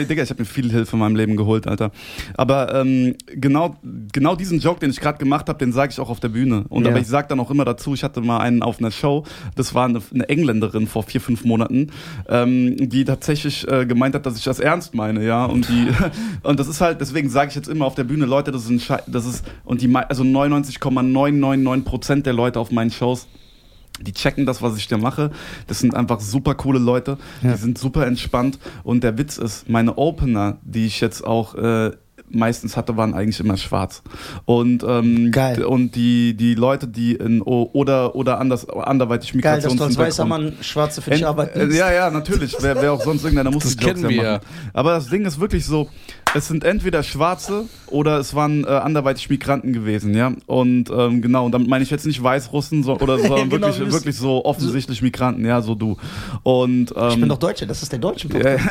Digga, 0.06 0.24
ich 0.24 0.30
habe 0.30 0.42
mir 0.42 0.46
viel 0.46 0.70
Hilfe 0.72 0.94
in 0.96 1.00
meinem 1.00 1.16
Leben 1.16 1.38
geholt, 1.38 1.68
Alter. 1.68 1.92
Aber 2.36 2.74
ähm, 2.76 3.16
genau, 3.28 3.78
genau 4.12 4.36
diesen 4.36 4.60
Joke, 4.60 4.80
den 4.80 4.90
ich 4.92 5.00
gerade 5.00 5.18
gemacht 5.18 5.47
habe, 5.48 5.60
den 5.60 5.72
sage 5.72 5.92
ich 5.92 6.00
auch 6.00 6.10
auf 6.10 6.20
der 6.20 6.30
Bühne. 6.30 6.66
Und 6.70 6.86
Ja. 6.86 6.92
aber 6.92 7.00
ich 7.00 7.08
sage 7.08 7.28
dann 7.28 7.40
auch 7.40 7.52
immer 7.52 7.66
dazu, 7.66 7.94
ich 7.94 8.04
hatte 8.04 8.22
mal 8.22 8.40
einen 8.40 8.64
auf 8.64 8.80
einer 8.80 8.92
Show, 8.92 9.24
das 9.56 9.74
war 9.74 9.86
eine, 9.86 10.02
eine 10.14 10.30
Engländerin 10.30 10.88
vor 10.88 11.04
vier, 11.04 11.22
fünf 11.22 11.46
Monaten, 11.46 11.92
ähm, 12.30 12.76
die 12.90 13.06
tatsächlich 13.06 13.68
äh, 13.68 13.86
gemeint 13.86 14.16
hat, 14.16 14.26
dass 14.26 14.38
ich 14.38 14.44
das 14.44 14.60
ernst 14.60 14.96
meine, 14.96 15.26
ja. 15.26 15.46
Und 15.46 15.68
die 15.70 15.88
und 16.44 16.60
das 16.60 16.68
ist 16.68 16.82
halt, 16.82 17.02
deswegen 17.02 17.30
sage 17.30 17.50
ich 17.50 17.56
jetzt 17.56 17.68
immer 17.68 17.86
auf 17.86 17.96
der 17.96 18.04
Bühne, 18.04 18.26
Leute, 18.26 18.52
das 18.52 18.64
ist 18.64 18.70
ein 18.70 18.80
Schei 18.80 19.02
das 19.08 19.26
ist, 19.26 19.46
und 19.64 19.82
die 19.82 19.94
also 19.96 20.24
99,999 20.24 21.86
Prozent 21.86 22.26
der 22.26 22.34
Leute 22.34 22.60
auf 22.60 22.72
meinen 22.72 22.92
Shows 22.92 23.28
die 24.00 24.14
checken 24.14 24.46
das, 24.46 24.62
was 24.62 24.78
ich 24.78 24.88
da 24.88 24.98
mache. 24.98 25.32
Das 25.66 25.80
sind 25.80 25.96
einfach 25.96 26.20
super 26.20 26.56
coole 26.56 26.80
Leute. 26.80 27.18
Ja. 27.42 27.54
Die 27.54 27.58
sind 27.58 27.78
super 27.78 28.06
entspannt. 28.06 28.60
Und 28.84 29.04
der 29.04 29.18
Witz 29.18 29.38
ist, 29.38 29.70
meine 29.70 29.98
Opener, 29.98 30.58
die 30.62 30.86
ich 30.86 31.02
jetzt 31.02 31.26
auch 31.26 31.56
äh, 31.56 31.92
meistens 32.30 32.76
hatte, 32.78 32.98
waren 32.98 33.14
eigentlich 33.14 33.40
immer 33.40 33.58
schwarz. 33.58 34.02
Und, 34.46 34.84
ähm, 34.88 35.32
Geil. 35.32 35.64
und 35.64 35.96
die, 35.96 36.36
die 36.36 36.56
Leute, 36.56 36.88
die 36.88 37.14
in 37.16 37.42
o- 37.42 37.70
oder, 37.74 38.16
oder 38.16 38.40
anders, 38.40 38.68
anderweitig 38.70 39.32
Geil, 39.42 39.62
dass 39.62 39.76
du 39.76 39.84
als 39.84 39.98
weißer 39.98 40.26
Migrationshintergrund- 40.26 40.28
Mann 40.28 40.54
Schwarze 40.62 41.02
für 41.02 41.12
dich 41.12 41.26
arbeiten 41.26 41.72
äh, 41.72 41.76
Ja, 41.76 41.92
ja, 41.92 42.10
natürlich. 42.10 42.56
Wer, 42.60 42.82
wer 42.82 42.94
auch 42.94 43.02
sonst 43.02 43.24
irgendeiner 43.24 43.52
muss 43.52 43.64
Das 43.64 43.76
die 43.78 43.84
Jokes 43.86 44.02
kennen 44.02 44.10
wir 44.14 44.24
ja 44.24 44.32
machen. 44.34 44.46
Aber 44.74 44.92
das 44.92 45.08
Ding 45.10 45.26
ist 45.26 45.40
wirklich 45.40 45.66
so, 45.66 45.90
es 46.34 46.48
sind 46.48 46.64
entweder 46.64 47.04
Schwarze 47.04 47.66
oder 47.88 48.20
es 48.20 48.36
waren 48.36 48.64
äh, 48.64 48.68
anderweitig 48.68 49.30
Migranten 49.30 49.74
gewesen, 49.74 50.16
ja. 50.16 50.34
Und 50.46 50.90
ähm, 50.90 51.22
genau, 51.22 51.46
und 51.46 51.52
damit 51.52 51.68
meine 51.68 51.84
ich 51.84 51.90
jetzt 51.90 52.06
nicht 52.06 52.22
Weißrussen 52.22 52.84
so, 52.84 52.98
oder 53.00 53.18
so, 53.20 53.28
sondern 53.28 53.50
Genau, 53.50 53.68
wirklich, 53.68 53.92
wirklich 53.92 54.16
so 54.16 54.46
offensichtlich 54.46 55.02
Migranten, 55.02 55.46
ja, 55.46 55.62
so 55.62 55.76
du. 55.76 55.98
Und 56.44 56.94
ähm, 56.96 57.10
Ich 57.10 57.20
bin 57.20 57.30
doch 57.30 57.38
Deutscher, 57.38 57.66
das 57.66 57.84
ist 57.84 57.92
der 57.92 58.00
deutsche 58.00 58.28
Podcast. 58.28 58.64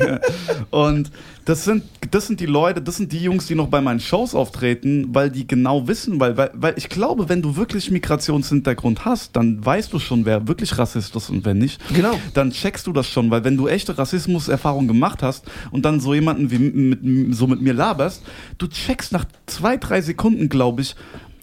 und 0.70 1.10
das 1.44 1.64
sind, 1.64 1.84
das 2.10 2.26
sind 2.26 2.40
die 2.40 2.46
Leute, 2.46 2.82
das 2.82 2.96
sind 2.96 3.10
die 3.10 3.20
Jungs, 3.20 3.46
die 3.46 3.54
noch 3.54 3.68
bei 3.68 3.80
meinen 3.80 4.00
Shows 4.00 4.34
auftreten, 4.34 5.08
weil 5.12 5.30
die 5.30 5.46
genau 5.46 5.88
wissen, 5.88 6.20
weil, 6.20 6.36
weil, 6.36 6.50
weil 6.54 6.74
ich 6.76 6.88
glaube, 6.88 7.28
wenn 7.28 7.40
du 7.40 7.56
wirklich 7.56 7.90
Migrationshintergrund 7.90 9.04
hast, 9.04 9.34
dann 9.34 9.64
weißt 9.64 9.92
du 9.92 9.98
schon, 9.98 10.26
wer 10.26 10.46
wirklich 10.46 10.76
Rassist 10.76 11.16
ist 11.16 11.30
und 11.30 11.46
wer 11.46 11.54
nicht. 11.54 11.80
Genau. 11.94 12.12
Dann 12.34 12.50
checkst 12.50 12.86
du 12.86 12.92
das 12.92 13.08
schon, 13.08 13.30
weil 13.30 13.44
wenn 13.44 13.56
du 13.56 13.66
echte 13.66 13.96
Rassismuserfahrung 13.96 14.88
gemacht 14.88 15.22
hast 15.22 15.46
und 15.70 15.84
dann 15.84 16.00
so 16.00 16.12
jemanden 16.12 16.50
wie 16.50 16.58
mit, 16.88 17.34
so 17.34 17.46
mit 17.46 17.60
mir 17.60 17.74
laberst, 17.74 18.22
du 18.58 18.66
checkst 18.66 19.12
nach 19.12 19.24
zwei, 19.46 19.76
drei 19.76 20.00
Sekunden, 20.00 20.48
glaube 20.48 20.82
ich, 20.82 20.96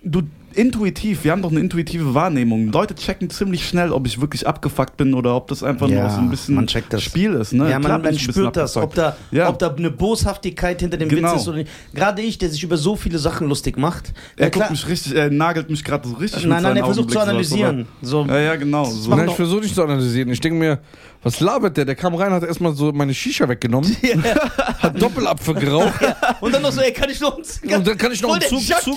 du 0.04 0.24
intuitiv, 0.56 1.24
wir 1.24 1.32
haben 1.32 1.42
doch 1.42 1.52
eine 1.52 1.60
intuitive 1.60 2.14
Wahrnehmung. 2.14 2.72
Leute 2.72 2.96
checken 2.96 3.30
ziemlich 3.30 3.68
schnell, 3.68 3.92
ob 3.92 4.08
ich 4.08 4.20
wirklich 4.22 4.48
abgefuckt 4.48 4.98
bin 4.98 5.14
oder 5.14 5.36
ob 5.36 5.48
das 5.48 5.64
einfach 5.64 5.88
Ja, 5.88 6.02
nur 6.02 6.10
so 6.10 6.18
ein 6.20 6.30
bisschen 6.30 6.56
man 6.56 6.68
checkt 6.68 6.92
das. 6.94 7.04
Spiel 7.04 7.34
ist. 7.34 7.54
Ne? 7.54 7.70
Ja, 7.70 7.80
Klar 7.80 7.94
man, 7.94 8.02
bin 8.04 8.12
man 8.12 8.20
spürt 8.20 8.56
das, 8.58 8.76
ob 8.78 8.94
da, 8.96 9.16
Ja. 9.32 9.50
ob 9.50 9.60
da 9.60 9.74
eine 9.74 9.92
Boshaftigkeit 9.92 10.80
hinter 10.82 10.98
dem 10.98 11.10
Genau. 11.10 11.34
Witz 11.34 11.42
ist 11.42 11.48
oder 11.48 11.58
nicht. 11.58 11.70
Gerade 11.94 12.22
ich, 12.22 12.38
der 12.38 12.50
sich 12.50 12.64
über 12.64 12.78
so 12.78 12.96
viele 12.96 13.20
Sachen 13.20 13.48
lustig 13.48 13.78
macht. 13.78 14.14
Er 14.38 14.50
guckt 14.50 14.70
mich 14.72 14.88
richtig, 14.88 15.16
er 15.16 15.30
nagelt 15.30 15.70
mich 15.70 15.84
gerade 15.84 16.08
so 16.08 16.16
richtig 16.16 16.46
nein, 16.46 16.64
nein, 16.64 16.78
er 16.78 16.86
versucht 16.86 17.10
zu 17.10 17.14
so, 17.16 17.20
analysieren. 17.20 17.88
So, 18.02 18.26
Ja, 18.26 18.40
ja, 18.40 18.56
genau. 18.56 18.86
So. 18.86 19.10
Nein, 19.16 19.30
ich 19.30 19.36
versuche 19.36 19.62
nicht 19.62 19.76
zu 19.76 19.84
analysieren. 19.84 20.30
Ich 20.30 20.40
denke 20.42 20.58
mir, 20.58 20.80
was 21.24 21.40
labert 21.40 21.76
der? 21.78 21.86
Der 21.86 21.96
kam 21.96 22.14
rein, 22.16 22.32
hat 22.32 22.44
erstmal 22.44 22.74
so 22.76 22.92
meine 22.92 23.14
Shisha 23.14 23.50
weggenommen, 23.50 23.96
hat 24.80 25.02
Doppelapfel 25.02 25.56
geraucht 25.56 25.94
Und 26.42 26.54
dann 26.54 26.62
noch 26.62 26.72
so, 26.72 26.82
ey, 26.82 26.94
kann 26.94 27.10
ich 27.10 27.20
noch 27.20 27.36
einen 27.36 27.76
und 27.76 27.88
dann 27.88 27.98
kann 27.98 28.12
ich 28.12 28.22
noch 28.22 28.34
einen 28.34 28.42
Zug, 28.42 28.62
Zug. 28.62 28.96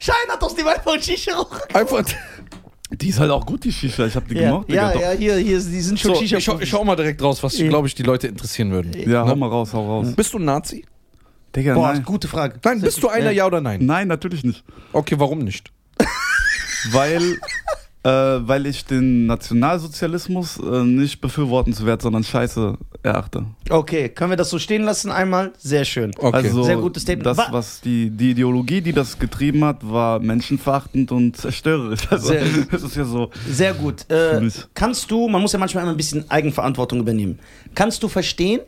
Schein 0.00 0.14
hat 0.30 0.42
aus 0.56 0.64
dem 0.64 0.68
einfach 0.68 1.02
Shisha 1.02 1.32
rauchen. 1.34 1.60
einfach. 1.74 2.04
Die 2.90 3.08
ist 3.08 3.18
halt 3.18 3.30
auch 3.32 3.44
gut, 3.44 3.64
die 3.64 3.72
Shisha. 3.72 4.06
Ich 4.06 4.14
hab 4.14 4.28
die 4.28 4.36
Ja, 4.36 4.50
gemocht. 4.50 4.68
Digga, 4.68 4.94
ja, 4.94 5.00
ja, 5.00 5.18
hier, 5.18 5.36
hier, 5.38 5.58
die 5.58 5.80
sind 5.80 5.98
schon 5.98 6.14
So, 6.14 6.20
Shisha. 6.20 6.36
ich, 6.36 6.44
schau, 6.44 6.58
ich 6.60 6.68
schau 6.68 6.84
mal 6.84 6.94
direkt 6.96 7.20
raus, 7.20 7.42
was, 7.42 7.58
Ja. 7.58 7.68
glaube 7.68 7.88
ich, 7.88 7.94
die 7.96 8.04
Leute 8.04 8.28
interessieren 8.28 8.70
würden. 8.70 8.92
ja, 9.10 9.22
hau 9.22 9.28
Ne? 9.30 9.36
mal 9.36 9.48
raus, 9.48 9.72
hau 9.72 9.84
raus. 9.86 10.14
Bist 10.14 10.32
du 10.32 10.38
ein 10.38 10.44
Nazi? 10.44 10.84
Digga, 11.54 11.74
Boah, 11.74 11.92
nein. 11.94 12.02
gute 12.04 12.28
Frage. 12.28 12.60
Nein, 12.64 12.80
bist 12.80 13.02
du 13.02 13.08
einer, 13.08 13.30
ja 13.32 13.46
oder 13.46 13.60
nein? 13.60 13.84
Nein, 13.84 14.06
natürlich 14.08 14.44
nicht. 14.44 14.62
Okay, 14.92 15.16
warum 15.18 15.38
nicht? 15.40 15.72
Weil, 16.92 17.38
äh, 18.06 18.46
weil 18.46 18.66
ich 18.66 18.84
den 18.84 19.26
Nationalsozialismus 19.26 20.58
äh, 20.58 20.84
nicht 20.84 21.20
befürwortenswert, 21.20 22.02
sondern 22.02 22.22
scheiße 22.24 22.76
erachte. 23.02 23.44
Okay, 23.68 24.08
können 24.08 24.30
wir 24.30 24.36
das 24.36 24.50
so 24.50 24.58
stehen 24.58 24.82
lassen 24.84 25.10
einmal? 25.10 25.52
Sehr 25.58 25.84
schön. 25.84 26.12
Okay. 26.18 26.36
Also, 26.36 26.62
Sehr 26.62 26.76
gutes 26.76 27.02
Statement. 27.02 27.26
Das, 27.26 27.38
Wa- 27.38 27.48
was 27.50 27.80
die, 27.80 28.10
die 28.10 28.30
Ideologie, 28.30 28.80
die 28.80 28.92
das 28.92 29.18
getrieben 29.18 29.64
hat, 29.64 29.78
war 29.88 30.20
menschenverachtend 30.20 31.10
und 31.12 31.36
zerstörerisch. 31.36 32.00
Also, 32.10 32.28
Sehr- 32.28 32.42
das 32.70 32.82
ist 32.82 32.96
ja 32.96 33.04
so. 33.04 33.30
Sehr 33.50 33.74
gut. 33.74 34.06
Äh, 34.08 34.40
Mich. 34.40 34.54
kannst 34.74 35.10
du, 35.10 35.28
man 35.28 35.42
muss 35.42 35.52
ja 35.52 35.58
manchmal 35.58 35.82
immer 35.82 35.92
ein 35.92 35.96
bisschen 35.96 36.30
Eigenverantwortung 36.30 37.00
übernehmen. 37.00 37.38
Kannst 37.74 38.02
du 38.02 38.08
verstehen, 38.08 38.60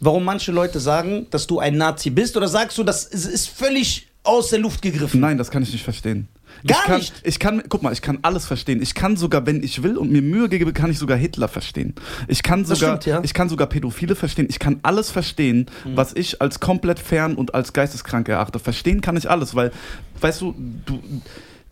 warum 0.00 0.24
manche 0.24 0.52
Leute 0.52 0.78
sagen, 0.80 1.26
dass 1.30 1.46
du 1.46 1.58
ein 1.58 1.76
Nazi 1.76 2.10
bist? 2.10 2.36
Oder 2.36 2.48
sagst 2.48 2.78
du, 2.78 2.84
das 2.84 3.04
ist, 3.04 3.26
ist 3.26 3.48
völlig 3.48 4.06
aus 4.22 4.50
der 4.50 4.60
Luft 4.60 4.80
gegriffen? 4.82 5.20
Nein, 5.20 5.38
das 5.38 5.50
kann 5.50 5.62
ich 5.62 5.72
nicht 5.72 5.84
verstehen. 5.84 6.28
Gar 6.66 6.78
ich 6.78 6.84
kann, 6.86 6.96
nicht? 6.98 7.14
Ich 7.24 7.38
kann, 7.38 7.62
guck 7.68 7.82
mal, 7.82 7.92
ich 7.92 8.00
kann 8.02 8.18
alles 8.22 8.46
verstehen. 8.46 8.80
Ich 8.80 8.94
kann 8.94 9.16
sogar, 9.16 9.46
wenn 9.46 9.62
ich 9.62 9.82
will 9.82 9.96
und 9.98 10.10
mir 10.10 10.22
Mühe 10.22 10.48
gebe, 10.48 10.72
kann 10.72 10.90
ich 10.90 10.98
sogar 10.98 11.16
Hitler 11.16 11.48
verstehen. 11.48 11.94
Ich 12.26 12.42
kann 12.42 12.64
sogar, 12.64 13.00
stimmt, 13.00 13.06
ja. 13.06 13.20
ich 13.22 13.34
kann 13.34 13.48
sogar 13.48 13.66
Pädophile 13.66 14.14
verstehen. 14.16 14.46
Ich 14.48 14.58
kann 14.58 14.80
alles 14.82 15.10
verstehen, 15.10 15.66
Mhm. 15.84 15.96
was 15.96 16.14
ich 16.14 16.40
als 16.40 16.60
komplett 16.60 16.98
fern 16.98 17.34
und 17.34 17.54
als 17.54 17.72
geisteskrank 17.72 18.28
erachte. 18.28 18.58
Verstehen 18.58 19.00
kann 19.00 19.16
ich 19.16 19.28
alles, 19.30 19.54
weil, 19.54 19.72
weißt 20.20 20.40
du, 20.40 20.54
du 20.86 21.02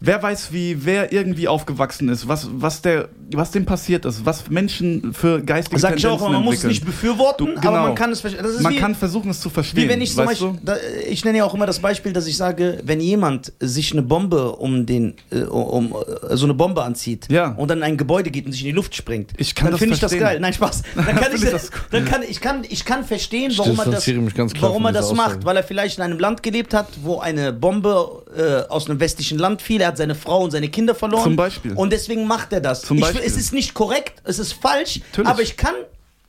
Wer 0.05 0.21
weiß, 0.23 0.53
wie 0.53 0.85
wer 0.85 1.13
irgendwie 1.13 1.47
aufgewachsen 1.47 2.09
ist, 2.09 2.27
was, 2.27 2.49
was, 2.53 2.83
der, 2.83 3.09
was 3.33 3.53
dem 3.53 3.65
passiert 3.65 4.05
ist, 4.05 4.27
was 4.27 4.51
Menschen 4.51 5.15
für 5.15 5.41
geistige 5.43 5.81
Sag 5.81 5.97
ich 5.97 6.05
auch, 6.07 6.19
Tendenzen 6.19 6.33
man 6.33 6.43
muss 6.45 6.55
es 6.57 6.65
entwickeln. 6.65 6.69
nicht 6.71 6.85
befürworten, 7.01 7.47
Du- 7.47 7.53
aber 7.53 7.61
genau. 7.61 7.83
man 7.85 7.95
kann 7.95 8.11
es 8.11 8.21
verstehen. 8.21 8.43
Das 8.43 8.53
ist 8.55 8.63
Man 8.63 8.73
wie, 8.73 8.79
kann 8.79 8.95
versuchen, 8.97 9.31
es 9.31 9.41
zu 9.41 9.49
verstehen. 9.49 9.85
wie 9.85 9.89
wenn 9.89 10.01
ich 10.01 10.11
zum 10.15 10.27
weißt 10.27 10.41
Beispiel, 10.41 10.59
du? 10.59 10.65
da, 10.65 10.77
ich 11.09 11.25
nenne 11.25 11.39
ja 11.39 11.45
auch 11.45 11.55
immer 11.55 11.67
das 11.67 11.79
Beispiel, 11.79 12.13
dass 12.13 12.27
ich 12.27 12.37
sage, 12.37 12.81
wenn 12.85 13.01
jemand 13.01 13.53
sich 13.61 13.93
eine 13.93 14.03
Bombe 14.03 14.53
um 14.57 14.87
den, 14.87 15.15
äh, 15.31 15.43
um 15.43 15.95
äh, 16.29 16.37
so 16.37 16.47
eine 16.47 16.55
Bombe 16.55 16.83
anzieht 16.83 17.29
Ja. 17.31 17.53
und 17.53 17.69
dann 17.71 17.79
in 17.79 17.85
ein 17.85 17.97
Gebäude 17.97 18.31
geht 18.33 18.45
und 18.47 18.51
sich 18.53 18.63
in 18.63 18.67
die 18.67 18.73
Luft 18.73 18.97
springt, 18.97 19.31
Ich 19.37 19.55
kann 19.55 19.71
dann 19.71 19.79
finde 19.79 19.95
ich 19.95 20.01
das 20.01 20.19
geil. 20.19 20.41
Nein, 20.41 20.53
Spaß. 20.53 20.83
Dann 20.97 21.05
kann 21.05 21.17
ich, 21.33 21.41
Finde 21.41 21.47
ich 21.47 21.53
das 21.53 21.71
dann 21.93 22.05
kann 22.05 22.23
ich 22.29 22.41
kann 22.41 22.65
ich 22.69 22.85
kann 22.85 23.05
verstehen, 23.05 23.53
warum 23.57 23.73
er 23.73 23.77
das, 23.77 23.85
distanziere 23.85 24.21
mich 24.21 24.35
ganz 24.35 24.53
klar 24.53 24.71
warum 24.71 24.85
er 24.85 24.93
das 24.93 25.13
macht, 25.15 25.45
weil 25.45 25.57
er 25.57 25.63
vielleicht 25.63 25.99
in 25.99 26.05
einem 26.05 26.19
Land 26.19 26.43
gelebt 26.43 26.75
hat, 26.75 26.89
wo 27.03 27.21
eine 27.21 27.53
Bombe 27.53 28.25
äh, 28.37 28.69
aus 28.69 28.89
einem 28.91 28.99
westlichen 28.99 29.39
Land 29.39 29.63
fiel. 29.63 29.81
Er 29.81 29.92
hat 29.93 29.99
seine 29.99 30.15
Frau 30.15 30.43
und 30.43 30.51
seine 30.51 30.69
Kinder 30.69 30.95
verloren. 30.95 31.23
Zum 31.23 31.37
Beispiel. 31.37 31.73
Und 31.75 31.93
deswegen 31.93 32.27
macht 32.27 32.53
er 32.53 32.61
das. 32.61 32.83
Zum 32.83 32.99
ich, 32.99 33.05
Beispiel. 33.05 33.23
Es 33.25 33.37
ist 33.37 33.53
nicht 33.53 33.75
korrekt, 33.75 34.21
es 34.25 34.39
ist 34.39 34.55
falsch, 34.55 35.01
Natürlich. 35.11 35.29
aber 35.29 35.43
ich 35.43 35.57
kann 35.57 35.75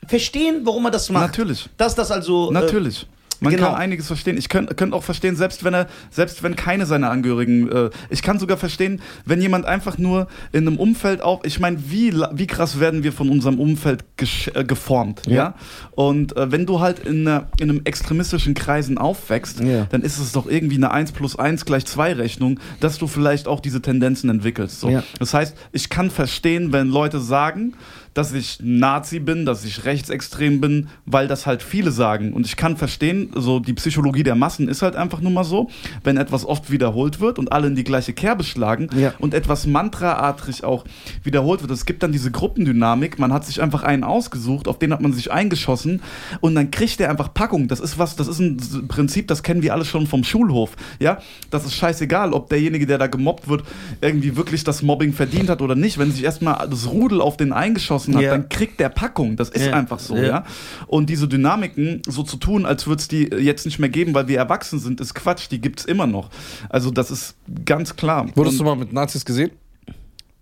verstehen, 0.08 0.62
warum 0.64 0.86
er 0.86 0.92
das 0.92 1.10
macht. 1.10 1.28
Natürlich. 1.28 1.70
Dass 1.78 1.96
das 1.96 2.12
also. 2.12 2.50
Äh, 2.50 2.54
Natürlich. 2.54 3.08
Man 3.44 3.56
genau. 3.56 3.72
kann 3.72 3.76
einiges 3.76 4.08
verstehen. 4.08 4.38
Ich 4.38 4.50
könnte 4.50 4.74
könnt 4.76 4.94
auch 4.94 5.04
verstehen, 5.04 5.36
selbst 5.36 5.64
wenn 5.64 5.74
er, 5.74 5.88
selbst 6.10 6.44
wenn 6.44 6.56
keine 6.56 6.86
seiner 6.86 7.10
Angehörigen, 7.10 7.70
äh, 7.72 7.90
ich 8.10 8.22
kann 8.22 8.40
sogar 8.40 8.58
verstehen, 8.58 9.02
wenn 9.26 9.42
jemand 9.42 9.66
einfach 9.66 9.98
nur 9.98 10.28
in 10.52 10.68
einem 10.68 10.78
Umfeld 10.78 11.22
auf, 11.22 11.42
ich 11.44 11.60
meine, 11.60 11.78
wie, 11.90 12.14
wie 12.34 12.48
krass 12.48 12.80
werden 12.80 13.04
wir 13.04 13.12
von 13.14 13.30
unserem 13.30 13.60
Umfeld 13.60 14.06
äh, 14.54 14.64
geformt, 14.64 15.24
ja? 15.28 15.34
Ja. 15.34 15.56
Und 15.92 16.36
äh, 16.38 16.52
wenn 16.52 16.66
du 16.66 16.80
halt 16.80 17.00
in, 17.00 17.28
einer, 17.28 17.48
in 17.60 17.70
einem 17.70 17.82
extremistischen 17.84 18.54
Kreisen 18.54 18.98
aufwächst, 18.98 19.60
Ja. 19.60 19.86
dann 19.90 20.02
ist 20.02 20.18
es 20.18 20.32
doch 20.32 20.48
irgendwie 20.48 20.78
eine 20.78 20.92
1 20.92 21.12
plus 21.12 21.38
1 21.38 21.66
gleich 21.66 21.86
2 21.86 22.14
Rechnung, 22.14 22.60
dass 22.80 22.98
du 22.98 23.08
vielleicht 23.08 23.48
auch 23.48 23.60
diese 23.60 23.82
Tendenzen 23.82 24.30
entwickelst. 24.30 24.80
So. 24.80 24.90
Ja. 24.90 25.04
Das 25.20 25.34
heißt, 25.34 25.56
ich 25.72 25.90
kann 25.90 26.10
verstehen, 26.10 26.72
wenn 26.72 26.88
Leute 26.90 27.20
sagen, 27.20 27.74
dass 28.14 28.34
ich 28.34 28.60
Nazi 28.62 29.20
bin, 29.20 29.46
dass 29.46 29.66
ich 29.66 29.86
rechtsextrem 29.86 30.62
bin, 30.62 30.88
weil 31.06 31.28
das 31.28 31.46
halt 31.46 31.64
viele 31.64 31.92
sagen. 31.92 32.34
Und 32.34 32.46
ich 32.46 32.56
kann 32.56 32.78
verstehen, 32.78 33.32
so 33.36 33.60
die 33.60 33.74
Psychologie 33.74 34.24
der 34.24 34.36
Massen 34.36 34.68
ist 34.68 34.82
halt 34.82 34.96
einfach 34.96 35.20
nur 35.22 35.32
mal 35.32 35.44
so, 35.44 35.70
wenn 36.04 36.18
etwas 36.18 36.46
oft 36.46 36.70
wiederholt 36.72 37.20
wird 37.20 37.40
und 37.40 37.52
alle 37.52 37.68
in 37.68 37.76
die 37.76 37.84
gleiche 37.84 38.14
Kerbe 38.14 38.44
schlagen 38.44 38.90
Ja. 38.96 39.14
und 39.20 39.34
etwas 39.34 39.66
mantraartig 39.68 40.64
auch 40.64 40.86
wiederholt 41.24 41.62
wird. 41.62 41.72
Es 41.72 41.86
gibt 41.86 42.04
dann 42.04 42.12
diese 42.12 42.32
Gruppendynamik, 42.32 43.20
man 43.20 43.34
hat 43.34 43.46
sich 43.46 43.62
einfach 43.62 43.84
einen 43.84 44.04
ausgesucht, 44.04 44.68
auf 44.68 44.80
den 44.80 44.94
hat 44.94 45.02
man 45.02 45.14
sich 45.14 45.32
eingeschossen 45.32 46.02
und 46.42 46.56
dann 46.56 46.72
kriegt 46.72 47.00
der 47.00 47.10
einfach 47.10 47.34
Packung. 47.34 47.68
Das 47.68 47.80
ist 47.80 47.98
was, 47.98 48.16
das 48.16 48.28
ist 48.28 48.40
ein 48.40 48.58
Prinzip, 48.88 49.28
das 49.28 49.42
kennen 49.44 49.62
wir 49.64 49.74
alle 49.74 49.86
schon 49.86 50.06
vom 50.08 50.24
Schulhof. 50.24 50.76
Ja, 51.00 51.20
das 51.50 51.66
ist 51.66 51.74
scheißegal, 51.76 52.34
ob 52.34 52.50
derjenige, 52.50 52.86
der 52.86 52.98
da 52.98 53.08
gemobbt 53.08 53.48
wird, 53.48 53.64
irgendwie 54.02 54.36
wirklich 54.36 54.64
das 54.64 54.82
Mobbing 54.84 55.14
verdient 55.14 55.50
hat 55.50 55.62
oder 55.62 55.76
nicht. 55.76 55.98
Wenn 55.98 56.12
sich 56.12 56.24
erstmal 56.24 56.68
das 56.70 56.88
Rudel 56.90 57.22
auf 57.22 57.38
den 57.38 57.54
eingeschossen 57.54 58.03
hat, 58.16 58.22
Ja. 58.22 58.32
dann 58.32 58.50
kriegt 58.50 58.80
der 58.80 58.90
Packung. 58.90 59.36
Das 59.36 59.50
ist 59.50 59.66
Ja. 59.66 59.74
einfach 59.74 60.00
so, 60.00 60.16
Ja. 60.16 60.24
ja. 60.24 60.46
Und 60.88 61.10
diese 61.10 61.28
Dynamiken 61.28 62.02
so 62.08 62.24
zu 62.24 62.38
tun, 62.38 62.66
als 62.66 62.86
würde 62.88 63.00
es 63.02 63.08
die 63.08 63.24
jetzt 63.26 63.66
nicht 63.66 63.80
mehr 63.80 63.90
geben, 63.90 64.14
weil 64.14 64.28
wir 64.28 64.38
erwachsen 64.38 64.80
sind, 64.80 65.00
ist 65.02 65.14
Quatsch. 65.14 65.50
Die 65.52 65.60
gibt 65.62 65.80
es 65.82 65.86
immer 65.86 66.08
noch. 66.08 66.30
Also 66.70 66.92
das 66.92 67.12
ist 67.12 67.36
ganz 67.66 67.96
klar. 67.96 68.28
Wurdest 68.36 68.60
Und- 68.60 68.66
du 68.66 68.72
mal 68.72 68.76
mit 68.76 68.92
Nazis 68.94 69.24
gesehen? 69.26 69.52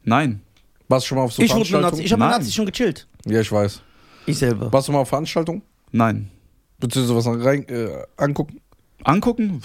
Nein. 0.04 0.42
Warst 0.88 1.06
du 1.06 1.10
schon 1.10 1.18
mal 1.20 1.24
auf 1.26 1.34
so 1.34 1.42
ich 1.42 1.50
Veranstaltungen? 1.52 1.92
Nazi, 1.92 2.04
ich 2.04 2.12
habe 2.12 2.24
mit. 2.24 2.32
Nazis 2.32 2.54
schon 2.54 2.66
gechillt. 2.66 3.08
Ja, 3.26 3.40
ich 3.42 3.52
weiß. 3.52 3.82
Ich 4.26 4.38
selber. 4.38 4.72
Warst 4.74 4.88
du 4.88 4.92
mal 4.92 5.00
auf 5.00 5.10
Veranstaltungen? 5.10 5.62
Nein. 5.92 6.30
Beziehungsweise 6.80 7.16
was 7.16 7.46
rein, 7.46 7.68
äh, 7.70 7.90
angucken? 8.18 8.60
Angucken? 9.04 9.62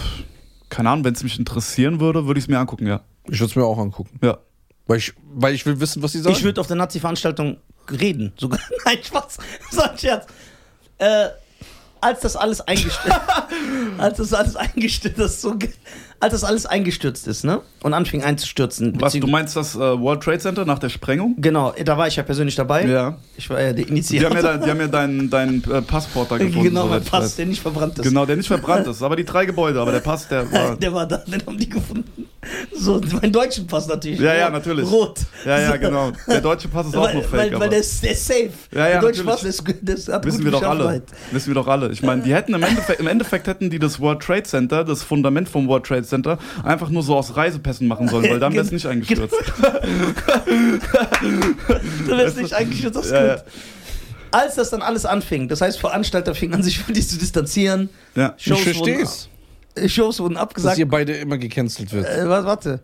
Keine 0.69 0.91
Ahnung, 0.91 1.05
wenn 1.05 1.15
es 1.15 1.23
mich 1.23 1.39
interessieren 1.39 2.01
würde, 2.01 2.27
würde 2.27 2.39
ich 2.39 2.45
es 2.45 2.49
mir 2.49 2.59
angucken, 2.59 2.87
ja. 2.87 3.01
Ich 3.25 3.41
würde 3.41 3.51
es 3.51 3.57
mir 3.57 3.65
auch 3.65 3.79
angucken. 3.79 4.19
Ja. 4.23 4.39
Weil 4.87 4.99
ich, 4.99 5.15
weil 5.35 5.55
ich 5.55 5.67
will 5.67 5.81
wissen, 5.81 6.03
was 6.03 6.13
sie 6.13 6.21
sagen. 6.21 6.37
Ich 6.37 6.45
würde 6.45 6.61
auf 6.61 6.67
der 6.67 6.77
Nazi-Veranstaltung 6.77 7.59
reden. 7.91 8.33
Sogar. 8.37 8.61
Nein, 8.85 8.99
Spaß. 9.03 9.39
So 9.71 9.83
ein 9.83 9.99
Scherz. 9.99 10.27
Äh, 10.99 11.29
als 12.01 12.21
das 12.21 12.37
alles 12.37 12.61
eingestürzt 12.61 13.21
als 13.99 14.19
das 14.19 14.33
alles 14.33 14.57
eingestürzt 14.57 15.19
das 15.19 15.33
ist 15.33 15.43
so 15.43 15.59
als 16.21 16.33
das 16.33 16.45
alles 16.45 16.67
eingestürzt 16.67 17.27
ist, 17.27 17.45
ne? 17.45 17.61
Und 17.83 17.95
anfing 17.95 18.23
einzustürzen. 18.23 18.95
Was, 19.01 19.13
du 19.13 19.27
meinst 19.27 19.57
das 19.57 19.75
äh, 19.77 19.79
World 19.79 20.23
Trade 20.23 20.39
Center 20.39 20.65
nach 20.65 20.79
der 20.79 20.89
Sprengung? 20.89 21.35
Genau, 21.39 21.73
da 21.85 21.99
war 21.99 22.09
ich 22.09 22.17
ja 22.17 22.23
persönlich 22.23 22.55
dabei. 22.55 22.85
Ja. 22.87 23.17
Ich 23.37 23.49
war 23.51 23.61
ja 23.61 23.73
der 23.73 23.75
Die 23.75 23.83
haben 23.85 23.89
ja, 23.89 23.95
Initiator. 23.95 24.43
dein, 24.43 24.63
die 24.63 24.71
haben 24.71 24.81
ja 24.81 24.89
deinen 24.89 25.31
dein, 25.31 25.63
äh, 25.71 25.83
Passport 25.83 26.31
da 26.31 26.39
gefunden. 26.39 26.63
genau, 26.63 26.87
mein 26.87 27.03
Pass, 27.05 27.25
weiß. 27.25 27.37
der 27.37 27.47
nicht 27.47 27.63
verbrannt 27.63 27.99
ist. 27.99 28.05
Genau, 28.05 28.27
der 28.27 28.37
nicht 28.37 28.49
verbrannt 28.49 28.87
ist, 28.87 29.03
aber 29.03 29.17
die 29.17 29.25
drei 29.25 29.45
Gebäude, 29.47 29.81
aber 29.81 29.93
der 29.93 30.01
Pass, 30.01 30.27
der 30.29 30.51
war. 30.53 30.77
Der 30.77 30.93
war 30.93 31.07
da, 31.07 31.19
den 31.19 31.45
haben 31.47 31.59
die 31.59 31.69
gefunden. 31.69 32.27
So, 32.73 33.01
meinen 33.21 33.33
deutschen 33.33 33.67
Pass 33.67 33.89
natürlich. 33.89 34.21
Ja, 34.21 34.33
ja, 34.35 34.45
Rot. 34.45 34.53
natürlich. 34.55 34.91
Rot. 34.91 35.19
Ja, 35.45 35.59
ja, 35.61 35.77
genau. 35.79 36.13
Der 36.29 36.41
deutsche 36.41 36.69
Pass 36.69 36.87
ist 36.87 36.97
auch 36.97 37.05
Weil, 37.05 37.15
nur 37.15 37.23
fake. 37.25 37.33
weil, 37.39 37.49
aber 37.51 37.61
weil 37.65 37.71
der, 37.71 37.81
ist, 37.81 38.03
der 38.05 38.13
ist 38.13 38.27
safe. 38.27 38.51
Ja, 38.73 38.79
ja, 38.79 38.89
der 38.93 39.01
deutsche. 39.01 39.25
Pass 39.25 39.43
ist, 39.43 39.63
das 39.83 40.09
hat 40.09 40.25
Wissen 40.25 40.45
wir 40.45 40.53
doch 40.53 40.63
alle. 40.63 41.03
Wissen 41.33 41.49
wir 41.49 41.55
doch 41.55 41.67
alle. 41.67 41.91
Ich 41.91 42.03
meine, 42.03 42.23
die 42.23 42.33
hätten 42.35 42.55
im 42.55 42.63
Endeffekt, 42.63 43.01
im 43.01 43.07
Endeffekt 43.09 43.47
hätten 43.49 43.69
die 43.71 43.79
das 43.81 43.99
World 44.01 44.21
Trade 44.21 44.45
Center, 44.45 44.85
das 44.85 45.03
Fundament 45.03 45.49
vom 45.49 45.67
World 45.67 45.85
Trade 45.85 46.05
Center, 46.07 46.39
einfach 46.65 46.89
nur 46.89 47.03
so 47.03 47.17
aus 47.17 47.37
Reisepässen 47.37 47.87
machen 47.89 48.09
sollen, 48.09 48.31
weil 48.31 48.41
dann 48.41 48.53
wäre 48.55 48.65
es 48.65 48.73
nicht 48.73 48.87
eingestürzt. 48.87 49.35
Du 52.07 52.17
wärst 52.17 52.37
nicht 52.37 52.55
eingeschützt, 52.55 52.97
das 52.97 53.07
ist 53.07 53.13
Ja, 53.13 53.35
gut. 53.37 53.45
Als 54.33 54.55
das 54.57 54.71
dann 54.71 54.83
alles 54.83 55.07
anfing, 55.07 55.49
das 55.49 55.61
heißt, 55.61 55.79
Veranstalter 55.79 56.35
fingen 56.35 56.55
an, 56.55 56.63
sich 56.63 56.79
von 56.79 56.93
dir 56.95 57.07
zu 57.07 57.17
distanzieren. 57.19 57.89
Ja. 58.15 58.35
ich 58.37 58.45
Shows 58.45 58.61
verstehe 58.61 59.01
es. 59.03 59.29
Wurden, 59.75 59.85
äh, 59.85 59.89
Shows 59.89 60.21
wurden 60.21 60.35
Dass 60.35 60.43
abgesagt. 60.43 60.79
ihr 60.79 60.89
beide 60.89 61.13
immer 61.15 61.39
gecancelt 61.39 61.93
wird. 61.93 62.07
Äh, 62.07 62.29
warte. 62.29 62.81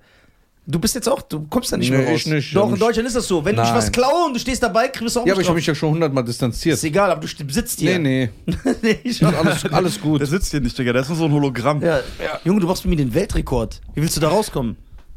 Du 0.65 0.79
bist 0.79 0.95
jetzt 0.95 1.09
auch, 1.09 1.23
du 1.23 1.45
kommst 1.49 1.73
da 1.73 1.77
nicht 1.77 1.91
Nee, 1.91 1.97
mehr 1.99 2.07
raus. 2.09 2.21
ich 2.21 2.27
nicht, 2.27 2.55
Doch, 2.55 2.69
ja, 2.69 2.75
in. 2.75 2.79
Deutschland 2.79 3.09
ist 3.09 3.17
das 3.17 3.27
so. 3.27 3.45
Wenn 3.45 3.55
ich 3.57 3.61
Nein. 3.63 3.75
was 3.75 3.91
klaue 3.91 4.27
und 4.27 4.35
du 4.35 4.39
stehst 4.39 4.63
dabei, 4.63 4.87
kriegst 4.89 5.17
du 5.17 5.21
auch 5.21 5.27
Ja, 5.27 5.33
aber 5.33 5.43
ich 5.43 5.49
habe 5.49 5.57
mich 5.57 5.67
ja 5.67 5.75
schon 5.75 5.91
hundertmal 5.95 6.23
distanziert. 6.23 6.75
Ist 6.75 6.85
egal, 6.85 7.11
aber 7.11 7.21
du 7.27 7.53
sitzt 7.53 7.81
hier. 7.81 7.99
Nee, 7.99 8.31
nee. 8.47 8.55
nee 8.83 8.99
ich 9.03 9.21
Ist 9.21 9.25
alles, 9.25 9.65
alles 9.67 10.01
gut. 10.01 10.21
Der 10.21 10.29
sitzt 10.29 10.53
hier 10.53 10.61
nicht, 10.61 10.79
Digga, 10.79 10.93
der 10.93 11.03
ist 11.03 11.09
nur 11.09 11.19
so 11.19 11.25
ein 11.25 11.33
Hologramm. 11.33 11.83
ja. 11.83 12.01
Junge, 12.45 12.61
du 12.61 12.69
machst 12.69 12.85
mit 12.85 12.91
mir 12.91 13.05
den 13.05 13.13
Weltrekord. 13.13 13.81
Wie 13.95 14.03
willst 14.03 14.17
du 14.17 14.21
da 14.21 14.29
rauskommen? 14.29 14.77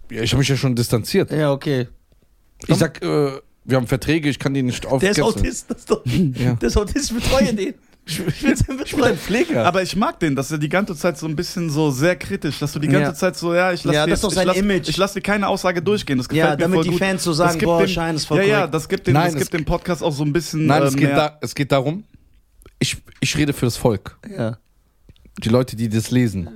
Ja, 0.09 0.21
ich 0.23 0.31
habe 0.31 0.39
mich 0.39 0.49
ja 0.49 0.57
schon 0.57 0.75
distanziert. 0.75 1.31
Ja, 1.31 1.51
okay. 1.51 1.89
Ich 2.65 2.75
sag, 2.77 3.03
äh, 3.03 3.31
wir 3.65 3.77
haben 3.77 3.87
Verträge, 3.87 4.29
ich 4.29 4.39
kann 4.39 4.53
die 4.53 4.63
nicht 4.63 4.83
Der 5.01 5.11
ist. 5.11 5.21
Autist. 5.21 5.69
Das 5.69 5.77
ist 5.79 5.91
doch, 5.91 6.01
Ja. 6.05 6.53
Der 6.53 6.67
ist 6.69 6.77
Autist, 6.77 7.11
ich 7.11 7.17
betreue 7.23 7.53
den. 7.53 7.73
Ich 8.07 8.17
den 8.17 8.77
bin 8.77 9.03
ein 9.03 9.17
Pfleger. 9.17 9.65
Aber 9.65 9.81
ich 9.81 9.95
mag 9.95 10.19
den, 10.19 10.35
dass 10.35 10.51
er 10.51 10.59
die 10.59 10.69
ganze 10.69 10.95
Zeit 10.95 11.17
so 11.17 11.25
ein 11.25 11.35
bisschen 11.35 11.71
so 11.71 11.89
sehr 11.89 12.15
kritisch, 12.15 12.59
dass 12.59 12.71
du 12.73 12.79
die 12.79 12.87
ganze 12.87 13.09
Ja. 13.11 13.13
Zeit 13.15 13.35
so, 13.35 13.53
ja, 13.55 13.71
ich 13.73 13.83
lasse 13.83 13.95
Ja, 13.95 14.05
dir, 14.05 14.11
das 14.11 14.19
ist 14.19 14.23
doch 14.23 14.39
ich 14.41 14.45
lass, 14.45 14.57
Image. 14.57 14.89
ich 14.89 14.97
lass 14.97 15.13
dir 15.13 15.21
keine 15.21 15.47
Aussage 15.47 15.81
durchgehen. 15.81 16.19
Das 16.19 16.29
gefällt 16.29 16.45
Ja, 16.47 16.51
mir 16.55 16.57
damit 16.57 16.75
voll 16.75 16.83
die 16.83 16.89
gut. 16.91 16.99
Fans 16.99 17.23
so 17.23 17.33
sagen, 17.33 17.53
gibt 17.57 17.65
boah, 17.65 17.79
dem, 17.79 17.87
Schein 17.87 18.15
ist 18.15 18.25
voll 18.25 18.37
Ja, 18.41 18.45
ja, 18.45 18.67
das 18.67 18.87
gibt 18.87 19.07
dem, 19.07 19.13
Nein, 19.15 19.31
das 19.33 19.39
gibt 19.41 19.53
dem 19.53 19.65
Podcast 19.65 20.03
auch 20.03 20.13
so 20.13 20.23
ein 20.23 20.31
bisschen 20.33 20.67
Nein, 20.67 20.83
äh, 20.83 20.85
es, 20.85 20.95
geht 20.95 21.09
da, 21.11 21.37
es 21.41 21.55
geht 21.55 21.71
darum, 21.71 22.03
ich, 22.77 22.95
ich 23.21 23.35
rede 23.37 23.53
für 23.53 23.65
das 23.65 23.77
Volk. 23.77 24.17
Ja. 24.37 24.57
Die 25.43 25.49
Leute, 25.49 25.75
die 25.75 25.89
das 25.89 26.11
lesen. 26.11 26.49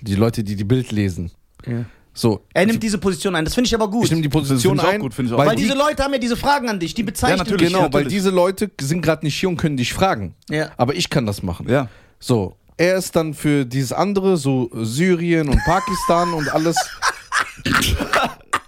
Die 0.00 0.16
Leute, 0.16 0.42
die 0.42 0.56
die 0.56 0.64
Bild 0.64 0.90
lesen. 0.90 1.30
ja. 1.66 1.84
So. 2.18 2.40
Er 2.52 2.66
nimmt 2.66 2.82
diese 2.82 2.98
Position 2.98 3.36
ein, 3.36 3.44
das 3.44 3.54
finde 3.54 3.68
ich 3.68 3.74
aber 3.76 3.88
gut. 3.88 4.06
ich 4.06 4.10
nehme 4.10 4.22
die 4.22 4.28
Position 4.28 4.72
finde 4.76 4.82
ich 4.82 4.88
auch 4.88 4.92
ein, 4.92 5.00
gut, 5.00 5.14
finde 5.14 5.28
ich 5.28 5.34
auch 5.34 5.38
weil, 5.38 5.46
weil 5.46 5.54
gut. 5.54 5.62
diese 5.62 5.74
die, 5.74 5.78
Leute 5.78 6.02
haben 6.02 6.12
ja 6.12 6.18
diese 6.18 6.36
Fragen 6.36 6.68
an 6.68 6.80
dich, 6.80 6.92
die 6.92 7.04
bezeichnen 7.04 7.38
natürlich, 7.38 7.58
dich. 7.60 7.68
genau, 7.68 7.82
weil 7.82 7.90
natürlich. 8.02 8.08
diese 8.08 8.30
Leute 8.30 8.70
sind 8.80 9.02
gerade 9.02 9.24
nicht 9.24 9.38
hier 9.38 9.48
und 9.48 9.56
können 9.56 9.76
dich 9.76 9.92
fragen. 9.92 10.34
Ja. 10.50 10.70
Aber 10.76 10.96
ich 10.96 11.10
kann 11.10 11.26
das 11.26 11.44
machen. 11.44 11.68
Ja. 11.68 11.88
So, 12.18 12.56
er 12.76 12.96
ist 12.96 13.14
dann 13.14 13.34
für 13.34 13.64
dieses 13.64 13.92
andere, 13.92 14.36
so 14.36 14.68
Syrien 14.74 15.48
und 15.48 15.60
Pakistan 15.64 16.32
und 16.34 16.52
alles. 16.52 16.76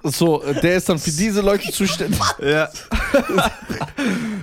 So, 0.02 0.42
der 0.62 0.76
ist 0.76 0.88
dann 0.88 0.98
für 0.98 1.10
diese 1.10 1.40
Leute 1.42 1.70
zuständig. 1.72 2.20
Ja. 2.42 2.68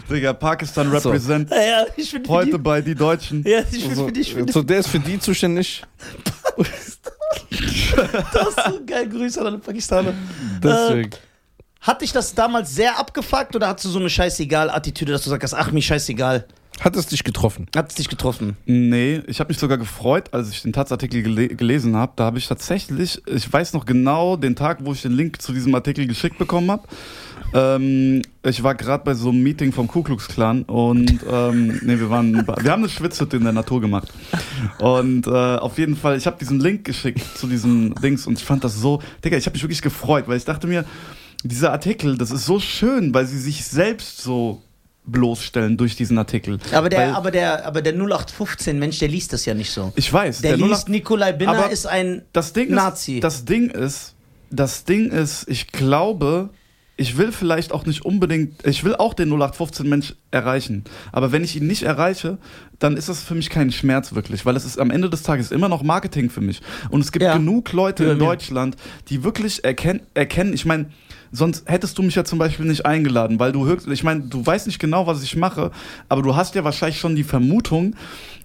Digga, 0.10 0.34
Pakistan 0.34 0.92
So. 0.92 1.10
represent. 1.10 1.50
Ja, 1.50 1.62
ja, 1.62 1.86
ich 1.96 2.10
finde 2.12 2.30
Heute 2.30 2.52
die, 2.52 2.58
bei 2.58 2.82
die 2.82 2.94
Deutschen. 2.94 3.44
ja, 3.48 3.62
ich 3.72 3.80
finde 3.84 3.96
So, 3.96 4.06
für 4.06 4.12
dich, 4.12 4.36
so, 4.50 4.62
der 4.62 4.80
ist 4.80 4.88
für 4.90 5.00
die 5.00 5.18
zuständig. 5.18 5.84
Das 8.34 8.48
ist 8.50 8.66
so 8.66 8.86
geil. 8.86 9.08
Grüße 9.10 9.40
an 9.40 9.48
alle 9.48 9.58
Pakistaner. 9.60 10.14
Deswegen. 10.64 11.12
Hat 11.82 12.02
dich 12.02 12.12
das 12.12 12.34
damals 12.34 12.74
sehr 12.74 12.98
abgefuckt 13.00 13.56
oder 13.56 13.68
hast 13.68 13.86
du 13.86 13.90
so 13.90 14.00
eine 14.00 14.10
Scheißegal-Attitüde, 14.10 15.12
dass 15.12 15.24
du 15.24 15.30
sagst, 15.30 15.54
ach, 15.54 15.72
mir 15.72 15.82
scheißegal? 15.82 16.46
Hat 16.80 16.96
es 16.96 17.08
dich 17.08 17.24
getroffen? 17.24 17.68
Hat 17.76 17.90
es 17.90 17.96
dich 17.96 18.08
getroffen? 18.08 18.56
Nee, 18.66 19.22
ich 19.28 19.40
habe 19.40 19.50
mich 19.50 19.58
sogar 19.58 19.78
gefreut, 19.78 20.34
als 20.34 20.50
ich 20.52 20.62
den 20.62 20.74
Taz-Artikel 20.74 21.24
gele 21.24 21.48
gelesen 21.50 21.96
habe. 21.96 22.14
Da 22.16 22.26
habe 22.26 22.38
ich 22.38 22.48
tatsächlich, 22.48 23.22
ich 23.26 23.52
weiß 23.52 23.74
noch 23.74 23.86
genau 23.86 24.38
den 24.38 24.56
Tag, 24.56 24.80
wo 24.82 24.94
ich 24.94 25.02
den 25.02 25.14
Link 25.14 25.42
zu 25.42 25.54
diesem 25.54 25.74
Artikel 25.74 26.06
geschickt 26.06 26.38
bekommen 26.38 26.70
habe. 26.70 26.84
Ähm, 27.54 28.22
ich 28.44 28.62
war 28.62 28.76
gerade 28.76 29.04
bei 29.04 29.14
so 29.14 29.30
einem 29.30 29.42
Meeting 29.42 29.72
vom 29.72 29.88
Ku 29.88 30.04
Klux 30.04 30.28
Klan 30.28 30.64
und 30.64 31.20
ähm, 31.30 31.80
nee, 31.82 31.98
wir 31.98 32.10
waren, 32.10 32.34
wir 32.34 32.72
haben 32.72 32.84
eine 32.84 32.90
Schwitzhütte 32.90 33.38
in 33.38 33.44
der 33.44 33.54
Natur 33.54 33.80
gemacht 33.80 34.14
und 34.80 35.28
äh, 35.28 35.30
auf 35.30 35.78
jeden 35.78 35.96
Fall, 35.96 36.18
ich 36.18 36.28
habe 36.28 36.38
diesen 36.38 36.60
Link 36.60 36.84
geschickt 36.84 37.22
zu 37.38 37.48
diesem 37.48 37.96
Dings 37.96 38.28
und 38.28 38.38
ich 38.38 38.44
fand 38.44 38.66
das 38.66 38.76
so, 38.76 39.02
Digga, 39.24 39.38
ich 39.38 39.46
habe 39.46 39.54
mich 39.54 39.64
wirklich 39.64 39.82
gefreut, 39.82 40.26
weil 40.28 40.38
ich 40.38 40.46
dachte 40.46 40.68
mir, 40.68 40.84
dieser 41.44 41.72
Artikel, 41.72 42.18
das 42.18 42.32
ist 42.32 42.46
so 42.46 42.60
schön, 42.60 43.14
weil 43.14 43.26
sie 43.26 43.40
sich 43.40 43.64
selbst 43.64 44.22
so 44.22 44.62
bloßstellen 45.08 45.78
durch 45.78 45.96
diesen 45.96 46.18
Artikel. 46.18 46.60
Aber 46.72 46.90
der, 46.90 47.00
weil, 47.00 47.16
aber 47.16 47.32
der, 47.32 47.66
aber 47.66 47.82
der 47.82 47.96
0815-Mensch, 47.96 49.00
der 49.00 49.08
liest 49.08 49.34
das 49.34 49.46
ja 49.46 49.54
nicht 49.54 49.72
so. 49.72 49.92
ich 49.96 50.12
weiß, 50.12 50.42
Der, 50.42 50.58
der 50.58 50.68
liest, 50.68 50.84
08 50.84 50.90
Nikolai 50.90 51.32
Binner 51.34 51.70
ist 51.70 51.86
ein 51.88 52.24
das 52.34 52.54
Ding 52.54 52.72
Nazi. 52.72 53.16
Ist, 53.16 53.24
das 53.24 53.46
Ding 53.46 53.70
ist, 53.70 54.14
das 54.52 54.84
Ding 54.84 55.10
ist, 55.12 55.46
ich 55.50 55.68
glaube, 55.72 56.50
ich 57.00 57.18
will 57.18 57.32
vielleicht 57.32 57.72
auch 57.74 57.86
nicht 57.86 58.04
unbedingt, 58.06 58.66
ich 58.66 58.84
will 58.84 58.96
auch 58.96 59.14
den 59.14 59.30
0815 59.30 59.88
Mensch 59.88 60.16
erreichen. 60.32 60.84
Aber 61.12 61.32
wenn 61.32 61.44
ich 61.44 61.56
ihn 61.56 61.68
nicht 61.68 61.84
erreiche, 61.84 62.38
dann 62.80 62.98
ist 62.98 63.08
das 63.08 63.22
für 63.24 63.36
mich 63.36 63.50
kein 63.50 63.72
Schmerz 63.72 64.14
wirklich, 64.14 64.46
weil 64.46 64.56
es 64.56 64.66
ist 64.66 64.80
am 64.80 64.90
Ende 64.92 65.10
des 65.10 65.22
Tages 65.24 65.52
immer 65.52 65.70
noch 65.70 65.84
Marketing 65.84 66.30
für 66.30 66.42
mich. 66.42 66.62
Und 66.90 67.02
es 67.02 67.12
gibt 67.12 67.24
Ja. 67.24 67.38
genug 67.38 67.72
Leute 67.72 68.06
Ja, 68.06 68.12
in. 68.14 68.20
Deutschland, 68.20 68.76
die 69.10 69.24
wirklich 69.24 69.64
erkennen, 69.64 70.02
erkennen, 70.16 70.54
ich 70.54 70.66
meine, 70.66 70.88
sonst 71.32 71.70
hättest 71.70 71.98
du 71.98 72.04
mich 72.04 72.16
ja 72.16 72.24
zum 72.24 72.40
Beispiel 72.40 72.66
nicht 72.66 72.86
eingeladen, 72.86 73.40
weil 73.40 73.52
du 73.52 73.66
höchst, 73.66 73.88
ich 73.88 74.04
meine, 74.04 74.22
du 74.22 74.46
weißt 74.46 74.68
nicht 74.68 74.80
genau, 74.80 75.08
was 75.08 75.24
ich 75.24 75.36
mache, 75.36 75.72
aber 76.10 76.22
du 76.22 76.36
hast 76.36 76.56
ja 76.56 76.64
wahrscheinlich 76.64 77.00
schon 77.00 77.16
die 77.16 77.24
Vermutung, 77.24 77.96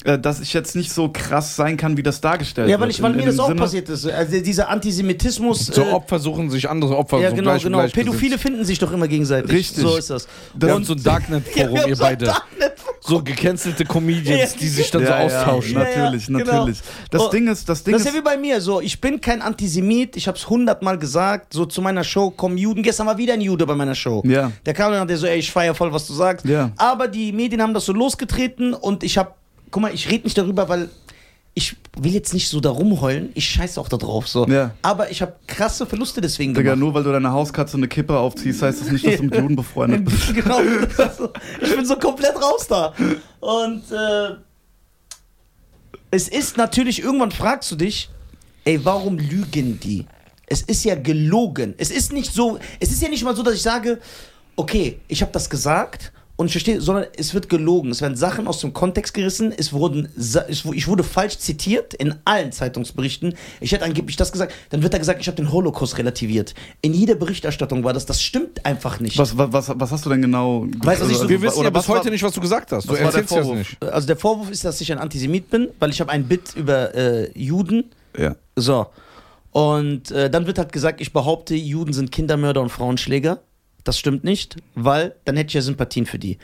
dass 0.05 0.41
ich 0.41 0.53
jetzt 0.53 0.75
nicht 0.77 0.93
so 0.93 1.09
krass 1.13 1.57
sein 1.57 1.77
kann, 1.77 1.97
wie 1.97 2.03
das 2.03 2.21
dargestellt 2.21 2.69
ja, 2.69 2.77
weil, 2.81 2.89
wird. 2.89 2.97
ich, 2.97 3.03
weil 3.03 3.11
In- 3.13 3.17
mir 3.17 3.23
in 3.23 3.27
das 3.29 3.37
dem 3.37 3.41
auch 3.41 3.49
Sinne- 3.49 3.61
passiert 3.61 3.89
ist. 3.89 4.07
Also 4.09 4.41
dieser 4.41 4.69
Antisemitismus. 4.69 5.67
So 5.67 5.83
äh, 5.83 5.91
Opfer 5.91 6.19
suchen 6.19 6.51
sich 6.51 6.69
andere 6.69 6.97
Opfer. 6.97 7.19
ja, 7.21 7.31
so 7.31 7.37
genau, 7.37 7.51
gleich- 7.51 7.63
genau. 7.63 7.87
Pädophile 7.87 8.39
finden 8.39 8.65
sich 8.65 8.79
doch 8.79 8.93
immer 8.93 9.09
gegenseitig. 9.09 9.51
Richtig. 9.53 9.83
So 9.83 9.97
ist 9.97 10.11
das. 10.11 10.27
Wir 10.55 10.71
haben 10.71 10.77
Und- 10.79 10.85
so 10.85 10.95
ein 10.95 11.03
Darknet-Forum, 11.03 11.77
Ja, 11.77 11.87
ihr 11.87 11.97
so 11.97 12.03
beide. 12.05 12.33
So 13.05 13.21
gecancelte 13.23 13.85
Comedians, 13.85 14.53
Ja. 14.55 14.59
die 14.61 14.69
sich 14.69 14.91
dann 14.91 15.05
so 15.05 15.13
austauschen. 15.13 15.75
Ja, 15.75 15.83
ja, 15.89 15.99
natürlich, 16.05 16.27
genau. 16.27 16.39
natürlich. 16.39 16.79
Das 17.11 17.23
Oh, 17.23 17.29
Ding 17.31 17.49
ist, 17.49 17.69
das 17.69 17.83
Ding 17.83 17.93
Das 17.93 18.03
ist 18.03 18.09
ist, 18.09 18.15
ja 18.15 18.19
wie 18.21 18.25
bei 18.25 18.37
mir 18.37 18.61
so. 18.61 18.81
Ich 18.81 19.01
bin 19.01 19.21
kein 19.21 19.43
Antisemit. 19.43 20.17
Ich 20.17 20.29
habe 20.29 20.39
es 20.39 20.49
hundertmal 20.49 20.99
gesagt. 20.99 21.53
So 21.53 21.65
zu 21.67 21.83
meiner 21.83 22.05
Show 22.05 22.31
kommen 22.31 22.57
Juden. 22.59 22.83
Gestern 22.83 23.07
war 23.09 23.19
wieder 23.19 23.35
ein 23.35 23.41
Jude 23.41 23.67
bei 23.67 23.75
meiner 23.75 23.95
Show. 23.97 24.23
Ja. 24.25 24.53
Der 24.65 24.75
kam 24.75 24.93
dann 24.93 25.03
und 25.03 25.09
der 25.11 25.17
so, 25.19 25.27
ey, 25.27 25.39
ich 25.39 25.51
feier 25.51 25.75
voll, 25.75 25.93
was 25.93 26.07
du 26.07 26.13
sagst. 26.15 26.47
Ja. 26.47 26.71
Aber 26.77 27.09
die 27.09 27.33
Medien 27.33 27.61
haben 27.61 27.75
das 27.75 27.85
so 27.87 27.93
losgetreten 27.93 28.73
und 28.73 29.03
ich 29.03 29.19
habe, 29.19 29.33
guck 29.73 29.83
mal, 29.83 29.93
ich 29.93 30.09
rede 30.09 30.25
nicht 30.25 30.39
darüber, 30.39 30.69
weil 30.69 30.89
ich 31.55 31.77
will 31.99 32.13
jetzt 32.13 32.33
nicht 32.33 32.49
so 32.49 32.61
da 32.61 32.71
rumheulen. 32.71 33.31
Ich 33.35 33.47
scheiße 33.49 33.81
auch 33.81 33.89
da 33.89 33.97
drauf. 33.97 34.27
So. 34.29 34.47
Ja. 34.47 34.75
Aber 34.81 35.11
ich 35.11 35.21
habe 35.21 35.35
krasse 35.47 35.85
Verluste 35.85 36.21
deswegen 36.21 36.55
Digga, 36.55 36.75
gemacht. 36.75 36.79
nur 36.79 36.95
weil 36.95 37.03
du 37.03 37.13
deine 37.13 37.33
Hauskatze 37.33 37.77
eine 37.77 37.89
Kippe 37.89 38.17
aufziehst, 38.17 38.63
heißt 38.63 38.81
das 38.81 38.91
nicht, 38.91 39.05
dass 39.07 39.17
du 39.17 39.25
mit 39.25 39.35
Juden 39.35 39.57
befreundet 39.57 40.05
bist. 40.05 40.35
genau. 40.35 40.61
Ich 41.61 41.77
bin 41.77 41.85
so 41.85 41.97
komplett 41.97 42.37
raus 42.37 42.67
da. 42.69 42.95
Und 43.41 43.83
äh, 43.91 44.37
es 46.11 46.29
ist 46.29 46.57
natürlich, 46.57 47.03
irgendwann 47.03 47.31
fragst 47.31 47.71
du 47.71 47.77
dich, 47.77 48.09
ey, 48.65 48.83
warum 48.85 49.19
lügen 49.19 49.79
die? 49.81 50.07
Es 50.47 50.63
ist 50.63 50.85
ja 50.85 50.95
gelogen. 50.95 51.75
Es 51.79 51.91
ist 51.91 52.13
nicht 52.13 52.33
so, 52.33 52.59
es 52.81 52.91
ist 52.91 53.03
ja 53.03 53.09
nicht 53.09 53.25
mal 53.25 53.37
so, 53.37 53.43
dass 53.43 53.55
ich 53.55 53.63
sage, 53.63 53.99
okay, 54.57 55.01
ich 55.09 55.21
habe 55.23 55.33
das 55.33 55.51
gesagt 55.51 56.13
und 56.37 56.47
ich 56.47 56.53
verstehe, 56.53 56.81
sondern 56.81 57.05
es 57.17 57.35
wird 57.35 57.49
gelogen. 57.49 57.91
Es 57.91 58.01
werden 58.01 58.17
Sachen 58.17 58.49
aus 58.49 58.61
dem 58.61 58.73
Kontext 58.73 59.15
gerissen. 59.15 59.53
Es 59.57 59.73
wurden, 59.73 60.09
ich 60.49 60.89
wurde 60.89 61.05
falsch 61.05 61.39
zitiert 61.39 61.95
in 61.95 62.15
allen 62.25 62.51
Zeitungsberichten. 62.53 63.35
Ich 63.61 63.73
hätte 63.73 63.85
angeblich 63.85 64.17
das 64.17 64.33
gesagt. 64.33 64.53
Dann 64.71 64.83
wird 64.83 64.95
da 64.95 64.99
gesagt, 64.99 65.21
ich 65.21 65.27
habe 65.29 65.37
den 65.37 65.53
Holocaust 65.53 65.99
relativiert. 65.99 66.55
In 66.81 66.95
jeder 66.95 67.15
Berichterstattung 67.15 67.85
war 67.85 67.93
das. 67.93 68.07
Das 68.07 68.23
stimmt 68.23 68.65
einfach 68.65 68.99
nicht. 68.99 69.19
Was, 69.19 69.37
was, 69.37 69.53
was, 69.53 69.73
was 69.77 69.91
hast 69.93 70.07
du 70.07 70.11
denn 70.11 70.23
genau? 70.23 70.67
Weißt 70.79 71.03
was 71.03 71.11
ich 71.11 71.17
so- 71.19 71.29
Wir 71.29 71.41
wissen 71.43 71.57
oder 71.59 71.65
ja 71.65 71.71
bis 71.71 71.79
was 71.81 71.89
war- 71.89 71.99
heute 71.99 72.11
nicht, 72.11 72.23
was 72.25 72.33
du 72.33 72.41
gesagt 72.41 72.73
hast. 72.73 72.89
Du 72.89 72.95
der 72.95 73.03
erzählst 73.03 73.31
es 73.31 73.39
Vorwurf? 73.39 73.59
nicht. 73.59 73.83
Also 73.85 74.07
der 74.07 74.17
Vorwurf 74.17 74.51
ist, 74.51 74.65
dass 74.65 74.81
ich 74.81 74.91
ein 74.91 74.99
Antisemit 74.99 75.51
bin, 75.51 75.69
weil 75.79 75.91
ich 75.91 76.01
habe 76.01 76.11
ein 76.11 76.25
Bit 76.27 76.55
über 76.57 76.95
äh, 76.95 77.31
Juden. 77.39 77.91
Ja. 78.19 78.35
So. 78.57 78.87
Und 79.51 80.11
äh, 80.11 80.31
dann 80.31 80.47
wird 80.47 80.59
halt 80.59 80.73
gesagt, 80.73 81.01
ich 81.03 81.13
behaupte, 81.13 81.55
Juden 81.55 81.93
sind 81.93 82.11
Kindermörder 82.11 82.63
und 82.63 82.71
Frauenschläger. 82.71 83.41
Das 83.85 83.99
stimmt 83.99 84.25
nicht, 84.25 84.57
weil 84.75 85.15
dann 85.25 85.37
hätte 85.37 85.49
ich 85.49 85.55
ja 85.55 85.63
Sympathien 85.63 86.07
für 86.07 86.19
die. 86.19 86.39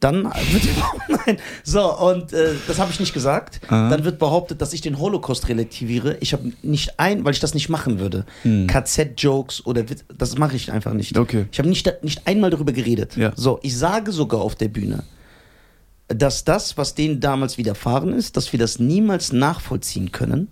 Dann 0.00 0.24
wird 0.24 0.62
nein. 1.26 1.36
So, 1.62 1.94
und 1.98 2.32
äh, 2.32 2.54
das 2.66 2.78
habe 2.78 2.90
ich 2.90 2.98
nicht 2.98 3.12
gesagt. 3.12 3.60
Aha. 3.68 3.90
Dann 3.90 4.04
wird 4.04 4.18
behauptet, 4.18 4.62
dass 4.62 4.72
ich 4.72 4.80
den 4.80 4.98
Holocaust 4.98 5.48
relativiere. 5.48 6.16
Ich 6.20 6.32
habe 6.32 6.52
nicht 6.62 6.98
ein, 6.98 7.24
weil 7.24 7.34
ich 7.34 7.40
das 7.40 7.52
nicht 7.52 7.68
machen 7.68 8.00
würde. 8.00 8.24
KZ-Jokes 8.66 9.66
oder 9.66 9.88
Witz, 9.90 10.04
das 10.16 10.38
mache 10.38 10.56
ich 10.56 10.72
einfach 10.72 10.94
nicht. 10.94 11.18
Okay. 11.18 11.44
Ich 11.52 11.58
habe 11.58 11.68
nicht, 11.68 12.02
nicht 12.02 12.26
einmal 12.26 12.48
darüber 12.48 12.72
geredet. 12.72 13.16
Ja. 13.16 13.32
So, 13.36 13.60
ich 13.62 13.76
sage 13.76 14.10
sogar 14.10 14.40
auf 14.40 14.54
der 14.54 14.68
Bühne, 14.68 15.04
dass 16.08 16.44
das, 16.44 16.78
was 16.78 16.94
denen 16.94 17.20
damals 17.20 17.58
widerfahren 17.58 18.14
ist, 18.14 18.38
dass 18.38 18.52
wir 18.52 18.58
das 18.58 18.78
niemals 18.78 19.32
nachvollziehen 19.32 20.12
können, 20.12 20.48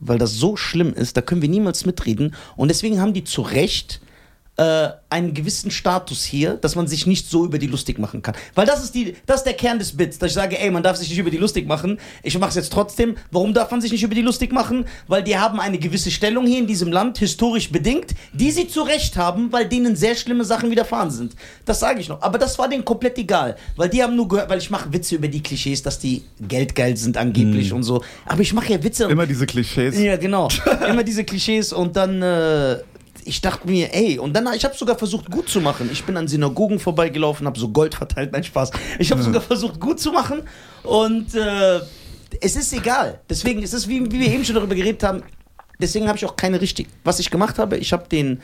weil 0.00 0.18
das 0.18 0.32
so 0.34 0.56
schlimm 0.56 0.94
ist, 0.94 1.18
da 1.18 1.20
können 1.20 1.42
wir 1.42 1.50
niemals 1.50 1.84
mitreden. 1.84 2.34
Und 2.56 2.68
deswegen 2.68 2.98
haben 3.00 3.12
die 3.12 3.24
zu 3.24 3.42
Recht 3.42 4.00
äh, 4.60 4.90
einen 5.08 5.32
gewissen 5.32 5.70
Status 5.70 6.22
hier, 6.22 6.52
dass 6.52 6.76
man 6.76 6.86
sich 6.86 7.06
nicht 7.06 7.30
so 7.30 7.46
über 7.46 7.58
die 7.58 7.66
lustig 7.66 7.98
machen 7.98 8.20
kann. 8.20 8.34
Weil 8.54 8.66
das 8.66 8.84
ist, 8.84 8.94
die, 8.94 9.16
das 9.24 9.38
ist 9.38 9.44
der 9.44 9.54
Kern 9.54 9.78
des 9.78 9.96
Bits, 9.96 10.18
dass 10.18 10.28
ich 10.28 10.34
sage, 10.34 10.60
ey, 10.60 10.70
man 10.70 10.82
darf 10.82 10.98
sich 10.98 11.08
nicht 11.08 11.18
über 11.18 11.30
die 11.30 11.38
lustig 11.38 11.66
machen. 11.66 11.98
Ich 12.22 12.38
mache 12.38 12.50
es 12.50 12.56
jetzt 12.56 12.70
trotzdem. 12.70 13.16
Warum 13.30 13.54
darf 13.54 13.70
man 13.70 13.80
sich 13.80 13.90
nicht 13.90 14.02
über 14.02 14.14
die 14.14 14.20
lustig 14.20 14.52
machen? 14.52 14.84
Weil 15.08 15.22
die 15.22 15.38
haben 15.38 15.60
eine 15.60 15.78
gewisse 15.78 16.10
Stellung 16.10 16.46
hier 16.46 16.58
in 16.58 16.66
diesem 16.66 16.92
Land, 16.92 17.16
historisch 17.16 17.72
bedingt, 17.72 18.14
die 18.34 18.50
sie 18.50 18.68
zu 18.68 18.82
Recht 18.82 19.16
haben, 19.16 19.50
weil 19.50 19.66
denen 19.66 19.96
sehr 19.96 20.14
schlimme 20.14 20.44
Sachen 20.44 20.70
widerfahren 20.70 21.10
sind. 21.10 21.34
Das 21.64 21.80
sage 21.80 22.00
ich 22.00 22.10
noch. 22.10 22.20
Aber 22.20 22.36
das 22.36 22.58
war 22.58 22.68
denen 22.68 22.84
komplett 22.84 23.16
egal. 23.16 23.56
Weil 23.76 23.88
die 23.88 24.02
haben 24.02 24.14
nur 24.14 24.28
gehört, 24.28 24.50
weil 24.50 24.58
ich 24.58 24.68
mache 24.68 24.92
Witze 24.92 25.14
über 25.14 25.28
die 25.28 25.42
Klischees, 25.42 25.82
dass 25.82 25.98
die 25.98 26.22
geldgeil 26.38 26.98
sind 26.98 27.16
angeblich 27.16 27.72
und 27.72 27.82
so. 27.82 28.04
Aber 28.26 28.42
ich 28.42 28.52
mache 28.52 28.74
ja 28.74 28.82
Witze. 28.82 29.04
Immer 29.04 29.26
diese 29.26 29.46
Klischees. 29.46 29.98
Ja, 29.98 30.18
genau. 30.18 30.48
Immer 30.86 31.02
diese 31.02 31.24
Klischees 31.24 31.72
und 31.72 31.96
dann, 31.96 32.20
äh, 32.20 32.76
ich 33.24 33.40
dachte 33.40 33.68
mir, 33.68 33.94
ey, 33.94 34.18
und 34.18 34.34
dann, 34.34 34.48
ich 34.54 34.64
habe 34.64 34.74
sogar 34.74 34.96
versucht, 34.96 35.30
gut 35.30 35.48
zu 35.48 35.60
machen. 35.60 35.88
Ich 35.92 36.04
bin 36.04 36.16
an 36.16 36.28
Synagogen 36.28 36.78
vorbeigelaufen, 36.78 37.46
habe 37.46 37.58
so 37.58 37.68
Gold 37.68 37.94
verteilt, 37.94 38.32
nein, 38.32 38.44
Spaß. 38.44 38.70
Ich 38.98 39.10
habe 39.10 39.22
sogar 39.22 39.42
versucht, 39.42 39.80
gut 39.80 40.00
zu 40.00 40.12
machen. 40.12 40.42
Und 40.82 41.34
äh, 41.34 41.80
es 42.40 42.56
ist 42.56 42.72
egal. 42.72 43.20
Deswegen 43.28 43.62
ist 43.62 43.72
es, 43.72 43.88
wie, 43.88 44.00
wie 44.10 44.20
wir 44.20 44.28
eben 44.28 44.44
schon 44.44 44.54
darüber 44.54 44.74
geredet 44.74 45.02
haben, 45.02 45.22
deswegen 45.80 46.08
habe 46.08 46.18
ich 46.18 46.24
auch 46.24 46.36
keine 46.36 46.60
richtig, 46.60 46.88
was 47.04 47.18
ich 47.18 47.30
gemacht 47.30 47.58
habe, 47.58 47.76
ich 47.76 47.92
habe 47.92 48.08
den 48.08 48.40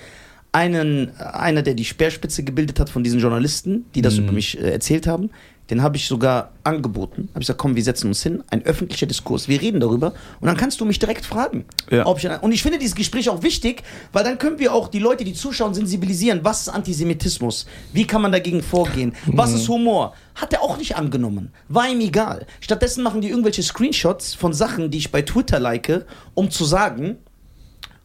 einen, 0.52 1.14
einer, 1.20 1.62
der 1.62 1.74
die 1.74 1.84
Speerspitze 1.84 2.42
gebildet 2.42 2.80
hat 2.80 2.88
von 2.88 3.04
diesen 3.04 3.20
Journalisten, 3.20 3.84
die 3.94 4.00
das 4.00 4.16
über 4.16 4.32
mich 4.32 4.58
äh, 4.58 4.70
erzählt 4.70 5.06
haben, 5.06 5.30
den 5.70 5.82
habe 5.82 5.96
ich 5.96 6.06
sogar 6.06 6.52
angeboten. 6.64 7.28
Habe 7.30 7.42
ich 7.42 7.46
gesagt, 7.46 7.58
komm, 7.58 7.76
wir 7.76 7.82
setzen 7.82 8.08
uns 8.08 8.22
hin, 8.22 8.42
ein 8.50 8.62
öffentlicher 8.64 9.06
Diskurs, 9.06 9.48
wir 9.48 9.60
reden 9.60 9.80
darüber 9.80 10.12
und 10.40 10.46
dann 10.46 10.56
kannst 10.56 10.80
du 10.80 10.84
mich 10.84 10.98
direkt 10.98 11.24
fragen. 11.24 11.64
Ja. 11.90 12.06
Ob 12.06 12.18
ich, 12.18 12.28
und 12.40 12.52
ich 12.52 12.62
finde 12.62 12.78
dieses 12.78 12.94
Gespräch 12.94 13.28
auch 13.28 13.42
wichtig, 13.42 13.82
weil 14.12 14.24
dann 14.24 14.38
können 14.38 14.58
wir 14.58 14.72
auch 14.72 14.88
die 14.88 14.98
Leute, 14.98 15.24
die 15.24 15.34
zuschauen, 15.34 15.74
sensibilisieren. 15.74 16.40
Was 16.42 16.62
ist 16.62 16.68
Antisemitismus? 16.68 17.66
Wie 17.92 18.06
kann 18.06 18.22
man 18.22 18.32
dagegen 18.32 18.62
vorgehen? 18.62 19.14
Was 19.26 19.52
ist 19.52 19.68
Humor? 19.68 20.14
Hat 20.34 20.52
er 20.52 20.62
auch 20.62 20.76
nicht 20.76 20.96
angenommen. 20.96 21.52
War 21.68 21.88
ihm 21.88 22.00
egal. 22.00 22.46
Stattdessen 22.60 23.02
machen 23.02 23.20
die 23.20 23.30
irgendwelche 23.30 23.62
Screenshots 23.62 24.34
von 24.34 24.52
Sachen, 24.52 24.90
die 24.90 24.98
ich 24.98 25.10
bei 25.10 25.22
Twitter 25.22 25.58
like, 25.58 26.04
um 26.34 26.50
zu 26.50 26.64
sagen, 26.64 27.18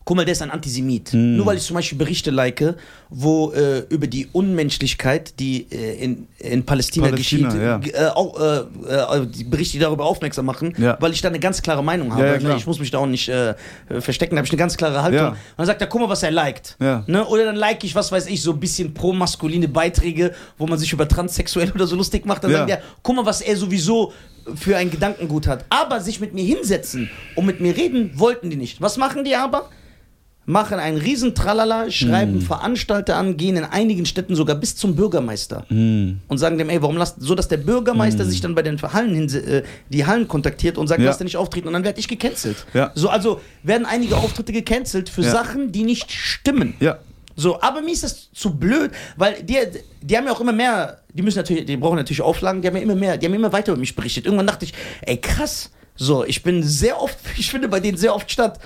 guck 0.04 0.18
mal, 0.18 0.26
der 0.26 0.34
ist 0.34 0.42
ein 0.42 0.52
Antisemit. 0.52 1.14
Nur 1.14 1.46
weil 1.46 1.58
ich 1.58 1.64
zum 1.64 1.76
Beispiel 1.76 1.98
Berichte 1.98 2.32
like, 2.32 2.76
wo 3.10 3.52
äh, 3.52 3.80
über 3.90 4.08
die 4.08 4.28
Unmenschlichkeit, 4.32 5.40
die 5.40 5.68
äh, 5.72 6.04
in, 6.04 6.28
in 6.40 6.66
Palästina, 6.66 7.08
Palästina, 7.10 7.50
geschieht, 7.50 7.94
ja. 7.94 8.08
äh, 8.08 8.10
auch, 8.10 8.40
äh, 8.40 8.58
äh, 8.90 9.28
die 9.28 9.44
Berichte, 9.44 9.74
die 9.74 9.80
darüber 9.80 10.06
aufmerksam 10.06 10.46
machen, 10.46 10.74
Ja. 10.78 10.98
weil 11.00 11.12
ich 11.12 11.22
da 11.22 11.28
eine 11.30 11.40
ganz 11.40 11.62
klare 11.62 11.84
Meinung 11.84 12.12
habe. 12.14 12.26
Ja, 12.26 12.34
ja, 12.36 12.40
Ne, 12.52 12.56
ich 12.58 12.66
muss 12.68 12.80
mich 12.80 12.92
da 12.92 12.98
auch 12.98 13.06
nicht 13.06 13.30
äh, 13.30 13.54
verstecken, 14.00 14.36
da 14.36 14.40
habe 14.40 14.46
ich 14.48 14.52
eine 14.52 14.60
ganz 14.60 14.76
klare 14.78 15.02
Haltung. 15.04 15.20
Ja. 15.20 15.30
Und 15.30 15.38
dann 15.58 15.66
sagt 15.68 15.82
er, 15.82 15.88
guck 15.88 16.02
mal, 16.02 16.10
was 16.10 16.24
er 16.24 16.32
liked. 16.32 16.76
Ne? 16.80 17.26
Oder 17.28 17.46
dann 17.46 17.56
like 17.56 17.84
ich, 17.84 17.94
was 17.96 18.12
weiß 18.12 18.28
ich, 18.28 18.42
so 18.42 18.52
ein 18.54 18.60
bisschen 18.60 18.94
pro-maskuline 18.94 19.68
Beiträge, 19.68 20.34
wo 20.58 20.68
man 20.68 20.80
sich 20.80 20.92
über 20.92 21.08
transsexuell 21.08 21.72
oder 21.72 21.86
so 21.88 21.96
lustig 21.96 22.26
macht. 22.26 22.44
Dann 22.44 22.52
sagt 22.52 22.70
er, 22.70 22.82
guck 23.04 23.16
mal, 23.16 23.26
was 23.26 23.42
er 23.42 23.56
sowieso 23.56 24.14
für 24.56 24.76
ein 24.78 24.90
Gedankengut 24.90 25.46
hat. 25.48 25.66
Aber 25.70 26.00
sich 26.02 26.20
mit 26.20 26.34
mir 26.34 26.44
hinsetzen 26.44 27.10
und 27.36 27.46
mit 27.46 27.60
mir 27.62 27.76
reden, 27.78 28.12
wollten 28.16 28.50
die 28.50 28.56
nicht. 28.58 28.82
Was 28.82 28.98
machen 28.98 29.24
die 29.24 29.36
aber? 29.36 29.70
Machen 30.48 30.80
einen 30.80 30.98
riesen 30.98 31.36
Tralala, 31.36 31.92
schreiben 31.92 32.34
Hm. 32.36 32.42
Veranstalter 32.42 33.16
an, 33.16 33.38
gehen 33.38 33.58
in 33.58 33.64
einigen 33.64 34.08
Städten 34.08 34.36
sogar 34.36 34.56
bis 34.56 34.76
zum 34.76 34.96
Bürgermeister 34.96 35.66
Hm. 35.70 36.20
und 36.28 36.38
sagen 36.40 36.58
dem, 36.58 36.70
ey, 36.70 36.82
warum 36.82 36.98
lasst, 36.98 37.18
so 37.20 37.36
dass 37.36 37.48
der 37.48 37.58
Bürgermeister 37.58 38.26
sich 38.26 38.42
dann 38.42 38.56
bei 38.56 38.64
den 38.64 38.82
Hallen 38.82 39.14
hinse- 39.16 39.40
äh, 39.46 39.64
die 39.90 40.06
Hallen 40.08 40.28
kontaktiert 40.28 40.80
und 40.80 40.88
sagt, 40.88 41.00
Ja. 41.00 41.08
lass 41.08 41.20
dir 41.20 41.26
nicht 41.26 41.38
auftreten 41.38 41.68
und 41.68 41.74
dann 41.74 41.84
werde 41.84 42.00
ich 42.00 42.08
gecancelt. 42.08 42.66
Ja. 42.74 42.92
So, 42.96 43.10
also 43.10 43.40
werden 43.62 43.86
einige 43.86 44.18
Auftritte 44.18 44.52
gecancelt 44.52 45.10
für 45.10 45.22
Ja. 45.22 45.30
Sachen, 45.32 45.72
die 45.72 45.84
nicht 45.84 46.12
stimmen. 46.12 46.74
Ja. 46.80 46.98
So, 47.36 47.62
aber 47.62 47.82
mir 47.82 47.92
ist 47.92 48.04
das 48.04 48.32
zu 48.34 48.54
blöd, 48.56 48.92
weil 49.18 49.44
die, 49.44 49.58
die 50.02 50.18
haben 50.18 50.26
ja 50.26 50.32
auch 50.34 50.42
immer 50.42 50.52
mehr, 50.54 51.02
die 51.14 51.22
müssen 51.22 51.38
natürlich, 51.38 51.66
die 51.66 51.78
brauchen 51.78 51.96
natürlich 51.98 52.22
Auflagen, 52.22 52.62
die 52.64 52.68
haben 52.68 52.76
ja 52.76 52.82
immer 52.82 52.96
mehr, 52.96 53.18
die 53.18 53.28
haben 53.28 53.34
immer 53.36 53.54
weiter 53.54 53.72
über 53.74 53.80
mich 53.80 53.96
berichtet. 53.96 54.26
Irgendwann 54.26 54.48
dachte 54.48 54.66
ich, 54.66 54.74
ey 55.04 55.18
krass, 55.18 55.70
so, 55.96 56.26
ich 56.26 56.42
bin 56.42 56.64
sehr 56.64 57.00
oft, 57.00 57.18
ich 57.38 57.50
finde 57.52 57.68
bei 57.68 57.80
denen 57.80 57.98
sehr 57.98 58.16
oft 58.16 58.30
statt. 58.32 58.60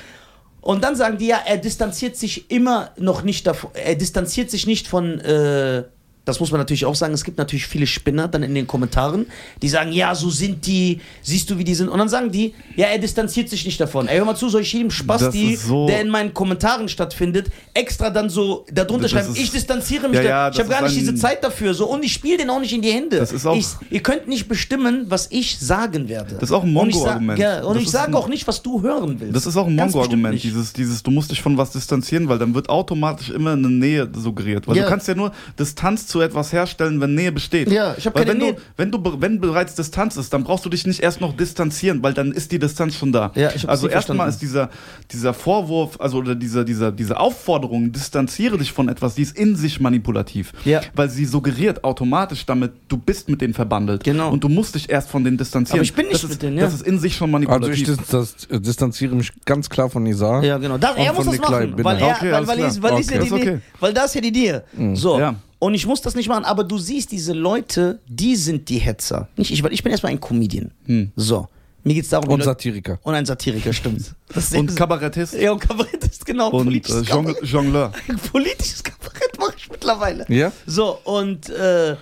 Und 0.65 0.83
dann 0.83 0.95
sagen 0.95 1.19
die 1.19 1.27
ja, 1.27 1.39
er 1.45 1.57
distanziert 1.57 2.17
sich 2.17 2.49
immer 2.49 2.89
noch 2.97 3.21
nicht 3.21 3.45
davon, 3.45 3.69
er 3.75 3.93
distanziert 3.93 4.49
sich 4.49 4.65
nicht 4.65 4.87
von, 4.87 5.19
äh, 5.19 5.83
das 6.25 6.39
muss 6.39 6.51
man 6.51 6.59
natürlich 6.59 6.85
auch 6.85 6.95
sagen, 6.95 7.13
es 7.13 7.23
gibt 7.23 7.37
natürlich 7.37 7.67
viele 7.67 7.87
Spinner 7.87 8.27
dann 8.27 8.43
in 8.43 8.53
den 8.55 8.67
Kommentaren, 8.67 9.25
die 9.61 9.69
sagen, 9.69 9.91
ja, 9.93 10.13
so 10.15 10.29
sind 10.29 10.65
die, 10.65 10.99
siehst 11.21 11.49
du, 11.49 11.57
wie 11.57 11.63
die 11.63 11.75
sind. 11.75 11.87
Und 11.89 11.99
dann 11.99 12.09
sagen 12.09 12.31
die, 12.31 12.53
ja, 12.75 12.87
er 12.87 12.97
distanziert 12.99 13.49
sich 13.49 13.65
nicht 13.65 13.79
davon. 13.79 14.07
Ey, 14.07 14.17
hör 14.17 14.25
mal 14.25 14.35
zu, 14.35 14.49
soll 14.49 14.61
ich 14.61 14.73
jedem 14.73 14.91
Spasti, 14.91 15.55
so- 15.55 15.87
der 15.87 16.01
in 16.01 16.09
meinen 16.09 16.33
Kommentaren 16.33 16.89
stattfindet, 16.89 17.49
extra 17.73 18.09
dann 18.09 18.29
so 18.29 18.65
darunter 18.73 19.07
schreiben, 19.07 19.29
ist- 19.31 19.37
ich 19.39 19.51
distanziere 19.51 20.07
mich, 20.09 20.17
Ja, 20.17 20.23
ja, 20.23 20.49
ich 20.49 20.59
habe 20.59 20.69
gar 20.69 20.81
nicht 20.83 20.95
diese 20.95 21.15
Zeit 21.15 21.43
dafür. 21.43 21.73
So, 21.73 21.85
und 21.87 22.03
ich 22.03 22.13
spiele 22.13 22.37
den 22.37 22.49
auch 22.49 22.59
nicht 22.59 22.73
in 22.73 22.81
die 22.81 22.91
Hände. 22.91 23.17
Das 23.19 23.31
ist 23.31 23.45
auch- 23.45 23.55
ich, 23.55 23.65
ihr 23.91 24.01
könnt 24.01 24.27
nicht 24.27 24.47
bestimmen, 24.47 25.05
was 25.09 25.27
ich 25.31 25.59
sagen 25.59 26.09
werde. 26.09 26.35
Das 26.35 26.43
ist 26.49 26.51
auch 26.51 26.63
ein 26.63 26.73
Mongo-Argument. 26.73 27.39
Ja, 27.39 27.63
und 27.63 27.75
Das 27.75 27.83
ich 27.83 27.89
sage 27.89 28.17
auch 28.17 28.27
nicht, 28.27 28.47
was 28.47 28.61
du 28.61 28.81
hören 28.81 29.19
willst. 29.19 29.35
Das 29.35 29.45
ist 29.45 29.57
auch 29.57 29.67
ein 29.67 29.75
Mongo-Argument, 29.75 30.41
dieses, 30.43 30.73
dieses, 30.73 31.03
du 31.03 31.11
musst 31.11 31.29
dich 31.31 31.41
von 31.41 31.57
was 31.57 31.71
distanzieren, 31.71 32.27
weil 32.29 32.39
dann 32.39 32.53
wird 32.55 32.69
automatisch 32.69 33.29
immer 33.29 33.51
eine 33.53 33.69
Nähe 33.69 34.09
suggeriert. 34.15 34.67
Weil 34.67 34.75
du 34.85 34.89
kannst 34.89 35.07
ja 35.07 35.15
nur 35.15 35.31
Distanz 35.59 36.07
zu 36.07 36.14
etwas 36.21 36.51
herstellen, 36.53 37.01
wenn 37.01 37.15
Nähe 37.15 37.31
besteht. 37.31 37.71
Ja, 37.71 37.95
ich 37.97 38.05
hab 38.05 38.15
weil 38.15 38.25
keine 38.25 38.39
wenn 38.39 38.45
Nähe. 38.47 38.53
Du, 38.55 38.61
wenn, 38.77 38.91
du, 38.91 39.21
wenn 39.21 39.39
bereits 39.41 39.75
Distanz 39.75 40.17
ist, 40.17 40.33
dann 40.33 40.43
brauchst 40.43 40.65
du 40.65 40.69
dich 40.69 40.85
nicht 40.87 40.99
erst 41.01 41.21
noch 41.21 41.35
distanzieren, 41.35 42.01
weil 42.03 42.13
dann 42.13 42.31
ist 42.31 42.51
die 42.51 42.59
Distanz 42.59 42.95
schon 42.95 43.11
da. 43.11 43.31
Ja, 43.35 43.51
ich 43.55 43.67
also 43.67 43.87
erstmal 43.87 44.27
ist 44.29 44.39
dieser, 44.41 44.69
dieser 45.11 45.33
Vorwurf, 45.33 45.99
also 45.99 46.17
oder 46.17 46.35
dieser, 46.35 46.63
dieser, 46.63 46.91
diese 46.91 47.19
Aufforderung, 47.19 47.91
distanziere 47.91 48.57
dich 48.57 48.71
von 48.71 48.89
etwas, 48.89 49.15
die 49.15 49.21
ist 49.23 49.37
in 49.37 49.55
sich 49.55 49.79
manipulativ. 49.79 50.53
Ja. 50.65 50.81
Weil 50.93 51.09
sie 51.09 51.25
suggeriert 51.25 51.83
automatisch 51.83 52.45
damit, 52.45 52.71
du 52.87 52.97
bist 52.97 53.29
mit 53.29 53.41
denen 53.41 53.53
verbandelt. 53.53 54.03
Genau. 54.03 54.31
Und 54.31 54.43
du 54.43 54.49
musst 54.49 54.75
dich 54.75 54.89
erst 54.89 55.09
von 55.09 55.23
denen 55.23 55.37
distanzieren. 55.37 55.79
Aber 55.79 55.83
ich 55.83 55.93
bin 55.93 56.05
nicht 56.07 56.15
das 56.15 56.23
ist, 56.23 56.29
mit 56.31 56.41
denen, 56.41 56.57
ja. 56.57 56.63
Das 56.65 56.73
ist 56.73 56.85
in 56.87 56.99
sich 56.99 57.15
schon 57.15 57.33
Also 57.33 57.69
ich 57.69 57.85
manipulativ. 57.87 57.87
distan- 57.89 58.55
äh, 58.55 58.59
distanziere 58.59 59.15
mich 59.15 59.31
ganz 59.45 59.69
klar 59.69 59.89
von 59.89 60.03
Nizar. 60.03 60.43
Ja, 60.43 60.57
genau. 60.57 60.77
Da, 60.77 60.91
Und 60.91 60.97
er 60.97 61.13
muss 61.13 61.25
das 61.25 61.33
Nikolai 61.33 61.59
machen, 61.67 61.75
Binder. 61.75 61.83
weil, 61.91 61.97
er, 61.99 62.15
Okay, 62.15 62.31
weil, 62.31 62.47
weil, 62.47 62.59
ist, 62.59 62.81
weil, 62.81 62.99
ist 62.99 63.11
ja 63.11 63.17
Okay. 63.17 63.23
die, 63.25 63.29
Das 63.29 63.39
ist 63.39 63.47
okay. 63.47 63.59
weil 63.79 63.93
da 63.93 64.03
ist 64.05 64.15
ja 64.15 64.21
die 64.21 64.31
Nähe. 64.31 64.63
So. 64.93 65.19
Ja. 65.19 65.35
Und 65.65 65.73
ich 65.73 65.87
muss 65.87 65.99
das 65.99 66.13
nicht 66.13 66.29
machen, 66.29 66.45
aber 66.45 66.63
du 66.63 66.77
siehst 66.77 67.11
diese 67.11 67.33
Leute, 67.33 67.99
die 68.07 68.35
sind 68.35 68.69
die 68.69 68.77
Hetzer. 68.77 69.29
Nicht 69.35 69.49
ich, 69.49 69.63
weil 69.63 69.73
ich 69.73 69.81
bin 69.81 69.91
erstmal 69.91 70.11
ein 70.11 70.19
Comedian. 70.19 70.69
Hm. 70.85 71.11
So. 71.15 71.47
Mir 71.83 71.95
geht 71.95 72.03
es 72.03 72.11
darum, 72.11 72.29
Und 72.29 72.43
Satiriker. 72.43 72.99
und 73.01 73.15
ein 73.15 73.25
Satiriker, 73.25 73.73
stimmt. 73.73 74.13
Und 74.55 74.75
Kabarettist 74.75 75.33
ja, 75.33 75.51
und 75.51 75.59
Kabarettist, 75.59 76.23
genau. 76.23 76.51
und 76.51 76.61
äh, 76.61 76.65
politisches, 76.65 77.07
Jongle- 77.07 77.33
Kabarett, 77.33 77.49
Jongleur. 77.49 77.91
politisches 78.31 78.83
Kabarett 78.83 79.39
mache 79.39 79.55
ich 79.57 79.71
mittlerweile. 79.71 80.25
Ja? 80.29 80.51
So, 80.67 80.99
und, 81.03 81.49
äh, 81.49 81.95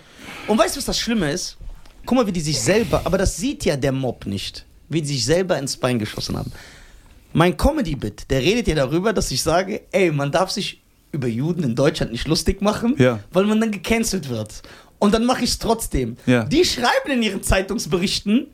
und 0.47 0.57
weißt 0.57 0.75
du, 0.75 0.79
was 0.79 0.85
das 0.85 0.99
Schlimme 0.99 1.31
ist? 1.31 1.55
Guck 2.05 2.17
mal, 2.17 2.27
wie 2.27 2.33
die 2.33 2.41
sich 2.41 2.59
selber, 2.59 3.01
aber 3.05 3.17
das 3.17 3.37
sieht 3.37 3.63
ja 3.63 3.77
der 3.77 3.93
Mob 3.93 4.25
nicht, 4.25 4.65
wie 4.89 5.01
die 5.01 5.07
sich 5.07 5.23
selber 5.23 5.57
ins 5.57 5.77
Bein 5.77 5.99
geschossen 5.99 6.35
haben. 6.35 6.51
Mein 7.31 7.55
Comedy-Bit, 7.55 8.29
der 8.29 8.41
redet 8.41 8.67
ja 8.67 8.75
darüber, 8.75 9.13
dass 9.13 9.31
ich 9.31 9.41
sage, 9.41 9.83
ey, 9.93 10.11
man 10.11 10.33
darf 10.33 10.51
sich 10.51 10.82
über 11.13 11.27
Juden 11.27 11.63
in 11.63 11.75
Deutschland 11.75 12.11
nicht 12.11 12.27
lustig 12.27 12.61
machen, 12.61 12.95
Ja. 12.97 13.19
weil 13.31 13.45
man 13.45 13.61
dann 13.61 13.71
gecancelt 13.71 14.27
wird. 14.29 14.61
Und 14.99 15.13
dann 15.13 15.25
mache 15.25 15.43
ich 15.43 15.51
es 15.51 15.59
trotzdem. 15.59 16.17
Ja. 16.25 16.43
Die 16.43 16.65
schreiben 16.65 17.11
in 17.11 17.21
ihren 17.23 17.43
Zeitungsberichten, 17.43 18.47